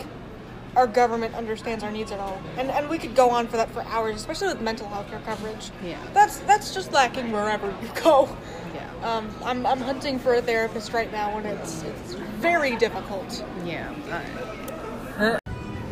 our 0.77 0.87
government 0.87 1.35
understands 1.35 1.83
our 1.83 1.91
needs 1.91 2.12
at 2.12 2.21
all. 2.21 2.39
And 2.59 2.71
and 2.71 2.89
we 2.89 2.99
could 2.99 3.15
go 3.17 3.31
on 3.31 3.49
for 3.49 3.57
that 3.57 3.71
for 3.71 3.83
hours, 3.85 4.15
especially 4.15 4.49
with 4.49 4.61
mental 4.61 4.87
health 4.89 5.09
care 5.09 5.21
coverage. 5.21 5.71
Yeah. 5.83 5.99
That's 6.12 6.39
that's 6.41 6.73
just 6.75 6.93
lacking 6.93 7.33
wherever 7.33 7.67
you 7.83 7.89
go. 8.03 8.29
yeah, 8.75 9.17
Um, 9.17 9.31
I'm, 9.43 9.65
I'm 9.67 9.81
hunting 9.81 10.19
for 10.19 10.35
a 10.35 10.43
therapist 10.43 10.93
right 10.93 11.11
now 11.11 11.37
and 11.39 11.47
it's 11.47 11.83
it's 11.83 12.15
very 12.15 12.77
difficult. 12.77 13.43
yeah. 13.65 13.91
Uh, 15.19 15.39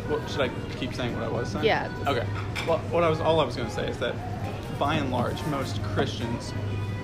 Well, 0.09 0.27
should 0.27 0.41
I 0.41 0.49
keep 0.79 0.93
saying 0.93 1.15
what 1.15 1.23
I 1.23 1.29
was 1.29 1.49
saying? 1.49 1.65
Yeah. 1.65 1.89
Okay. 2.07 2.27
Well, 2.67 2.77
what 2.91 3.03
I 3.03 3.09
was 3.09 3.19
all 3.19 3.39
I 3.39 3.43
was 3.45 3.55
going 3.55 3.67
to 3.67 3.73
say 3.73 3.87
is 3.89 3.97
that, 3.97 4.13
by 4.77 4.95
and 4.95 5.11
large, 5.11 5.43
most 5.47 5.81
Christians 5.81 6.53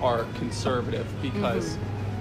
are 0.00 0.24
conservative 0.38 1.06
because, 1.20 1.76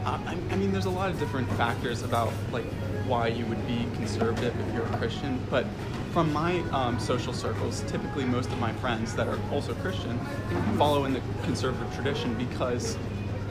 uh, 0.05 0.17
I, 0.25 0.35
I 0.49 0.55
mean, 0.55 0.71
there's 0.71 0.85
a 0.85 0.89
lot 0.89 1.11
of 1.11 1.19
different 1.19 1.47
factors 1.53 2.01
about 2.01 2.33
like 2.51 2.65
why 3.11 3.27
you 3.27 3.45
would 3.47 3.67
be 3.67 3.85
conservative 3.95 4.57
if 4.57 4.73
you're 4.73 4.85
a 4.85 4.97
Christian. 4.97 5.37
But 5.49 5.65
from 6.13 6.31
my 6.31 6.59
um, 6.71 6.97
social 6.97 7.33
circles, 7.33 7.81
typically 7.87 8.23
most 8.23 8.49
of 8.49 8.57
my 8.59 8.71
friends 8.75 9.13
that 9.15 9.27
are 9.27 9.37
also 9.51 9.73
Christian 9.75 10.17
follow 10.77 11.03
in 11.03 11.13
the 11.13 11.21
conservative 11.43 11.93
tradition 11.93 12.33
because 12.35 12.97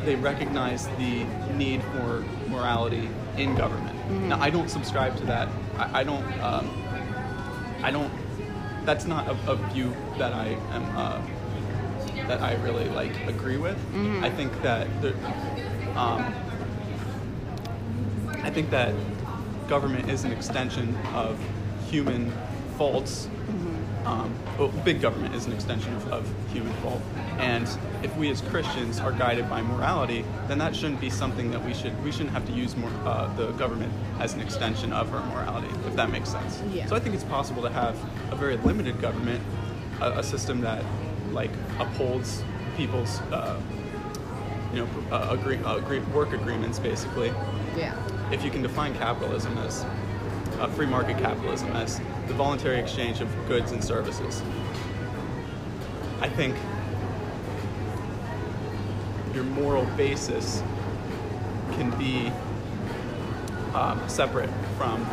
they 0.07 0.17
recognize 0.17 0.89
the 0.97 1.25
need 1.55 1.83
for 1.93 2.25
morality 2.49 3.11
in 3.37 3.55
government. 3.55 3.97
Now, 4.29 4.41
I 4.41 4.49
don't 4.49 4.71
subscribe 4.71 5.15
to 5.19 5.27
that. 5.27 5.47
I, 5.77 6.01
I 6.01 6.05
don't. 6.05 6.25
Um, 6.41 6.67
I 7.83 7.91
don't. 7.91 8.11
That's 8.87 9.05
not 9.05 9.29
a, 9.29 9.53
a 9.53 9.57
view 9.73 9.95
that 10.17 10.33
I 10.33 10.49
am. 10.73 10.85
Uh, 10.97 11.21
that 12.29 12.41
I 12.41 12.55
really 12.63 12.89
like 12.89 13.15
agree 13.27 13.57
with. 13.59 13.77
I 14.23 14.31
think 14.31 14.53
that 14.63 14.87
the, 15.03 15.13
um, 15.99 16.33
I 18.43 18.51
think 18.51 18.71
that 18.71 18.95
government 19.71 20.11
is 20.11 20.25
an 20.25 20.33
extension 20.33 20.97
of 21.15 21.39
human 21.89 22.31
faults. 22.77 23.29
Um, 24.05 24.35
well, 24.59 24.69
big 24.85 25.01
government 25.01 25.35
is 25.35 25.47
an 25.47 25.53
extension 25.53 25.95
of, 25.95 26.13
of 26.13 26.35
human 26.53 26.73
fault, 26.83 27.01
and 27.39 27.69
if 28.03 28.15
we 28.17 28.31
as 28.31 28.41
Christians 28.41 28.99
are 28.99 29.13
guided 29.13 29.49
by 29.49 29.61
morality, 29.63 30.25
then 30.49 30.59
that 30.59 30.75
shouldn't 30.75 31.01
be 31.01 31.11
something 31.11 31.51
that 31.51 31.65
we 31.65 31.75
should 31.75 31.93
we 32.03 32.11
shouldn't 32.11 32.31
have 32.31 32.47
to 32.47 32.53
use 32.53 32.77
more 32.77 32.91
uh, 33.05 33.33
the 33.37 33.53
government 33.53 33.93
as 34.19 34.35
an 34.35 34.41
extension 34.41 34.93
of 34.93 35.13
our 35.15 35.25
morality, 35.27 35.69
if 35.87 35.95
that 35.97 36.11
makes 36.11 36.31
sense. 36.31 36.63
Yeah. 36.73 36.87
So 36.87 36.97
I 36.97 36.99
think 36.99 37.15
it's 37.15 37.25
possible 37.25 37.63
to 37.63 37.71
have 37.71 37.95
a 38.33 38.37
very 38.37 38.57
limited 38.57 39.01
government, 39.01 39.43
a, 40.01 40.19
a 40.19 40.23
system 40.23 40.63
that 40.63 40.83
like 41.31 41.51
upholds 41.79 42.43
people's 42.77 43.21
uh, 43.31 43.61
you 44.73 44.81
know 44.81 44.89
uh, 45.13 45.29
agree, 45.39 45.59
uh, 45.59 45.77
agree, 45.77 46.01
work 46.15 46.33
agreements 46.33 46.79
basically 46.79 47.33
yeah. 47.77 47.95
If 48.33 48.45
you 48.45 48.51
can 48.51 48.63
define 48.63 48.95
capitalism 48.95 49.57
as 49.59 49.85
uh, 50.61 50.69
free 50.69 50.87
market 50.87 51.19
capitalism 51.19 51.69
as 51.73 52.01
the 52.27 52.35
voluntary 52.35 52.79
exchange 52.79 53.21
of 53.21 53.29
goods 53.49 53.73
and 53.73 53.83
services, 53.83 54.43
I 56.21 56.29
think 56.29 56.55
your 59.35 59.45
moral 59.45 59.85
basis 59.97 60.63
can 61.73 61.91
be 61.99 62.33
um, 63.75 64.01
separate 64.09 64.51
from 64.77 65.07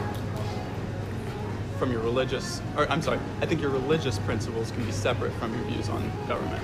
from 1.78 1.92
your 1.92 2.02
religious 2.02 2.60
or 2.76 2.90
I'm 2.92 3.04
sorry 3.04 3.20
I 3.42 3.46
think 3.46 3.62
your 3.62 3.70
religious 3.70 4.18
principles 4.20 4.72
can 4.72 4.84
be 4.84 4.92
separate 4.92 5.32
from 5.34 5.54
your 5.54 5.64
views 5.66 5.90
on 5.90 6.12
government. 6.28 6.64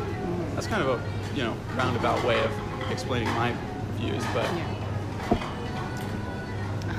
That's 0.56 0.68
kind 0.68 0.82
of 0.82 1.00
a 1.00 1.36
you 1.36 1.44
know 1.44 1.56
roundabout 1.76 2.24
way 2.26 2.44
of 2.44 2.52
explaining 2.92 3.30
my 3.30 3.56
views 3.98 4.24
but 4.34 4.50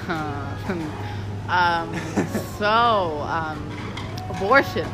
um, 1.49 1.95
so, 2.59 2.67
um, 2.67 3.79
abortion. 4.31 4.89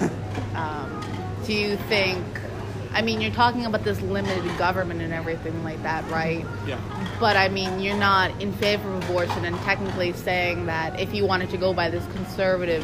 Um, 0.56 1.04
do 1.44 1.52
you 1.52 1.76
think? 1.76 2.24
I 2.94 3.02
mean, 3.02 3.20
you're 3.20 3.30
talking 3.32 3.66
about 3.66 3.84
this 3.84 4.00
limited 4.00 4.56
government 4.56 5.02
and 5.02 5.12
everything 5.12 5.62
like 5.62 5.82
that, 5.82 6.02
right? 6.10 6.46
yeah 6.66 6.80
But 7.20 7.36
I 7.36 7.48
mean, 7.48 7.78
you're 7.80 7.94
not 7.94 8.40
in 8.40 8.54
favor 8.54 8.88
of 8.88 9.04
abortion, 9.04 9.44
and 9.44 9.54
technically 9.58 10.14
saying 10.14 10.64
that 10.64 10.98
if 10.98 11.12
you 11.12 11.26
wanted 11.26 11.50
to 11.50 11.58
go 11.58 11.74
by 11.74 11.90
this 11.90 12.06
conservative 12.14 12.82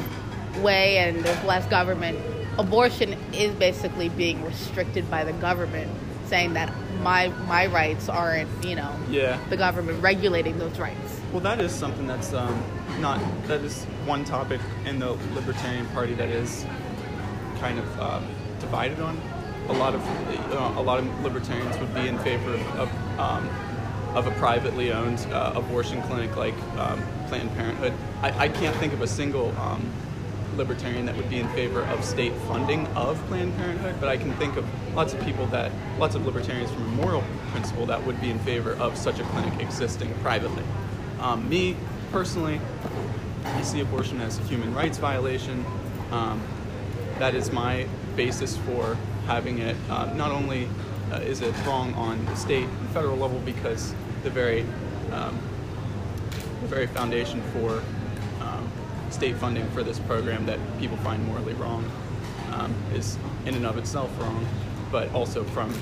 way 0.63 0.99
and 0.99 1.25
there's 1.25 1.43
less 1.45 1.65
government, 1.69 2.19
abortion 2.59 3.15
is 3.33 3.55
basically 3.55 4.11
being 4.11 4.45
restricted 4.45 5.11
by 5.11 5.25
the 5.25 5.33
government, 5.35 5.91
saying 6.27 6.53
that 6.53 6.71
my 7.01 7.29
my 7.49 7.65
rights 7.67 8.11
aren't, 8.11 8.51
you 8.63 8.77
know, 8.77 8.95
yeah 9.09 9.39
the 9.49 9.57
government 9.57 10.03
regulating 10.03 10.59
those 10.59 10.79
rights. 10.79 11.22
Well, 11.33 11.41
that 11.41 11.63
is 11.63 11.73
something 11.73 12.07
that's 12.07 12.35
um, 12.35 12.63
not. 13.01 13.19
That 13.47 13.63
is 13.63 13.85
one 14.05 14.23
topic 14.23 14.61
in 14.85 14.99
the 14.99 15.13
Libertarian 15.35 15.87
Party 15.87 16.13
that 16.13 16.29
is 16.29 16.67
kind 17.59 17.79
of 17.79 18.01
um, 18.01 18.27
divided 18.61 19.01
on. 19.01 19.19
A 19.69 19.73
lot 19.73 19.95
of 19.95 20.07
uh, 20.53 20.75
a 20.77 20.83
lot 20.83 20.99
of 20.99 21.25
libertarians 21.25 21.79
would 21.79 21.95
be 21.95 22.07
in 22.07 22.19
favor 22.19 22.53
of 22.53 22.61
of, 22.81 23.19
um, 23.19 23.49
of 24.15 24.27
a 24.27 24.31
privately 24.33 24.93
owned 24.93 25.21
uh, 25.33 25.55
abortion 25.57 26.03
clinic 26.03 26.37
like 26.37 26.55
um, 26.77 27.03
Planned 27.29 27.51
Parenthood. 27.57 27.95
I, 28.21 28.45
I 28.45 28.49
can't 28.51 28.77
think 28.77 28.93
of 28.93 29.01
a 29.01 29.07
single 29.07 29.57
um, 29.57 29.91
libertarian 30.59 31.07
that 31.07 31.17
would 31.17 31.31
be 31.31 31.41
in 31.41 31.49
favor 31.55 31.83
of 31.85 32.05
state 32.05 32.35
funding 32.47 32.87
of 32.89 33.17
Planned 33.29 33.57
Parenthood, 33.57 33.95
but 34.01 34.11
I 34.11 34.19
can 34.19 34.35
think 34.35 34.57
of 34.59 34.67
lots 34.95 35.15
of 35.15 35.25
people 35.25 35.47
that, 35.47 35.73
lots 35.99 36.15
of 36.15 36.27
libertarians 36.27 36.71
from 36.71 36.83
a 36.83 37.03
moral 37.03 37.25
principle 37.53 37.87
that 37.87 38.05
would 38.05 38.21
be 38.21 38.29
in 38.29 38.39
favor 38.41 38.75
of 38.75 38.99
such 38.99 39.19
a 39.19 39.23
clinic 39.25 39.59
existing 39.61 40.13
privately. 40.17 40.63
Um, 41.23 41.49
me, 41.49 41.77
personally, 42.11 42.61
I 43.45 43.63
see 43.63 43.81
abortion 43.81 44.21
as 44.21 44.39
a 44.41 44.43
human 44.43 44.75
rights 44.75 44.99
violation. 44.99 45.65
Um, 46.11 46.43
that 47.21 47.37
is 47.37 47.53
my 47.53 47.87
basis 48.17 48.57
for 48.57 48.99
having 49.27 49.59
it. 49.59 49.77
Uh, 49.89 50.13
not 50.15 50.33
only 50.33 50.69
uh, 51.13 51.19
is 51.19 51.41
it 51.41 51.55
wrong 51.65 51.95
on 51.95 52.25
the 52.27 52.35
state 52.35 52.67
and 52.67 52.89
federal 52.91 53.17
level 53.17 53.39
because 53.41 53.95
the 54.25 54.31
very 54.31 54.63
um, 55.13 55.39
the 56.63 56.67
very 56.67 56.89
foundation 56.89 57.41
for 57.53 57.83
um, 58.41 58.69
state 59.11 59.37
funding 59.37 59.69
for 59.71 59.85
this 59.85 60.01
program 60.01 60.45
that 60.47 60.59
people 60.81 60.97
find 60.99 61.25
morally 61.27 61.55
wrong 61.55 61.89
um, 62.53 62.75
is 62.95 63.17
in 63.47 63.55
and 63.55 63.65
of 63.65 63.79
itself 63.79 64.11
wrong, 64.21 64.45
but 64.91 65.13
also 65.15 65.45
from 65.45 65.73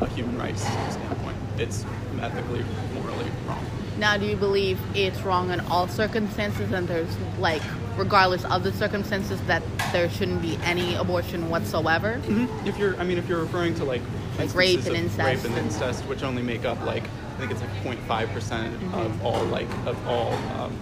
a 0.00 0.06
human 0.08 0.38
rights 0.38 0.62
standpoint, 0.62 1.36
it's 1.58 1.84
ethically, 2.20 2.64
morally 2.94 3.30
wrong. 3.46 3.85
Now, 3.98 4.16
do 4.16 4.26
you 4.26 4.36
believe 4.36 4.78
it's 4.94 5.20
wrong 5.22 5.50
in 5.50 5.60
all 5.60 5.88
circumstances 5.88 6.70
and 6.72 6.86
there's, 6.86 7.08
like, 7.38 7.62
regardless 7.96 8.44
of 8.44 8.62
the 8.62 8.72
circumstances, 8.72 9.40
that 9.46 9.62
there 9.92 10.10
shouldn't 10.10 10.42
be 10.42 10.58
any 10.64 10.94
abortion 10.96 11.48
whatsoever? 11.48 12.20
If 12.66 12.76
you're, 12.78 12.94
I 12.98 13.04
mean, 13.04 13.16
if 13.16 13.26
you're 13.28 13.40
referring 13.40 13.74
to 13.76 13.84
like 13.84 14.02
Like 14.38 14.54
rape 14.54 14.84
and 14.84 14.96
incest 14.96 15.18
rape 15.18 15.44
and 15.50 15.56
incest, 15.64 16.04
which 16.04 16.22
only 16.22 16.42
make 16.42 16.66
up 16.66 16.78
like 16.84 17.04
I 17.04 17.38
think 17.38 17.50
it's 17.52 17.60
like 17.62 17.98
0.5 18.06 18.32
percent 18.34 18.74
Mm-hmm. 18.80 18.94
of 18.94 19.24
all 19.24 19.44
like 19.46 19.68
of 19.86 19.96
all 20.06 20.32
um, 20.60 20.76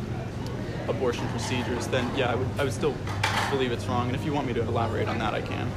abortion 0.88 1.26
procedures, 1.28 1.86
then 1.86 2.10
yeah, 2.16 2.32
I 2.32 2.34
would 2.34 2.48
I 2.58 2.64
would 2.64 2.72
still 2.72 2.94
believe 3.50 3.70
it's 3.70 3.86
wrong. 3.86 4.08
And 4.08 4.16
if 4.16 4.24
you 4.24 4.32
want 4.32 4.48
me 4.48 4.52
to 4.54 4.62
elaborate 4.62 5.06
on 5.08 5.18
that, 5.18 5.34
I 5.34 5.40
can. 5.42 5.70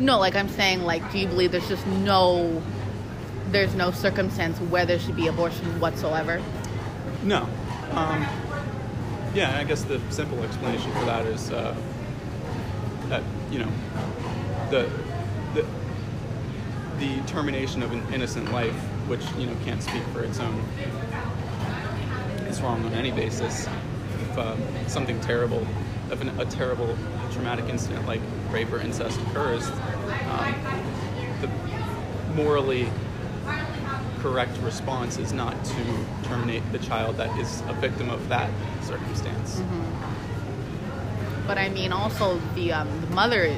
No, 0.00 0.18
like, 0.18 0.34
I'm 0.34 0.48
saying, 0.48 0.82
like, 0.82 1.12
do 1.12 1.18
you 1.20 1.28
believe 1.28 1.52
there's 1.52 1.68
just 1.68 1.86
no. 1.86 2.60
There's 3.52 3.74
no 3.74 3.90
circumstance 3.90 4.58
where 4.58 4.86
there 4.86 4.98
should 4.98 5.14
be 5.14 5.26
abortion 5.26 5.78
whatsoever? 5.78 6.42
No. 7.22 7.46
Um, 7.90 8.26
yeah, 9.34 9.58
I 9.58 9.64
guess 9.64 9.84
the 9.84 10.00
simple 10.08 10.42
explanation 10.42 10.90
for 10.92 11.04
that 11.04 11.26
is 11.26 11.52
uh, 11.52 11.76
that 13.10 13.22
you 13.50 13.58
know 13.58 13.68
the 14.70 14.90
the 15.52 15.66
the 16.98 17.20
termination 17.26 17.82
of 17.82 17.92
an 17.92 18.02
innocent 18.14 18.50
life, 18.52 18.74
which 19.06 19.22
you 19.38 19.46
know 19.46 19.54
can't 19.66 19.82
speak 19.82 20.02
for 20.14 20.22
its 20.22 20.40
own, 20.40 20.58
is 22.48 22.62
wrong 22.62 22.82
on 22.86 22.94
any 22.94 23.10
basis. 23.10 23.68
If 24.22 24.38
um, 24.38 24.62
something 24.86 25.20
terrible, 25.20 25.66
if 26.10 26.22
an, 26.22 26.30
a 26.40 26.46
terrible 26.46 26.96
traumatic 27.32 27.66
incident 27.66 28.06
like 28.06 28.22
rape 28.50 28.72
or 28.72 28.80
incest 28.80 29.20
occurs, 29.20 29.68
um, 30.30 30.54
the 31.42 31.48
morally 32.34 32.88
correct 34.22 34.56
response 34.58 35.18
is 35.18 35.32
not 35.32 35.52
to 35.64 35.84
terminate 36.22 36.62
the 36.70 36.78
child 36.78 37.16
that 37.16 37.36
is 37.38 37.60
a 37.66 37.72
victim 37.74 38.08
of 38.08 38.28
that 38.28 38.48
circumstance. 38.82 39.60
But 41.46 41.58
I 41.58 41.68
mean, 41.68 41.92
also, 41.92 42.40
the, 42.54 42.72
um, 42.72 43.00
the 43.00 43.08
mother 43.08 43.52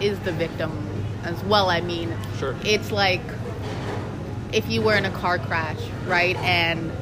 is 0.00 0.18
the 0.20 0.32
victim 0.32 0.70
as 1.24 1.42
well. 1.44 1.70
I 1.70 1.80
mean, 1.80 2.14
Sure. 2.38 2.54
it's 2.62 2.92
like 2.92 3.22
if 4.52 4.68
you 4.68 4.82
were 4.82 4.94
in 4.96 5.06
a 5.06 5.10
car 5.10 5.38
crash, 5.38 5.78
right? 6.06 6.36
And 6.36 6.92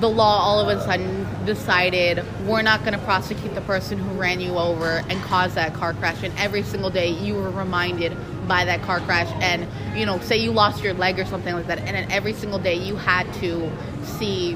the 0.00 0.08
law 0.10 0.40
all 0.40 0.60
of 0.60 0.68
a 0.68 0.84
sudden 0.84 1.26
decided 1.46 2.22
we're 2.46 2.60
not 2.60 2.80
going 2.80 2.92
to 2.92 2.98
prosecute 2.98 3.54
the 3.54 3.62
person 3.62 3.98
who 3.98 4.10
ran 4.20 4.40
you 4.40 4.58
over 4.58 5.02
and 5.08 5.22
caused 5.22 5.54
that 5.54 5.72
car 5.72 5.94
crash. 5.94 6.22
And 6.22 6.34
every 6.36 6.62
single 6.62 6.90
day 6.90 7.08
you 7.08 7.34
were 7.34 7.50
reminded 7.50 8.14
by 8.46 8.64
that 8.64 8.82
car 8.82 9.00
crash. 9.00 9.30
And, 9.40 9.66
you 9.98 10.06
know, 10.06 10.18
say 10.20 10.36
you 10.36 10.52
lost 10.52 10.82
your 10.82 10.94
leg 10.94 11.18
or 11.18 11.24
something 11.24 11.54
like 11.54 11.66
that. 11.66 11.78
And 11.78 11.88
then 11.88 12.10
every 12.10 12.32
single 12.32 12.58
day 12.58 12.74
you 12.74 12.96
had 12.96 13.32
to 13.34 13.70
see 14.02 14.54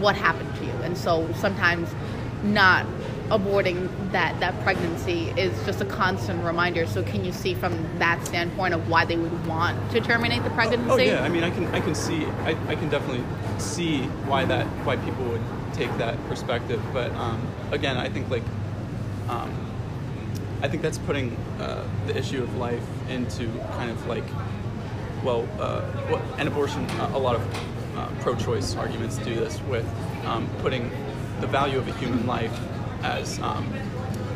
what 0.00 0.16
happened 0.16 0.54
to 0.56 0.64
you. 0.64 0.72
And 0.82 0.96
so 0.96 1.32
sometimes 1.34 1.88
not 2.42 2.86
aborting 3.30 3.88
that 4.12 4.38
that 4.40 4.58
pregnancy 4.62 5.30
is 5.30 5.52
just 5.64 5.80
a 5.80 5.84
constant 5.86 6.44
reminder 6.44 6.86
so 6.86 7.02
can 7.02 7.24
you 7.24 7.32
see 7.32 7.54
from 7.54 7.72
that 7.98 8.22
standpoint 8.26 8.74
of 8.74 8.86
why 8.86 9.02
they 9.02 9.16
would 9.16 9.46
want 9.46 9.90
to 9.90 9.98
terminate 9.98 10.42
the 10.44 10.50
pregnancy 10.50 10.90
Oh 10.90 10.96
yeah, 10.96 11.22
I 11.22 11.30
mean, 11.30 11.42
I 11.42 11.50
can 11.50 11.66
I 11.74 11.80
can 11.80 11.94
see 11.94 12.26
I, 12.26 12.50
I 12.68 12.74
can 12.74 12.90
definitely 12.90 13.24
see 13.58 14.02
why 14.28 14.44
that 14.44 14.66
why 14.84 14.96
people 14.96 15.24
would 15.24 15.40
take 15.72 15.96
that 15.96 16.22
perspective. 16.28 16.82
But 16.92 17.12
um, 17.12 17.40
again, 17.70 17.96
I 17.96 18.10
think 18.10 18.28
like 18.28 18.42
um, 19.28 19.50
I 20.62 20.68
think 20.68 20.82
that's 20.82 20.98
putting 20.98 21.34
uh, 21.58 21.86
the 22.06 22.16
issue 22.16 22.42
of 22.42 22.54
life 22.56 22.84
into 23.08 23.46
kind 23.76 23.90
of 23.90 24.06
like 24.06 24.24
well, 25.24 25.48
uh, 25.58 25.80
what, 26.08 26.20
an 26.38 26.46
abortion. 26.46 26.84
Uh, 26.90 27.12
a 27.14 27.18
lot 27.18 27.34
of 27.34 27.96
uh, 27.96 28.08
pro-choice 28.20 28.76
arguments 28.76 29.16
do 29.18 29.34
this 29.34 29.60
with 29.62 29.86
um, 30.26 30.46
putting 30.58 30.90
the 31.40 31.46
value 31.46 31.78
of 31.78 31.88
a 31.88 31.92
human 31.98 32.26
life 32.26 32.56
as 33.02 33.40
um, 33.40 33.66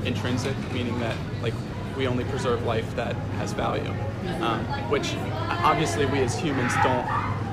intrinsic, 0.04 0.56
meaning 0.72 0.98
that 1.00 1.16
like 1.42 1.54
we 1.96 2.06
only 2.06 2.24
preserve 2.24 2.64
life 2.64 2.96
that 2.96 3.14
has 3.36 3.52
value, 3.52 3.92
um, 4.40 4.64
which 4.90 5.14
obviously 5.62 6.06
we 6.06 6.20
as 6.20 6.38
humans 6.38 6.72
don't 6.82 7.06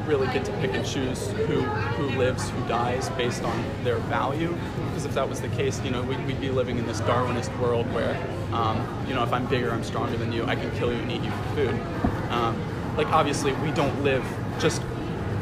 really 0.08 0.28
get 0.28 0.45
to 0.45 0.51
pick 0.53 0.74
and 0.74 0.86
choose 0.86 1.30
who 1.32 1.62
who 1.62 2.18
lives, 2.18 2.49
who 2.49 2.68
dies 2.68 3.10
based 3.12 3.43
on 3.43 3.66
their 3.84 3.97
value. 3.97 4.56
Because 4.88 5.06
if 5.06 5.14
that 5.14 5.28
was 5.28 5.41
the 5.41 5.49
case, 5.49 5.82
you 5.84 5.91
know, 5.91 6.01
we'd, 6.03 6.26
we'd 6.26 6.41
be 6.41 6.49
living 6.49 6.78
in 6.78 6.86
this 6.86 7.01
Darwinist 7.01 7.58
world 7.60 7.91
where, 7.93 8.16
um, 8.53 8.78
you 9.08 9.14
know, 9.14 9.24
if 9.24 9.34
I'm 9.34 9.45
bigger, 9.47 9.72
I'm 9.72 9.84
stronger 9.84 10.18
than 10.18 10.32
you, 10.32 10.45
I 10.45 10.56
can 10.56 10.72
kill 10.78 10.91
you 10.91 10.99
and 10.99 11.12
eat 11.12 11.22
you 11.22 11.32
for 11.32 11.56
food. 11.56 11.80
Um, 12.30 12.95
like 12.97 13.08
obviously, 13.08 13.53
we 13.53 13.72
don't 13.72 14.03
live 14.03 14.26
just 14.60 14.82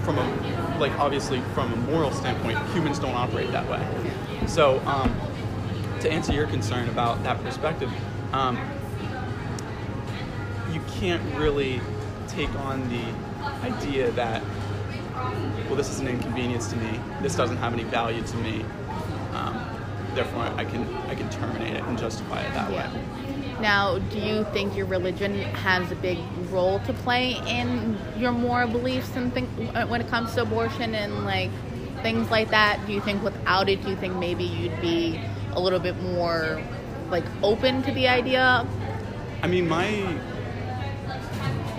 from 0.03 0.17
a 0.17 0.77
like 0.79 0.91
obviously 0.99 1.39
from 1.53 1.71
a 1.71 1.75
moral 1.75 2.11
standpoint, 2.11 2.57
humans 2.69 2.99
don't 2.99 3.15
operate 3.15 3.51
that 3.51 3.69
way. 3.69 3.85
So 4.47 4.79
um, 4.85 5.15
to 6.01 6.11
answer 6.11 6.33
your 6.33 6.47
concern 6.47 6.89
about 6.89 7.23
that 7.23 7.41
perspective, 7.43 7.91
um, 8.33 8.57
you 10.71 10.81
can't 10.99 11.23
really 11.35 11.79
take 12.27 12.53
on 12.55 12.89
the 12.89 13.03
idea 13.63 14.11
that 14.11 14.41
well, 15.67 15.75
this 15.75 15.89
is 15.89 15.99
an 15.99 16.07
inconvenience 16.07 16.67
to 16.67 16.75
me. 16.75 16.99
This 17.21 17.35
doesn't 17.35 17.57
have 17.57 17.73
any 17.73 17.83
value 17.83 18.21
to 18.21 18.37
me. 18.37 18.63
Um, 19.33 19.59
therefore, 20.13 20.43
I 20.57 20.65
can 20.65 20.87
I 21.07 21.15
can 21.15 21.29
terminate 21.29 21.75
it 21.75 21.83
and 21.83 21.97
justify 21.97 22.41
it 22.41 22.53
that 22.53 22.71
Yeah. 22.71 22.91
way. 22.91 23.01
Now, 23.59 23.97
do 23.97 24.19
you 24.19 24.45
think 24.51 24.75
your 24.75 24.85
religion 24.87 25.41
has 25.41 25.91
a 25.91 25.95
big 25.95 26.17
role 26.51 26.79
to 26.79 26.93
play 26.93 27.39
in 27.47 27.97
your 28.17 28.31
moral 28.31 28.67
beliefs 28.67 29.15
and 29.15 29.33
think 29.33 29.49
when 29.87 30.01
it 30.01 30.09
comes 30.09 30.33
to 30.33 30.41
abortion 30.41 30.93
and 30.95 31.25
like 31.25 31.51
things 32.01 32.29
like 32.29 32.49
that? 32.49 32.85
Do 32.85 32.93
you 32.93 33.01
think 33.01 33.23
without 33.23 33.69
it, 33.69 33.81
do 33.83 33.89
you 33.89 33.95
think 33.95 34.15
maybe 34.15 34.43
you'd 34.43 34.81
be 34.81 35.19
a 35.53 35.59
little 35.59 35.79
bit 35.79 35.99
more 36.01 36.61
like 37.09 37.23
open 37.41 37.83
to 37.83 37.91
the 37.91 38.07
idea? 38.07 38.65
I 39.41 39.47
mean, 39.47 39.67
my 39.67 40.17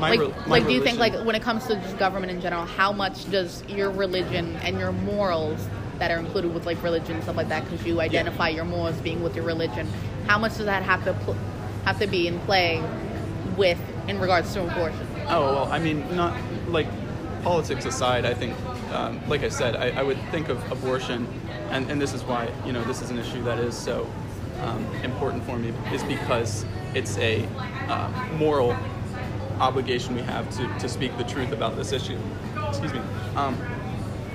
my 0.04 0.10
like, 0.10 0.20
re- 0.20 0.42
my 0.46 0.58
like 0.58 0.66
do 0.66 0.72
you 0.72 0.82
think 0.82 0.98
like 0.98 1.14
when 1.24 1.34
it 1.34 1.42
comes 1.42 1.66
to 1.66 1.76
just 1.76 1.98
government 1.98 2.30
in 2.30 2.40
general, 2.40 2.64
how 2.64 2.92
much 2.92 3.30
does 3.30 3.62
your 3.68 3.90
religion 3.90 4.56
and 4.56 4.78
your 4.78 4.92
morals 4.92 5.66
that 5.98 6.10
are 6.10 6.18
included 6.18 6.52
with 6.52 6.66
like 6.66 6.82
religion 6.82 7.22
stuff 7.22 7.36
like 7.36 7.48
that, 7.48 7.64
because 7.64 7.86
you 7.86 8.00
identify 8.00 8.48
your 8.48 8.64
morals 8.64 8.96
being 8.96 9.22
with 9.22 9.34
your 9.36 9.44
religion, 9.44 9.88
how 10.26 10.38
much 10.38 10.56
does 10.56 10.66
that 10.66 10.82
have 10.82 11.04
to 11.04 11.14
pl- 11.24 11.36
have 11.84 11.98
to 11.98 12.06
be 12.06 12.26
in 12.26 12.38
play 12.40 12.82
with 13.56 13.78
in 14.08 14.18
regards 14.18 14.52
to 14.54 14.62
abortion? 14.62 15.06
Oh 15.28 15.54
well, 15.54 15.72
I 15.72 15.78
mean, 15.78 16.04
not 16.14 16.36
like 16.68 16.86
politics 17.42 17.84
aside. 17.84 18.24
I 18.24 18.34
think, 18.34 18.54
um, 18.92 19.20
like 19.28 19.42
I 19.42 19.48
said, 19.48 19.76
I, 19.76 19.90
I 20.00 20.02
would 20.02 20.18
think 20.30 20.48
of 20.48 20.58
abortion, 20.70 21.26
and, 21.70 21.90
and 21.90 22.00
this 22.00 22.12
is 22.12 22.22
why 22.24 22.50
you 22.66 22.72
know 22.72 22.82
this 22.84 23.00
is 23.02 23.10
an 23.10 23.18
issue 23.18 23.42
that 23.44 23.58
is 23.58 23.76
so 23.76 24.10
um, 24.62 24.84
important 25.02 25.44
for 25.44 25.58
me, 25.58 25.72
is 25.92 26.02
because 26.04 26.64
it's 26.94 27.16
a 27.18 27.46
uh, 27.88 28.10
moral 28.36 28.76
obligation 29.60 30.14
we 30.14 30.22
have 30.22 30.48
to, 30.56 30.78
to 30.78 30.88
speak 30.88 31.16
the 31.18 31.24
truth 31.24 31.52
about 31.52 31.76
this 31.76 31.92
issue. 31.92 32.18
Excuse 32.68 32.92
me. 32.92 33.00
Um, 33.36 33.56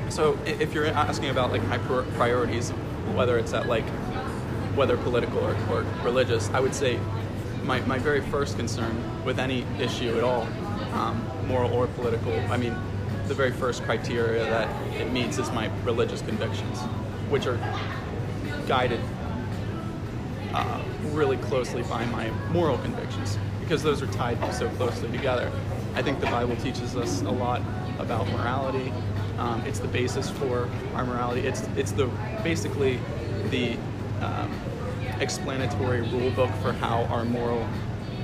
so 0.09 0.37
if 0.45 0.73
you're 0.73 0.87
asking 0.87 1.29
about 1.29 1.51
like 1.51 1.61
high 1.63 1.77
priorities, 1.77 2.71
whether 3.13 3.37
it's 3.37 3.53
at 3.53 3.67
like 3.67 3.85
whether 4.75 4.97
political 4.97 5.39
or, 5.39 5.55
or 5.71 5.85
religious, 6.03 6.49
I 6.49 6.59
would 6.59 6.73
say 6.73 6.99
my, 7.63 7.81
my 7.81 7.99
very 7.99 8.21
first 8.21 8.57
concern 8.57 9.23
with 9.25 9.39
any 9.39 9.65
issue 9.79 10.17
at 10.17 10.23
all, 10.23 10.47
um, 10.93 11.23
moral 11.47 11.71
or 11.73 11.87
political, 11.87 12.33
I 12.51 12.57
mean, 12.57 12.75
the 13.27 13.33
very 13.33 13.51
first 13.51 13.83
criteria 13.83 14.43
that 14.45 14.67
it 14.95 15.11
meets 15.11 15.37
is 15.37 15.51
my 15.51 15.69
religious 15.83 16.21
convictions, 16.21 16.79
which 17.29 17.45
are 17.45 17.59
guided 18.67 18.99
uh, 20.53 20.81
really 21.11 21.37
closely 21.37 21.83
by 21.83 22.05
my 22.05 22.31
moral 22.51 22.77
convictions, 22.79 23.37
because 23.69 23.83
those 23.83 24.01
are 24.01 24.07
tied 24.07 24.35
so 24.51 24.67
closely 24.69 25.11
together. 25.11 25.51
I 25.93 26.01
think 26.01 26.19
the 26.19 26.25
Bible 26.25 26.55
teaches 26.55 26.95
us 26.95 27.21
a 27.21 27.29
lot 27.29 27.61
about 27.99 28.27
morality. 28.29 28.91
Um, 29.37 29.61
it's 29.61 29.77
the 29.77 29.87
basis 29.87 30.27
for 30.27 30.67
our 30.95 31.05
morality. 31.05 31.41
It's 31.41 31.61
it's 31.77 31.91
the 31.91 32.07
basically 32.43 32.99
the 33.51 33.77
um, 34.21 34.51
explanatory 35.19 36.01
rule 36.01 36.31
book 36.31 36.49
for 36.63 36.73
how 36.73 37.03
our 37.05 37.23
moral 37.25 37.61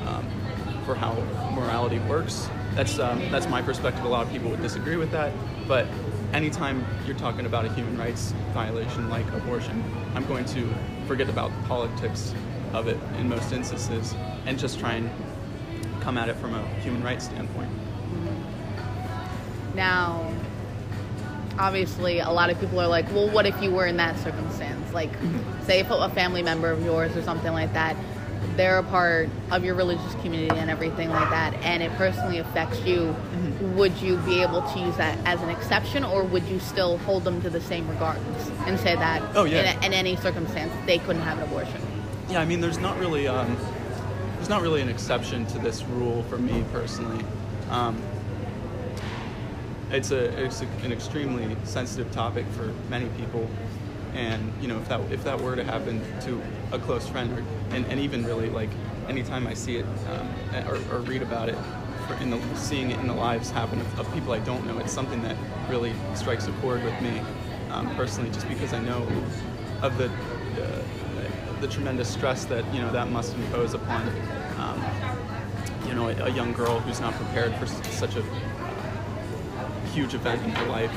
um, 0.08 0.28
for 0.84 0.96
how 0.96 1.14
morality 1.54 2.00
works. 2.00 2.50
That's 2.74 2.98
um, 2.98 3.20
that's 3.30 3.48
my 3.48 3.62
perspective. 3.62 4.04
A 4.04 4.08
lot 4.08 4.26
of 4.26 4.32
people 4.32 4.50
would 4.50 4.64
disagree 4.64 4.98
with 4.98 5.12
that, 5.12 5.32
but 5.68 5.86
anytime 6.34 6.84
you're 7.06 7.18
talking 7.18 7.46
about 7.46 7.66
a 7.66 7.74
human 7.76 7.96
rights 8.00 8.34
violation 8.52 9.12
like 9.12 9.32
abortion, 9.32 9.84
I'm 10.16 10.26
going 10.26 10.46
to 10.46 10.68
forget 11.06 11.30
about 11.30 11.52
the 11.56 11.68
politics 11.68 12.34
of 12.74 12.88
it 12.88 12.98
in 13.20 13.30
most 13.30 13.54
instances 13.54 14.16
and 14.46 14.60
just 14.60 14.80
try 14.80 14.94
and 14.94 15.10
come 16.06 16.18
at 16.20 16.30
it 16.30 16.36
from 16.36 16.54
a 16.54 16.64
human 16.82 17.02
rights 17.04 17.26
standpoint. 17.26 17.68
Mm-hmm. 17.68 19.76
Now, 19.76 20.32
obviously, 21.58 22.20
a 22.20 22.30
lot 22.30 22.52
of 22.52 22.60
people 22.60 22.80
are 22.80 22.88
like, 22.88 23.12
well, 23.12 23.28
what 23.32 23.48
if 23.48 23.60
you 23.62 23.72
were 23.72 23.88
in 23.88 23.98
that 23.98 24.18
circumstance? 24.20 24.94
Like, 24.94 25.12
mm-hmm. 25.12 25.64
say 25.64 25.80
if 25.80 25.90
a 25.90 26.10
family 26.10 26.44
member 26.44 26.70
of 26.70 26.86
yours 26.86 27.18
or 27.18 27.24
something 27.24 27.52
like 27.52 27.74
that, 27.74 27.98
they're 28.56 28.78
a 28.78 28.84
part 28.84 29.30
of 29.50 29.66
your 29.66 29.74
religious 29.74 30.14
community 30.22 30.56
and 30.56 30.70
everything 30.70 31.10
like 31.10 31.32
that, 31.32 31.56
and 31.56 31.82
it 31.82 31.92
personally 31.94 32.38
affects 32.38 32.80
you, 32.86 33.00
mm-hmm. 33.00 33.76
would 33.76 33.98
you 33.98 34.18
be 34.18 34.44
able 34.44 34.62
to 34.74 34.80
use 34.80 34.96
that 34.98 35.18
as 35.26 35.42
an 35.42 35.50
exception, 35.50 36.04
or 36.04 36.24
would 36.24 36.44
you 36.44 36.60
still 36.60 37.00
hold 37.00 37.24
them 37.24 37.42
to 37.42 37.50
the 37.50 37.60
same 37.60 37.90
regards 37.90 38.22
and 38.68 38.80
say 38.80 38.96
that 38.96 39.24
Oh, 39.36 39.46
yeah. 39.46 39.76
in, 39.78 39.86
in 39.86 39.94
any 39.94 40.16
circumstance 40.18 40.72
they 40.86 41.00
couldn't 41.00 41.24
have 41.24 41.40
an 41.40 41.46
abortion? 41.46 41.82
Yeah, 42.30 42.42
I 42.42 42.46
mean, 42.46 42.62
there's 42.62 42.78
not 42.78 43.00
really 43.00 43.28
um, 43.28 43.58
there's 44.46 44.60
not 44.60 44.62
really 44.62 44.82
an 44.82 44.90
exception 44.90 45.44
to 45.48 45.58
this 45.58 45.82
rule 45.86 46.22
for 46.30 46.38
me 46.38 46.64
personally. 46.72 47.26
Um, 47.72 48.00
it's 49.90 50.12
a 50.12 50.26
it's 50.40 50.62
a, 50.62 50.68
an 50.84 50.92
extremely 50.92 51.58
sensitive 51.64 52.12
topic 52.12 52.46
for 52.50 52.72
many 52.88 53.10
people, 53.18 53.50
and 54.14 54.54
you 54.62 54.68
know 54.68 54.78
if 54.78 54.88
that 54.88 55.02
if 55.12 55.24
that 55.24 55.42
were 55.42 55.56
to 55.56 55.64
happen 55.64 56.00
to 56.22 56.40
a 56.72 56.78
close 56.78 57.08
friend, 57.08 57.36
or, 57.36 57.44
and, 57.72 57.88
and 57.88 58.00
even 58.00 58.24
really 58.24 58.52
like 58.52 58.70
anytime 59.08 59.48
I 59.48 59.56
see 59.56 59.78
it 59.78 59.86
um, 60.12 60.30
or, 60.68 60.76
or 60.96 61.00
read 61.00 61.24
about 61.24 61.50
it, 61.50 61.58
in 62.22 62.30
the, 62.30 62.40
seeing 62.56 62.92
it 62.92 63.00
in 63.00 63.08
the 63.08 63.16
lives 63.16 63.50
happen 63.50 63.82
of, 63.82 64.00
of 64.00 64.14
people 64.14 64.32
I 64.32 64.40
don't 64.40 64.68
know, 64.68 64.78
it's 64.78 64.94
something 64.94 65.24
that 65.24 65.36
really 65.72 65.94
strikes 66.14 66.46
a 66.46 66.52
chord 66.62 66.84
with 66.84 67.02
me 67.02 67.20
um, 67.72 67.90
personally, 67.96 68.30
just 68.30 68.48
because 68.48 68.74
I 68.74 68.80
know 68.80 69.08
of 69.82 69.98
the 69.98 70.12
the 71.66 71.74
tremendous 71.74 72.08
stress 72.08 72.46
that 72.46 72.64
you 72.74 72.80
know 72.80 72.92
that 72.92 73.10
must 73.10 73.34
impose 73.34 73.74
upon 73.74 74.08
um, 74.60 74.86
you 75.88 75.96
know 75.96 76.10
a, 76.10 76.26
a 76.26 76.30
young 76.30 76.54
girl 76.54 76.80
who's 76.82 77.00
not 77.00 77.12
prepared 77.16 77.56
for 77.56 77.66
such 77.66 78.16
a 78.16 78.24
huge 79.92 80.14
event 80.14 80.44
in 80.44 80.52
her 80.52 80.66
life. 80.68 80.94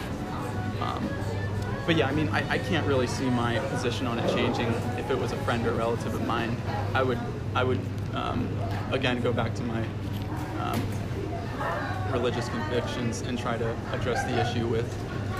Um, 0.83 1.09
but 1.87 1.97
yeah, 1.97 2.07
I 2.07 2.13
mean, 2.13 2.29
I, 2.29 2.47
I 2.51 2.59
can't 2.59 2.87
really 2.87 3.07
see 3.07 3.31
my 3.31 3.59
position 3.71 4.07
on 4.07 4.19
it 4.19 4.29
changing 4.35 4.69
if 4.99 5.11
it 5.11 5.17
was 5.17 5.33
a 5.33 5.37
friend 5.39 5.67
or 5.67 5.73
relative 5.73 6.13
of 6.15 6.27
mine. 6.27 6.55
I 6.93 7.03
would, 7.03 7.19
I 7.55 7.65
would, 7.65 7.81
um, 8.13 8.47
again, 8.91 9.23
go 9.23 9.33
back 9.33 9.55
to 9.55 9.63
my 9.63 9.83
um, 10.61 10.83
religious 12.13 12.49
convictions 12.51 13.23
and 13.23 13.39
try 13.39 13.57
to 13.57 13.75
address 13.93 14.23
the 14.25 14.39
issue 14.39 14.67
with, 14.67 14.93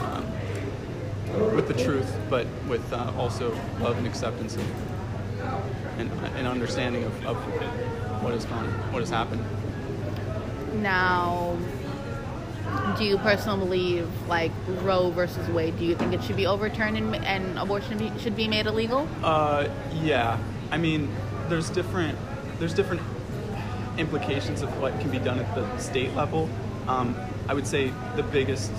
um, 0.05 1.55
with 1.55 1.69
the 1.69 1.75
truth, 1.75 2.17
but 2.31 2.47
with 2.67 2.91
uh, 2.95 3.13
also 3.19 3.51
love 3.81 3.99
and 3.99 4.07
acceptance 4.07 4.57
of, 4.57 4.65
and 5.99 6.11
an 6.37 6.47
understanding 6.47 7.05
of, 7.05 7.27
of 7.27 7.37
what 8.23 8.33
has 8.33 8.45
gone, 8.45 8.67
what 8.93 9.01
has 9.01 9.11
happened. 9.11 9.45
Now, 10.83 11.57
do 12.97 13.05
you 13.05 13.19
personally 13.19 13.59
believe 13.59 14.29
like 14.29 14.53
Roe 14.83 15.11
versus 15.11 15.49
Wade? 15.49 15.79
Do 15.79 15.85
you 15.85 15.95
think 15.95 16.13
it 16.13 16.23
should 16.23 16.37
be 16.37 16.47
overturned 16.47 16.97
and, 16.97 17.15
and 17.17 17.59
abortion 17.59 17.99
be, 17.99 18.13
should 18.19 18.37
be 18.37 18.49
made 18.49 18.67
illegal? 18.67 19.09
Uh, 19.23 19.69
yeah. 20.03 20.39
I 20.71 20.79
mean, 20.79 21.09
there's 21.49 21.71
different 21.71 22.19
there's 22.59 22.75
different 22.75 23.01
implications 23.99 24.63
of 24.63 24.81
what 24.81 24.99
can 25.01 25.11
be 25.11 25.19
done 25.19 25.39
at 25.39 25.55
the 25.55 25.79
state 25.79 26.15
level. 26.15 26.49
Um, 26.87 27.17
I 27.49 27.55
would 27.55 27.67
say 27.67 27.93
the 28.17 28.23
biggest, 28.23 28.73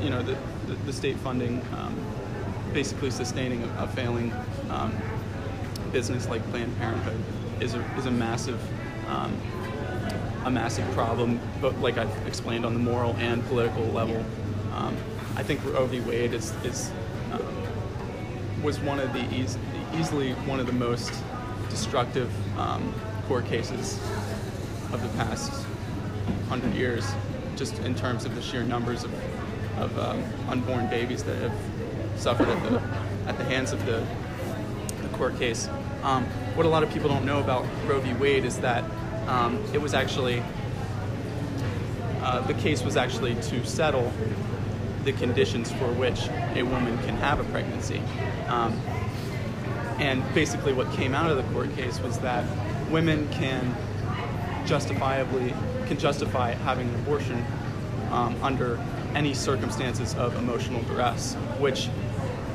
you 0.00 0.10
know, 0.10 0.22
the, 0.22 0.36
the, 0.66 0.74
the 0.86 0.92
state 0.92 1.16
funding, 1.16 1.62
um, 1.76 1.96
basically 2.72 3.10
sustaining 3.10 3.62
a, 3.62 3.84
a 3.84 3.88
failing 3.88 4.32
um, 4.70 4.92
business 5.94 6.28
like 6.28 6.44
Planned 6.50 6.76
Parenthood 6.78 7.16
is 7.62 7.74
a, 7.74 7.80
is 7.96 8.06
a 8.06 8.10
massive 8.10 8.60
um, 9.08 9.32
a 10.44 10.50
massive 10.50 10.84
problem, 10.90 11.40
but 11.62 11.80
like 11.80 11.96
I've 11.96 12.26
explained 12.26 12.66
on 12.66 12.74
the 12.74 12.80
moral 12.80 13.14
and 13.18 13.46
political 13.46 13.84
level. 13.86 14.22
Um, 14.74 14.96
I 15.36 15.44
think 15.44 15.64
Roe 15.64 15.86
v. 15.86 16.00
Wade 16.00 16.34
is, 16.34 16.52
is 16.64 16.90
um, 17.32 18.62
was 18.62 18.80
one 18.80 18.98
of 18.98 19.12
the 19.12 19.24
eas- 19.32 19.56
easily 19.96 20.32
one 20.32 20.58
of 20.58 20.66
the 20.66 20.72
most 20.72 21.14
destructive 21.70 22.30
um, 22.58 22.92
court 23.28 23.46
cases 23.46 23.98
of 24.92 25.00
the 25.00 25.08
past 25.16 25.64
hundred 26.48 26.74
years, 26.74 27.06
just 27.54 27.78
in 27.78 27.94
terms 27.94 28.24
of 28.24 28.34
the 28.34 28.42
sheer 28.42 28.64
numbers 28.64 29.04
of, 29.04 29.14
of 29.78 29.98
um, 29.98 30.24
unborn 30.48 30.88
babies 30.90 31.22
that 31.22 31.36
have 31.36 31.56
suffered 32.16 32.48
at 32.48 32.62
the 32.64 32.82
at 33.28 33.38
the 33.38 33.44
hands 33.44 33.72
of 33.72 33.86
the, 33.86 34.04
the 35.02 35.08
court 35.16 35.38
case. 35.38 35.68
Um, 36.04 36.26
what 36.54 36.66
a 36.66 36.68
lot 36.68 36.82
of 36.82 36.92
people 36.92 37.08
don't 37.08 37.24
know 37.24 37.40
about 37.40 37.64
Roe 37.86 37.98
v. 37.98 38.12
Wade 38.12 38.44
is 38.44 38.58
that 38.60 38.84
um, 39.26 39.58
it 39.72 39.80
was 39.80 39.94
actually 39.94 40.42
uh, 42.20 42.40
the 42.42 42.52
case 42.54 42.82
was 42.82 42.96
actually 42.96 43.34
to 43.36 43.64
settle 43.64 44.12
the 45.04 45.12
conditions 45.12 45.72
for 45.72 45.90
which 45.92 46.28
a 46.54 46.62
woman 46.62 46.96
can 47.04 47.16
have 47.16 47.40
a 47.40 47.44
pregnancy. 47.44 48.02
Um, 48.48 48.78
and 49.98 50.22
basically, 50.34 50.74
what 50.74 50.92
came 50.92 51.14
out 51.14 51.30
of 51.30 51.38
the 51.38 51.52
court 51.54 51.74
case 51.74 51.98
was 52.00 52.18
that 52.18 52.44
women 52.90 53.26
can 53.30 53.74
justifiably 54.66 55.54
can 55.86 55.98
justify 55.98 56.52
having 56.52 56.88
an 56.88 56.94
abortion 56.96 57.44
um, 58.10 58.36
under 58.42 58.78
any 59.14 59.32
circumstances 59.32 60.14
of 60.16 60.36
emotional 60.36 60.82
duress, 60.82 61.34
which 61.58 61.88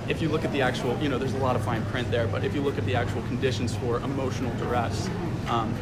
if 0.09 0.21
you 0.21 0.29
look 0.29 0.43
at 0.43 0.51
the 0.51 0.61
actual, 0.61 0.97
you 1.01 1.07
know, 1.07 1.17
there's 1.19 1.33
a 1.33 1.37
lot 1.37 1.55
of 1.55 1.63
fine 1.63 1.85
print 1.85 2.09
there, 2.11 2.27
but 2.27 2.43
if 2.43 2.55
you 2.55 2.61
look 2.61 2.77
at 2.77 2.85
the 2.85 2.95
actual 2.95 3.21
conditions 3.23 3.75
for 3.75 3.97
emotional 3.97 4.51
duress, 4.55 5.07
um, 5.47 5.73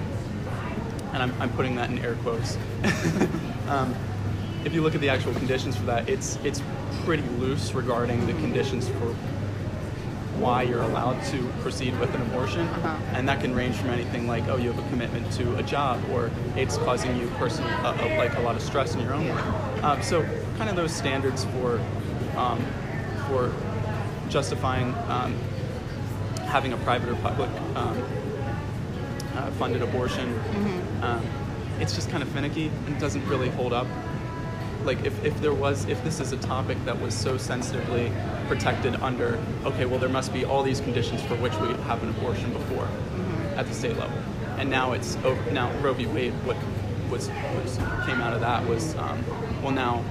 and 1.13 1.23
I'm, 1.23 1.34
I'm 1.41 1.49
putting 1.53 1.75
that 1.78 1.89
in 1.89 1.97
air 1.99 2.15
quotes, 2.15 2.57
um, 3.69 3.95
if 4.65 4.73
you 4.73 4.82
look 4.82 4.95
at 4.95 5.01
the 5.01 5.09
actual 5.09 5.34
conditions 5.34 5.78
for 5.78 5.86
that, 5.86 6.09
it's 6.09 6.38
it's 6.43 6.61
pretty 7.05 7.23
loose 7.39 7.73
regarding 7.73 8.25
the 8.28 8.34
conditions 8.34 8.89
for 8.89 9.15
why 10.41 10.61
you're 10.63 10.82
allowed 10.82 11.23
to 11.25 11.41
proceed 11.61 11.97
with 11.99 12.13
an 12.13 12.21
abortion, 12.23 12.67
Uh-huh. 12.67 12.97
and 13.13 13.28
that 13.30 13.39
can 13.39 13.55
range 13.55 13.75
from 13.78 13.91
anything 13.91 14.28
like 14.28 14.47
oh 14.49 14.57
you 14.57 14.71
have 14.71 14.86
a 14.86 14.89
commitment 14.89 15.32
to 15.34 15.55
a 15.55 15.63
job, 15.63 16.03
or 16.11 16.30
it's 16.57 16.78
causing 16.80 17.15
you 17.17 17.28
personal 17.39 17.69
uh, 17.86 17.93
uh, 17.95 18.15
like 18.17 18.36
a 18.36 18.41
lot 18.41 18.55
of 18.57 18.61
stress 18.61 18.93
in 18.93 18.99
your 18.99 19.13
own 19.13 19.28
work. 19.30 19.84
Um, 19.84 20.01
so 20.01 20.23
kind 20.57 20.69
of 20.69 20.75
those 20.75 20.91
standards 20.91 21.45
for 21.45 21.80
um, 22.36 22.59
for 23.30 23.53
justifying 24.30 24.93
um, 25.09 25.36
having 26.47 26.73
a 26.73 26.78
private 26.78 27.09
or 27.09 27.15
public 27.15 27.49
um, 27.75 28.03
uh, 29.36 29.51
funded 29.51 29.82
abortion. 29.82 30.39
Um, 31.01 31.25
it's 31.80 31.93
just 31.93 32.09
kind 32.09 32.23
of 32.23 32.30
finicky 32.30 32.71
and 32.88 32.99
doesn't 32.99 33.25
really 33.28 33.49
hold 33.49 33.73
up. 33.73 33.88
Like 34.84 35.05
if, 35.05 35.23
if 35.23 35.39
there 35.41 35.53
was 35.53 35.86
if 35.86 36.03
this 36.03 36.19
is 36.19 36.32
a 36.32 36.38
topic 36.38 36.78
that 36.86 36.99
was 36.99 37.13
so 37.13 37.38
sensitively 37.38 38.11
protected 38.47 38.95
under 38.95 39.39
okay, 39.65 39.86
well 39.86 39.99
there 39.99 40.09
must 40.09 40.34
be 40.34 40.45
all 40.45 40.63
these 40.63 40.80
conditions 40.80 41.21
for 41.23 41.36
which 41.36 41.53
we 41.55 41.67
have 41.84 42.01
an 42.03 42.09
abortion 42.09 42.51
before 42.53 42.88
at 43.55 43.67
the 43.67 43.73
state 43.73 43.97
level, 43.97 44.17
and 44.57 44.69
now 44.69 44.93
it's 44.93 45.15
now 45.51 45.71
Roe 45.82 45.93
v. 45.93 46.05
Wade 46.05 46.34
what 46.45 46.55
was, 47.11 47.30
was 47.30 47.78
came 48.05 48.21
out 48.21 48.34
of 48.34 48.39
that 48.41 48.65
was 48.67 48.95
um, 48.95 49.23
well 49.61 49.71
now 49.71 50.03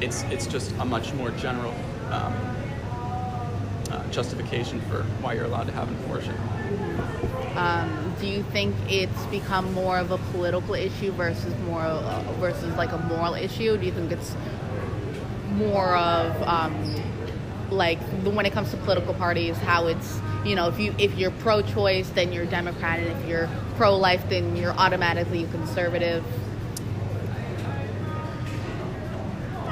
it's 0.00 0.22
it's 0.24 0.46
just 0.46 0.72
a 0.78 0.84
much 0.84 1.12
more 1.14 1.30
general 1.32 1.74
um, 2.10 2.32
justification 4.10 4.80
for 4.82 5.02
why 5.22 5.34
you're 5.34 5.44
allowed 5.44 5.66
to 5.66 5.72
have 5.72 5.88
an 5.88 5.94
abortion. 6.04 6.34
Um, 7.56 8.14
do 8.20 8.26
you 8.26 8.42
think 8.44 8.74
it's 8.88 9.26
become 9.26 9.72
more 9.72 9.98
of 9.98 10.10
a 10.10 10.18
political 10.32 10.74
issue 10.74 11.10
versus 11.12 11.56
more 11.60 11.82
uh, 11.82 12.22
versus 12.38 12.74
like 12.76 12.92
a 12.92 12.98
moral 12.98 13.34
issue? 13.34 13.76
Do 13.76 13.84
you 13.84 13.92
think 13.92 14.12
it's 14.12 14.34
more 15.52 15.96
of 15.96 16.40
um, 16.42 16.72
like 17.70 17.98
when 18.22 18.46
it 18.46 18.52
comes 18.52 18.70
to 18.70 18.76
political 18.78 19.14
parties, 19.14 19.56
how 19.58 19.86
it's 19.86 20.20
you 20.44 20.54
know 20.54 20.68
if 20.68 20.78
you 20.78 20.94
if 20.98 21.16
you're 21.18 21.30
pro-choice, 21.30 22.08
then 22.10 22.32
you're 22.32 22.46
Democrat, 22.46 23.00
and 23.00 23.20
if 23.20 23.28
you're 23.28 23.48
pro-life, 23.76 24.22
then 24.28 24.56
you're 24.56 24.72
automatically 24.72 25.46
conservative. 25.50 26.24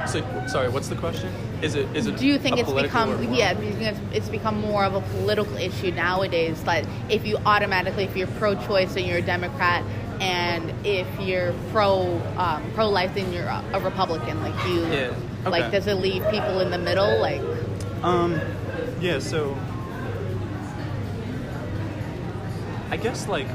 So 0.07 0.47
sorry, 0.47 0.69
what's 0.69 0.89
the 0.89 0.95
question? 0.97 1.33
Is 1.63 1.75
it 1.75 1.95
is 1.97 2.07
it? 2.07 2.17
Do 2.17 2.27
you 2.27 2.39
think 2.39 2.57
a 2.57 2.61
it's 2.61 2.73
become 2.73 3.35
yeah? 3.35 3.55
Do 3.55 3.65
you 3.65 3.73
think 3.73 3.97
it's, 3.97 4.17
it's 4.17 4.29
become 4.29 4.61
more 4.61 4.85
of 4.85 4.95
a 4.95 5.01
political 5.01 5.57
issue 5.57 5.91
nowadays? 5.91 6.63
Like 6.65 6.85
if 7.09 7.27
you 7.27 7.39
automatically, 7.39 8.05
if 8.05 8.17
you're 8.17 8.29
pro-choice, 8.29 8.97
and 8.97 9.07
you're 9.07 9.19
a 9.19 9.23
Democrat, 9.23 9.83
and 10.21 10.73
if 10.87 11.09
you're 11.21 11.53
pro 11.73 12.21
um, 12.37 12.71
pro-life, 12.75 13.15
then 13.15 13.33
you're 13.33 13.47
a, 13.47 13.81
Republican. 13.81 14.41
Like 14.43 14.55
you, 14.69 14.87
Yeah, 14.87 15.15
like 15.45 15.65
okay. 15.65 15.71
does 15.73 15.87
it 15.87 15.95
leave 15.95 16.23
people 16.31 16.61
in 16.61 16.71
the 16.71 16.79
middle? 16.79 17.19
Like 17.21 17.43
Um, 18.03 18.41
yeah. 19.01 19.19
So 19.19 19.57
I 22.91 22.97
guess 22.97 23.27
like 23.29 23.49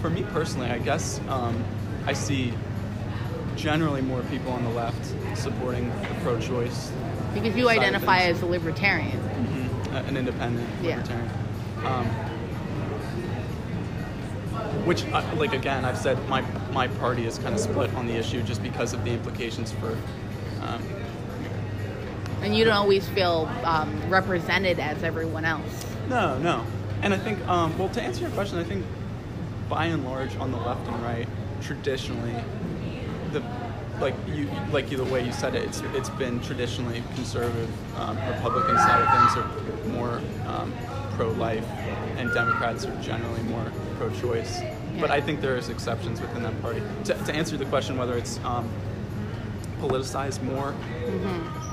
for 0.00 0.08
me 0.08 0.22
personally, 0.32 0.70
I 0.70 0.78
guess 0.78 1.20
um, 1.28 1.62
I 2.06 2.12
see 2.12 2.54
generally 3.56 4.02
more 4.02 4.22
people 4.24 4.52
on 4.52 4.62
the 4.64 4.70
left 4.70 5.14
supporting 5.36 5.88
the 5.88 6.14
pro-choice, 6.22 6.92
because 7.34 7.56
you 7.56 7.68
identify 7.68 8.18
as 8.20 8.42
a 8.42 8.46
libertarian. 8.46 9.18
uh, 9.92 10.02
an 10.06 10.16
independent 10.16 10.68
Yeah. 10.82 10.96
libertarian. 10.96 11.30
Um, 11.84 12.06
which, 14.84 15.04
uh, 15.06 15.22
like 15.36 15.52
again, 15.54 15.84
I've 15.84 15.98
said 15.98 16.16
my 16.28 16.42
my 16.72 16.86
party 16.88 17.26
is 17.26 17.38
kind 17.38 17.54
of 17.54 17.60
split 17.60 17.92
on 17.94 18.06
the 18.06 18.14
issue 18.14 18.42
just 18.42 18.62
because 18.62 18.92
of 18.92 19.04
the 19.04 19.10
implications 19.10 19.72
for. 19.72 19.96
Um, 20.62 20.82
And 22.42 22.54
you 22.54 22.64
don't 22.64 22.74
always 22.76 23.08
feel 23.08 23.48
um, 23.64 23.90
represented 24.10 24.78
as 24.78 25.02
everyone 25.02 25.44
else. 25.44 25.86
No, 26.08 26.38
no. 26.38 26.62
And 27.02 27.12
I 27.14 27.18
think, 27.18 27.38
um, 27.48 27.76
well, 27.78 27.88
to 27.90 28.02
answer 28.02 28.20
your 28.22 28.30
question, 28.30 28.58
I 28.58 28.64
think 28.64 28.84
by 29.68 29.86
and 29.86 30.04
large 30.04 30.36
on 30.36 30.52
the 30.52 30.58
left 30.58 30.86
and 30.86 31.02
right, 31.02 31.26
traditionally, 31.62 32.34
like 34.00 34.14
you 34.28 34.48
like 34.72 34.90
you, 34.90 34.96
the 34.96 35.04
way 35.04 35.24
you 35.24 35.32
said 35.32 35.54
it, 35.54 35.64
it's 35.64 35.82
it's 35.94 36.10
been 36.10 36.40
traditionally 36.40 37.02
conservative. 37.14 37.70
Um, 37.98 38.16
Republican 38.28 38.76
side 38.78 39.02
of 39.02 39.08
things 39.14 39.36
are 39.36 39.88
more 39.92 40.20
um, 40.46 40.72
pro-life, 41.12 41.66
and 42.16 42.32
Democrats 42.32 42.84
are 42.84 42.94
generally 43.02 43.42
more 43.44 43.72
pro-choice. 43.96 44.60
But 45.00 45.10
I 45.10 45.20
think 45.20 45.40
there 45.40 45.56
is 45.56 45.68
exceptions 45.68 46.20
within 46.20 46.42
that 46.42 46.60
party. 46.62 46.82
To, 47.04 47.14
to 47.14 47.34
answer 47.34 47.56
the 47.56 47.66
question 47.66 47.96
whether 47.98 48.16
it's 48.16 48.38
um, 48.44 48.68
politicized 49.80 50.42
more 50.42 50.74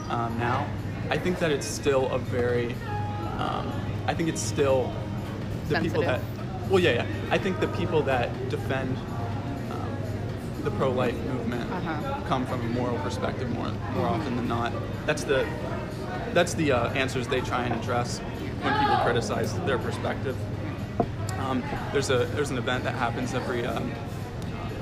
um, 0.10 0.38
now, 0.40 0.68
I 1.10 1.18
think 1.18 1.40
that 1.40 1.52
it's 1.52 1.66
still 1.66 2.10
a 2.12 2.18
very, 2.18 2.74
um, 3.38 3.72
I 4.08 4.14
think 4.14 4.30
it's 4.30 4.42
still 4.42 4.94
the 5.70 5.80
people 5.80 6.02
that, 6.02 6.22
Sensitive. 6.22 6.72
well, 6.72 6.80
yeah, 6.80 6.92
yeah. 6.92 7.06
I 7.32 7.38
think 7.38 7.60
the 7.60 7.68
people 7.70 8.02
that 8.04 8.50
defend 8.50 8.98
the 10.64 10.72
pro-life 10.72 11.16
movement 11.26 11.70
Uh-huh. 11.72 12.22
come 12.28 12.46
from 12.46 12.62
a 12.62 12.70
moral 12.80 12.98
perspective 13.00 13.50
more 13.52 13.72
more 13.96 14.08
often 14.08 14.36
than 14.36 14.48
not. 14.48 14.72
That's 15.06 15.24
the 15.24 15.46
that's 16.34 16.54
the 16.56 16.72
uh, 16.72 16.90
answers 16.94 17.28
they 17.28 17.42
try 17.42 17.64
and 17.66 17.74
address 17.74 18.20
when 18.20 18.74
people 18.80 18.96
criticize 19.04 19.54
their 19.66 19.78
perspective. 19.78 20.36
Um, 21.40 21.62
there's 21.92 22.10
a 22.10 22.26
there's 22.36 22.50
an 22.52 22.58
event 22.58 22.84
that 22.86 22.96
happens 22.96 23.34
every 23.34 23.66
um, 23.66 23.92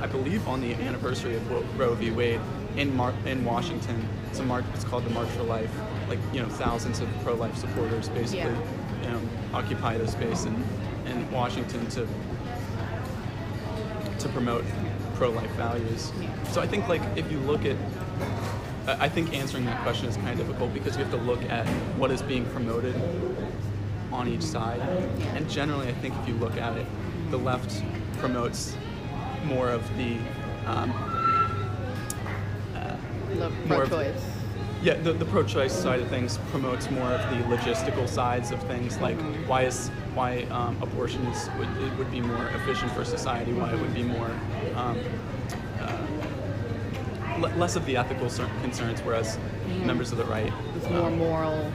I 0.01 0.07
believe 0.07 0.47
on 0.47 0.61
the 0.61 0.73
anniversary 0.75 1.35
of 1.35 1.79
Roe 1.79 1.95
v. 1.95 2.11
Wade 2.11 2.39
in 2.77 2.95
Mar- 2.95 3.13
in 3.25 3.43
Washington. 3.43 4.07
It's 4.29 4.39
a 4.39 4.43
march. 4.43 4.65
It's 4.75 4.83
called 4.83 5.03
the 5.05 5.09
March 5.09 5.29
for 5.29 5.43
Life. 5.43 5.71
Like 6.07 6.19
you 6.33 6.41
know, 6.41 6.49
thousands 6.49 6.99
of 6.99 7.07
pro-life 7.23 7.57
supporters 7.57 8.07
basically, 8.09 8.51
Yeah. 8.53 9.03
you 9.03 9.09
know, 9.09 9.21
occupy 9.53 9.97
the 9.97 10.07
space 10.07 10.45
in 10.45 10.55
in 11.07 11.29
Washington 11.31 11.87
to 11.95 12.07
to 14.19 14.29
promote 14.29 14.63
pro-life 15.21 15.51
values. 15.51 16.11
Yeah. 16.19 16.43
So 16.45 16.61
I 16.61 16.65
think 16.67 16.87
like 16.87 17.03
if 17.15 17.31
you 17.31 17.37
look 17.41 17.63
at 17.63 17.77
I 18.87 19.07
think 19.07 19.35
answering 19.35 19.65
that 19.65 19.79
question 19.83 20.07
is 20.09 20.15
kind 20.17 20.29
of 20.29 20.37
difficult 20.47 20.73
because 20.73 20.97
you 20.97 21.03
have 21.03 21.11
to 21.13 21.21
look 21.21 21.43
at 21.43 21.67
what 21.99 22.09
is 22.09 22.23
being 22.23 22.43
promoted 22.47 22.95
on 24.11 24.27
each 24.27 24.41
side. 24.41 24.79
And 25.35 25.47
generally, 25.47 25.87
I 25.89 25.93
think 25.93 26.15
if 26.23 26.27
you 26.27 26.33
look 26.33 26.57
at 26.57 26.75
it, 26.75 26.87
the 27.29 27.37
left 27.37 27.83
promotes 28.17 28.75
more 29.45 29.69
of 29.69 29.83
the 29.95 30.17
um, 30.65 30.89
The 33.37 33.49
More 33.67 33.83
of- 33.83 33.89
pro-choice. 33.89 34.23
yeah, 34.81 34.95
the, 34.95 35.13
the 35.13 35.25
pro-choice 35.25 35.71
side 35.71 35.99
of 36.01 36.07
things 36.09 36.39
promotes 36.49 36.89
more 36.89 37.11
of 37.13 37.21
the 37.29 37.55
logistical 37.55 38.07
sides 38.09 38.49
of 38.51 38.61
things, 38.63 38.97
like 38.99 39.19
why 39.47 39.61
is 39.65 39.89
why 40.15 40.41
um, 40.51 40.75
abortion 40.81 41.23
is 41.27 41.49
would, 41.57 41.97
would 41.97 42.11
be 42.11 42.19
more 42.21 42.47
efficient 42.59 42.91
for 42.91 43.05
society, 43.05 43.53
why 43.53 43.71
it 43.71 43.79
would 43.79 43.93
be 43.93 44.03
more 44.03 44.31
um, 44.75 44.99
uh, 45.79 47.37
le- 47.39 47.55
less 47.57 47.75
of 47.75 47.85
the 47.85 47.97
ethical 47.97 48.29
cer- 48.29 48.49
concerns, 48.61 49.01
whereas 49.01 49.37
members 49.85 50.11
of 50.11 50.17
the 50.17 50.25
right 50.25 50.51
It's 50.75 50.85
um, 50.87 50.93
more 50.97 51.11
moral 51.11 51.71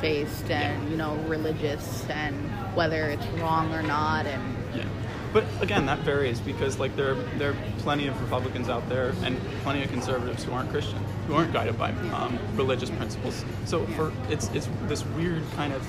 based 0.00 0.50
and 0.50 0.90
you 0.90 0.96
know 0.96 1.14
religious 1.28 2.08
and 2.08 2.34
whether 2.74 3.10
it's 3.10 3.26
wrong 3.40 3.72
or 3.74 3.82
not 3.82 4.24
and 4.24 4.56
Yeah, 4.74 4.84
but 5.32 5.44
again, 5.60 5.84
that 5.86 5.98
varies 6.00 6.40
because 6.40 6.78
like 6.78 6.94
there 6.96 7.14
there 7.38 7.50
are 7.50 7.56
plenty 7.78 8.06
of 8.06 8.20
Republicans 8.22 8.68
out 8.68 8.88
there 8.88 9.12
and 9.24 9.38
plenty 9.62 9.82
of 9.82 9.90
conservatives 9.90 10.44
who 10.44 10.52
aren't 10.52 10.70
Christian, 10.70 10.98
who 11.26 11.34
aren't 11.34 11.52
guided 11.52 11.78
by 11.78 11.90
um, 12.12 12.38
religious 12.54 12.90
principles. 12.90 13.44
So 13.66 13.84
for 13.88 14.12
it's 14.30 14.48
it's 14.54 14.68
this 14.82 15.04
weird 15.04 15.42
kind 15.56 15.72
of 15.72 15.86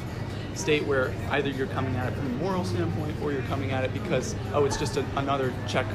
state 0.53 0.85
where 0.85 1.13
either 1.29 1.49
you're 1.49 1.67
coming 1.67 1.95
at 1.95 2.11
it 2.11 2.15
from 2.15 2.25
a 2.27 2.35
moral 2.35 2.65
standpoint 2.65 3.15
or 3.21 3.31
you're 3.31 3.41
coming 3.43 3.71
at 3.71 3.85
it 3.85 3.93
because 3.93 4.35
oh 4.53 4.65
it's 4.65 4.75
just 4.77 4.97
a, 4.97 5.05
another 5.15 5.53
check 5.67 5.85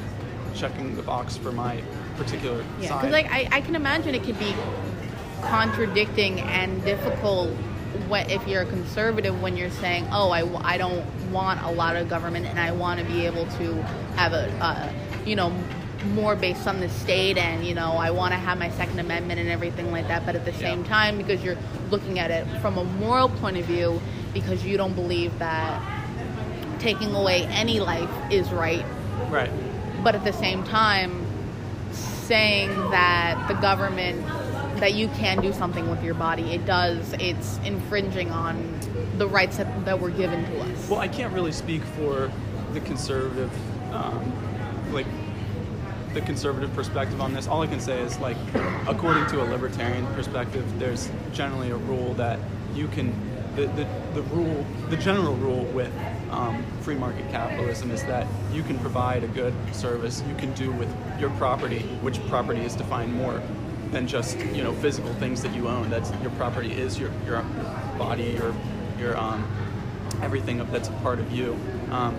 checking 0.56 0.96
the 0.96 1.02
box 1.02 1.36
for 1.36 1.52
my 1.52 1.82
particular 2.16 2.64
yeah 2.80 2.88
side. 2.88 3.00
because 3.00 3.12
like 3.12 3.30
I, 3.30 3.48
I 3.52 3.60
can 3.60 3.74
imagine 3.76 4.14
it 4.14 4.22
could 4.24 4.38
be 4.38 4.54
contradicting 5.42 6.40
and 6.40 6.82
difficult 6.84 7.50
when, 8.08 8.28
if 8.30 8.46
you're 8.48 8.62
a 8.62 8.66
conservative 8.66 9.40
when 9.42 9.56
you're 9.56 9.70
saying 9.70 10.06
oh 10.12 10.30
I, 10.30 10.42
I 10.74 10.78
don't 10.78 11.04
want 11.30 11.62
a 11.62 11.70
lot 11.70 11.96
of 11.96 12.08
government 12.08 12.46
and 12.46 12.58
I 12.58 12.72
want 12.72 13.00
to 13.00 13.06
be 13.06 13.26
able 13.26 13.46
to 13.46 13.74
have 14.16 14.32
a 14.32 14.50
uh, 14.60 14.92
you 15.24 15.36
know 15.36 15.52
more 16.14 16.36
based 16.36 16.66
on 16.66 16.80
the 16.80 16.88
state 16.88 17.36
and 17.36 17.64
you 17.66 17.74
know 17.74 17.92
I 17.92 18.10
want 18.10 18.32
to 18.32 18.38
have 18.38 18.58
my 18.58 18.70
second 18.70 18.98
amendment 18.98 19.40
and 19.40 19.48
everything 19.48 19.90
like 19.92 20.08
that 20.08 20.24
but 20.24 20.36
at 20.36 20.44
the 20.44 20.52
same 20.52 20.82
Yeah. 20.82 20.88
time 20.88 21.16
because 21.18 21.42
you're 21.42 21.56
looking 21.90 22.18
at 22.18 22.30
it 22.30 22.46
from 22.60 22.78
a 22.78 22.84
moral 22.84 23.28
point 23.28 23.56
of 23.56 23.64
view 23.64 24.00
because 24.32 24.64
you 24.64 24.76
don't 24.76 24.94
believe 24.94 25.36
that 25.38 25.82
taking 26.78 27.14
away 27.14 27.44
any 27.46 27.80
life 27.80 28.10
is 28.30 28.50
right 28.52 28.84
right. 29.30 29.50
But 30.06 30.14
at 30.14 30.22
the 30.22 30.32
same 30.32 30.62
time 30.62 31.26
saying 31.90 32.68
that 32.92 33.44
the 33.48 33.54
government 33.54 34.24
that 34.78 34.94
you 34.94 35.08
can 35.08 35.42
do 35.42 35.52
something 35.52 35.90
with 35.90 36.00
your 36.04 36.14
body 36.14 36.54
it 36.54 36.64
does 36.64 37.12
it's 37.18 37.58
infringing 37.64 38.30
on 38.30 38.54
the 39.18 39.26
rights 39.26 39.56
that, 39.56 39.84
that 39.84 39.98
were 39.98 40.10
given 40.10 40.44
to 40.44 40.60
us 40.60 40.88
Well, 40.88 41.00
I 41.00 41.08
can't 41.08 41.34
really 41.34 41.50
speak 41.50 41.82
for 41.82 42.30
the 42.72 42.80
conservative, 42.82 43.50
um, 43.92 44.92
like 44.92 45.06
the 46.14 46.20
conservative 46.20 46.72
perspective 46.72 47.20
on 47.20 47.32
this. 47.34 47.48
All 47.48 47.62
I 47.62 47.66
can 47.66 47.80
say 47.80 48.00
is, 48.00 48.16
like, 48.20 48.36
according 48.86 49.26
to 49.26 49.42
a 49.42 49.46
libertarian 49.50 50.06
perspective, 50.14 50.64
there's 50.78 51.10
generally 51.32 51.70
a 51.70 51.76
rule 51.76 52.14
that 52.14 52.38
you 52.74 52.86
can, 52.88 53.12
the, 53.56 53.66
the, 53.68 53.88
the 54.14 54.22
rule, 54.22 54.64
the 54.88 54.96
general 54.96 55.34
rule 55.34 55.64
with 55.64 55.92
um, 56.30 56.64
free 56.80 56.94
market 56.94 57.28
capitalism 57.30 57.90
is 57.90 58.02
that 58.04 58.26
you 58.52 58.62
can 58.62 58.78
provide 58.78 59.24
a 59.24 59.28
good 59.28 59.54
service, 59.72 60.22
you 60.28 60.34
can 60.36 60.52
do 60.54 60.72
with 60.72 60.92
your 61.20 61.30
property, 61.30 61.80
which 62.02 62.24
property 62.28 62.60
is 62.60 62.74
defined 62.74 63.12
more 63.14 63.42
than 63.92 64.06
just 64.06 64.38
you 64.38 64.62
know 64.62 64.72
physical 64.74 65.12
things 65.14 65.42
that 65.42 65.54
you 65.54 65.68
own. 65.68 65.88
That's 65.90 66.10
your 66.22 66.30
property 66.32 66.72
is 66.72 66.98
your 66.98 67.10
your 67.24 67.42
body, 67.98 68.36
your 68.38 68.54
your 68.98 69.16
um, 69.16 69.46
everything 70.22 70.58
that's 70.70 70.88
a 70.88 70.92
part 71.02 71.18
of 71.18 71.30
you. 71.32 71.56
Um, 71.90 72.16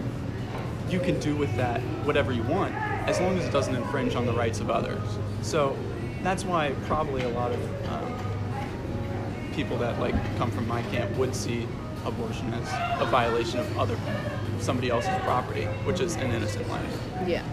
you 0.90 1.00
can 1.00 1.20
do 1.20 1.36
with 1.36 1.54
that 1.58 1.82
whatever 2.06 2.32
you 2.32 2.44
want, 2.44 2.74
as 3.08 3.20
long 3.20 3.38
as 3.38 3.46
it 3.46 3.52
doesn't 3.52 3.76
infringe 3.76 4.16
on 4.16 4.26
the 4.26 4.34
rights 4.34 4.60
of 4.60 4.70
others. 4.70 5.02
So 5.42 5.76
that's 6.24 6.46
why 6.46 6.74
probably 6.86 7.24
a 7.24 7.30
lot 7.30 7.52
of 7.52 7.92
um, 7.92 9.52
people 9.54 9.78
that 9.78 10.00
like 10.00 10.16
come 10.38 10.52
from 10.52 10.68
my 10.68 10.82
camp 10.84 11.16
would 11.18 11.36
see 11.36 11.68
abortion 12.08 12.54
is 12.54 12.68
a 13.02 13.06
violation 13.10 13.60
of 13.60 13.78
other 13.78 13.98
somebody 14.60 14.90
else's 14.90 15.16
property, 15.22 15.66
which 15.86 16.00
is 16.00 16.16
an 16.16 16.32
innocent 16.32 16.68
life. 16.70 17.00
Yeah. 17.26 17.44